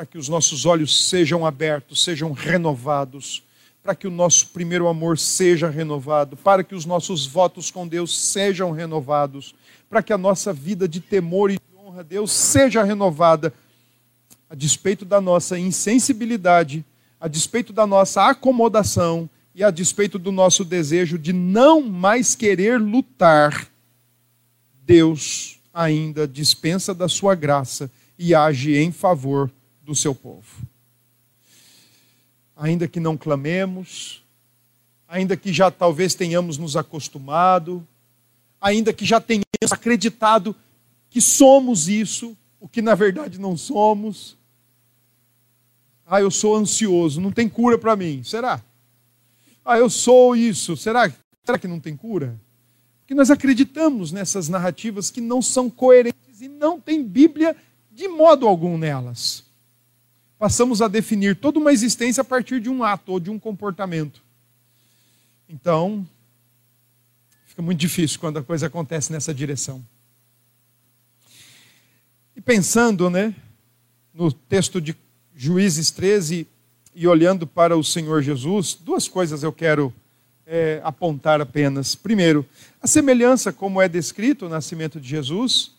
para 0.00 0.06
que 0.06 0.16
os 0.16 0.30
nossos 0.30 0.64
olhos 0.64 1.10
sejam 1.10 1.44
abertos, 1.44 2.02
sejam 2.02 2.32
renovados, 2.32 3.42
para 3.82 3.94
que 3.94 4.06
o 4.06 4.10
nosso 4.10 4.46
primeiro 4.46 4.88
amor 4.88 5.18
seja 5.18 5.68
renovado, 5.68 6.38
para 6.38 6.64
que 6.64 6.74
os 6.74 6.86
nossos 6.86 7.26
votos 7.26 7.70
com 7.70 7.86
Deus 7.86 8.18
sejam 8.18 8.70
renovados, 8.70 9.54
para 9.90 10.02
que 10.02 10.10
a 10.10 10.16
nossa 10.16 10.54
vida 10.54 10.88
de 10.88 11.00
temor 11.00 11.50
e 11.50 11.58
de 11.58 11.76
honra 11.76 12.00
a 12.00 12.02
Deus 12.02 12.32
seja 12.32 12.82
renovada, 12.82 13.52
a 14.48 14.54
despeito 14.54 15.04
da 15.04 15.20
nossa 15.20 15.58
insensibilidade, 15.58 16.82
a 17.20 17.28
despeito 17.28 17.70
da 17.70 17.86
nossa 17.86 18.26
acomodação 18.26 19.28
e 19.54 19.62
a 19.62 19.70
despeito 19.70 20.18
do 20.18 20.32
nosso 20.32 20.64
desejo 20.64 21.18
de 21.18 21.34
não 21.34 21.82
mais 21.82 22.34
querer 22.34 22.80
lutar 22.80 23.68
Deus 24.82 25.60
ainda 25.74 26.26
dispensa 26.26 26.94
da 26.94 27.06
sua 27.06 27.34
graça 27.34 27.90
e 28.18 28.34
age 28.34 28.78
em 28.78 28.90
favor 28.90 29.50
do 29.90 29.96
seu 29.96 30.14
povo. 30.14 30.46
Ainda 32.56 32.86
que 32.86 33.00
não 33.00 33.16
clamemos, 33.16 34.22
ainda 35.08 35.36
que 35.36 35.52
já 35.52 35.68
talvez 35.68 36.14
tenhamos 36.14 36.56
nos 36.56 36.76
acostumado, 36.76 37.84
ainda 38.60 38.92
que 38.92 39.04
já 39.04 39.20
tenhamos 39.20 39.72
acreditado 39.72 40.54
que 41.10 41.20
somos 41.20 41.88
isso, 41.88 42.36
o 42.60 42.68
que 42.68 42.80
na 42.80 42.94
verdade 42.94 43.40
não 43.40 43.56
somos. 43.56 44.36
Ah, 46.06 46.20
eu 46.20 46.30
sou 46.30 46.54
ansioso, 46.54 47.20
não 47.20 47.32
tem 47.32 47.48
cura 47.48 47.76
para 47.76 47.96
mim. 47.96 48.22
Será? 48.22 48.62
Ah, 49.64 49.76
eu 49.76 49.90
sou 49.90 50.36
isso. 50.36 50.76
Será? 50.76 51.12
Será 51.44 51.58
que 51.58 51.66
não 51.66 51.80
tem 51.80 51.96
cura? 51.96 52.38
que 53.08 53.14
nós 53.14 53.28
acreditamos 53.28 54.12
nessas 54.12 54.48
narrativas 54.48 55.10
que 55.10 55.20
não 55.20 55.42
são 55.42 55.68
coerentes 55.68 56.40
e 56.40 56.46
não 56.46 56.80
tem 56.80 57.02
Bíblia 57.02 57.56
de 57.90 58.06
modo 58.06 58.46
algum 58.46 58.78
nelas. 58.78 59.49
Passamos 60.40 60.80
a 60.80 60.88
definir 60.88 61.36
toda 61.36 61.58
uma 61.58 61.70
existência 61.70 62.22
a 62.22 62.24
partir 62.24 62.62
de 62.62 62.70
um 62.70 62.82
ato 62.82 63.12
ou 63.12 63.20
de 63.20 63.28
um 63.28 63.38
comportamento. 63.38 64.22
Então, 65.46 66.08
fica 67.44 67.60
muito 67.60 67.78
difícil 67.78 68.18
quando 68.18 68.38
a 68.38 68.42
coisa 68.42 68.66
acontece 68.66 69.12
nessa 69.12 69.34
direção. 69.34 69.84
E 72.34 72.40
pensando, 72.40 73.10
né, 73.10 73.34
no 74.14 74.32
texto 74.32 74.80
de 74.80 74.96
Juízes 75.36 75.90
13 75.90 76.46
e 76.94 77.06
olhando 77.06 77.46
para 77.46 77.76
o 77.76 77.84
Senhor 77.84 78.22
Jesus, 78.22 78.72
duas 78.72 79.06
coisas 79.06 79.42
eu 79.42 79.52
quero 79.52 79.92
é, 80.46 80.80
apontar 80.82 81.42
apenas. 81.42 81.94
Primeiro, 81.94 82.46
a 82.80 82.86
semelhança, 82.86 83.52
como 83.52 83.78
é 83.78 83.90
descrito 83.90 84.46
o 84.46 84.48
nascimento 84.48 84.98
de 84.98 85.06
Jesus, 85.06 85.72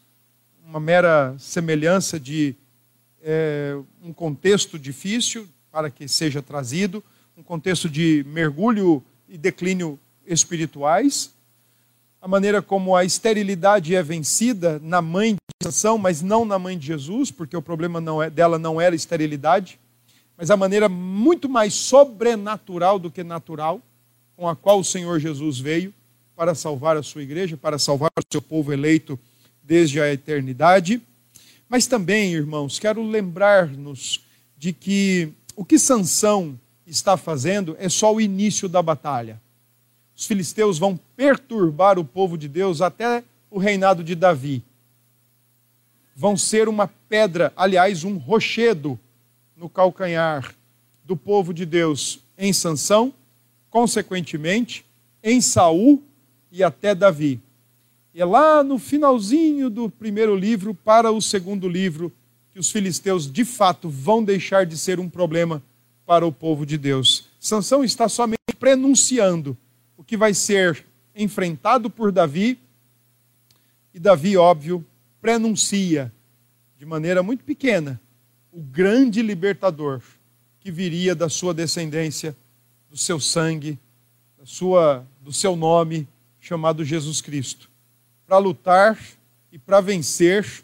uma 0.63 0.79
mera 0.79 1.35
semelhança 1.39 2.19
de 2.19 2.55
é, 3.23 3.77
um 4.03 4.11
contexto 4.11 4.77
difícil 4.77 5.47
para 5.71 5.89
que 5.89 6.07
seja 6.07 6.41
trazido, 6.41 7.03
um 7.37 7.43
contexto 7.43 7.89
de 7.89 8.25
mergulho 8.27 9.03
e 9.27 9.37
declínio 9.37 9.99
espirituais, 10.25 11.31
a 12.21 12.27
maneira 12.27 12.61
como 12.61 12.95
a 12.95 13.03
esterilidade 13.03 13.95
é 13.95 14.03
vencida 14.03 14.79
na 14.83 15.01
mãe 15.01 15.33
de 15.33 15.63
Sansão, 15.63 15.97
mas 15.97 16.21
não 16.21 16.45
na 16.45 16.59
mãe 16.59 16.77
de 16.77 16.85
Jesus, 16.85 17.31
porque 17.31 17.57
o 17.57 17.61
problema 17.61 17.99
não 17.99 18.21
é, 18.21 18.29
dela 18.29 18.59
não 18.59 18.79
era 18.79 18.95
esterilidade, 18.95 19.79
mas 20.37 20.51
a 20.51 20.57
maneira 20.57 20.87
muito 20.87 21.49
mais 21.49 21.73
sobrenatural 21.73 22.99
do 22.99 23.09
que 23.09 23.23
natural 23.23 23.81
com 24.35 24.47
a 24.47 24.55
qual 24.55 24.79
o 24.79 24.83
Senhor 24.83 25.19
Jesus 25.19 25.59
veio 25.59 25.93
para 26.35 26.55
salvar 26.55 26.97
a 26.97 27.03
sua 27.03 27.23
igreja, 27.23 27.57
para 27.57 27.77
salvar 27.77 28.11
o 28.17 28.23
seu 28.31 28.41
povo 28.41 28.71
eleito 28.73 29.19
desde 29.63 29.99
a 30.01 30.11
eternidade. 30.11 31.01
Mas 31.71 31.87
também, 31.87 32.33
irmãos, 32.33 32.77
quero 32.77 33.01
lembrar-nos 33.01 34.19
de 34.57 34.73
que 34.73 35.31
o 35.55 35.63
que 35.63 35.79
Sansão 35.79 36.59
está 36.85 37.15
fazendo 37.15 37.77
é 37.79 37.87
só 37.87 38.13
o 38.13 38.19
início 38.19 38.67
da 38.67 38.81
batalha. 38.81 39.41
Os 40.13 40.25
filisteus 40.25 40.77
vão 40.77 40.99
perturbar 41.15 41.97
o 41.97 42.03
povo 42.03 42.37
de 42.37 42.49
Deus 42.49 42.81
até 42.81 43.23
o 43.49 43.57
reinado 43.57 44.03
de 44.03 44.15
Davi. 44.15 44.61
Vão 46.13 46.35
ser 46.35 46.67
uma 46.67 46.89
pedra, 47.07 47.53
aliás, 47.55 48.03
um 48.03 48.17
rochedo 48.17 48.99
no 49.55 49.69
calcanhar 49.69 50.53
do 51.05 51.15
povo 51.15 51.53
de 51.53 51.65
Deus 51.65 52.19
em 52.37 52.51
Sansão 52.51 53.13
consequentemente, 53.69 54.85
em 55.23 55.39
Saul 55.39 56.03
e 56.51 56.61
até 56.65 56.93
Davi. 56.93 57.39
E 58.13 58.21
é 58.21 58.25
lá 58.25 58.63
no 58.63 58.77
finalzinho 58.77 59.69
do 59.69 59.89
primeiro 59.89 60.35
livro 60.35 60.73
para 60.73 61.11
o 61.11 61.21
segundo 61.21 61.67
livro 61.67 62.11
que 62.53 62.59
os 62.59 62.69
filisteus 62.69 63.31
de 63.31 63.45
fato 63.45 63.89
vão 63.89 64.23
deixar 64.23 64.65
de 64.65 64.77
ser 64.77 64.99
um 64.99 65.09
problema 65.09 65.63
para 66.05 66.25
o 66.25 66.31
povo 66.31 66.65
de 66.65 66.77
Deus. 66.77 67.29
Sansão 67.39 67.83
está 67.83 68.09
somente 68.09 68.39
prenunciando 68.59 69.57
o 69.95 70.03
que 70.03 70.17
vai 70.17 70.33
ser 70.33 70.85
enfrentado 71.15 71.89
por 71.89 72.11
Davi, 72.11 72.59
e 73.93 73.99
Davi, 73.99 74.37
óbvio, 74.37 74.85
prenuncia 75.21 76.11
de 76.77 76.85
maneira 76.85 77.21
muito 77.21 77.43
pequena 77.43 77.99
o 78.51 78.61
grande 78.61 79.21
libertador 79.21 80.01
que 80.59 80.71
viria 80.71 81.15
da 81.15 81.29
sua 81.29 81.53
descendência, 81.53 82.35
do 82.89 82.97
seu 82.97 83.19
sangue, 83.19 83.79
da 84.37 84.45
sua, 84.45 85.05
do 85.21 85.31
seu 85.31 85.55
nome, 85.55 86.07
chamado 86.39 86.83
Jesus 86.83 87.21
Cristo, 87.21 87.70
para 88.31 88.37
lutar 88.37 88.97
e 89.51 89.59
para 89.59 89.81
vencer 89.81 90.63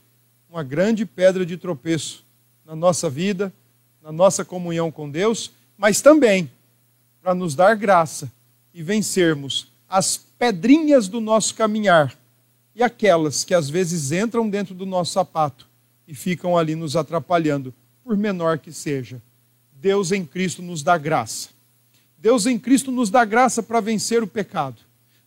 uma 0.49 0.63
grande 0.63 1.05
pedra 1.05 1.45
de 1.45 1.57
tropeço 1.57 2.23
na 2.65 2.73
nossa 2.73 3.09
vida, 3.09 3.51
na 4.01 4.09
nossa 4.09 4.45
comunhão 4.45 4.89
com 4.89 5.09
Deus, 5.09 5.51
mas 5.77 5.99
também 5.99 6.49
para 7.21 7.35
nos 7.35 7.55
dar 7.55 7.75
graça 7.75 8.31
e 8.73 8.81
vencermos 8.81 9.67
as 9.89 10.15
pedrinhas 10.15 11.09
do 11.09 11.19
nosso 11.19 11.53
caminhar 11.55 12.15
e 12.73 12.81
aquelas 12.81 13.43
que 13.43 13.53
às 13.53 13.69
vezes 13.69 14.13
entram 14.13 14.49
dentro 14.49 14.73
do 14.73 14.85
nosso 14.85 15.11
sapato 15.11 15.67
e 16.07 16.15
ficam 16.15 16.57
ali 16.57 16.73
nos 16.73 16.95
atrapalhando, 16.95 17.73
por 18.01 18.15
menor 18.15 18.59
que 18.59 18.71
seja. 18.71 19.21
Deus 19.73 20.13
em 20.13 20.23
Cristo 20.25 20.61
nos 20.61 20.81
dá 20.83 20.97
graça. 20.97 21.49
Deus 22.17 22.45
em 22.45 22.57
Cristo 22.57 22.93
nos 22.93 23.09
dá 23.09 23.25
graça 23.25 23.61
para 23.61 23.81
vencer 23.81 24.23
o 24.23 24.27
pecado. 24.27 24.77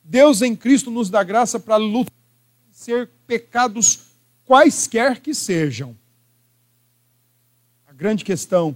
Deus 0.03 0.41
em 0.41 0.57
Cristo 0.57 0.91
nos 0.91 1.11
dá 1.11 1.23
graça 1.23 1.61
para 1.61 1.77
lutar, 1.77 2.20
ser 2.81 3.11
pecados 3.27 4.07
quaisquer 4.47 5.21
que 5.21 5.35
sejam. 5.35 5.95
A 7.87 7.93
grande 7.93 8.25
questão 8.25 8.75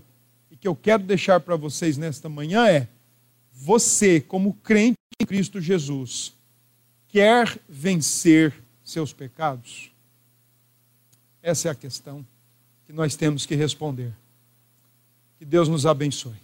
e 0.50 0.57
que 0.59 0.68
eu 0.68 0.76
quero 0.76 1.02
deixar 1.02 1.40
para 1.40 1.57
vocês 1.57 1.96
nesta 1.96 2.28
manhã 2.28 2.68
é: 2.68 2.86
você, 3.50 4.20
como 4.20 4.52
crente 4.62 4.98
em 5.18 5.24
Cristo 5.24 5.59
Jesus, 5.59 6.34
quer 7.09 7.59
vencer 7.66 8.52
seus 8.84 9.11
pecados? 9.11 9.90
Essa 11.42 11.68
é 11.68 11.70
a 11.70 11.74
questão 11.74 12.26
que 12.86 12.92
nós 12.92 13.16
temos 13.16 13.46
que 13.46 13.55
responder. 13.55 14.12
Que 15.38 15.46
Deus 15.46 15.66
nos 15.66 15.86
abençoe. 15.86 16.43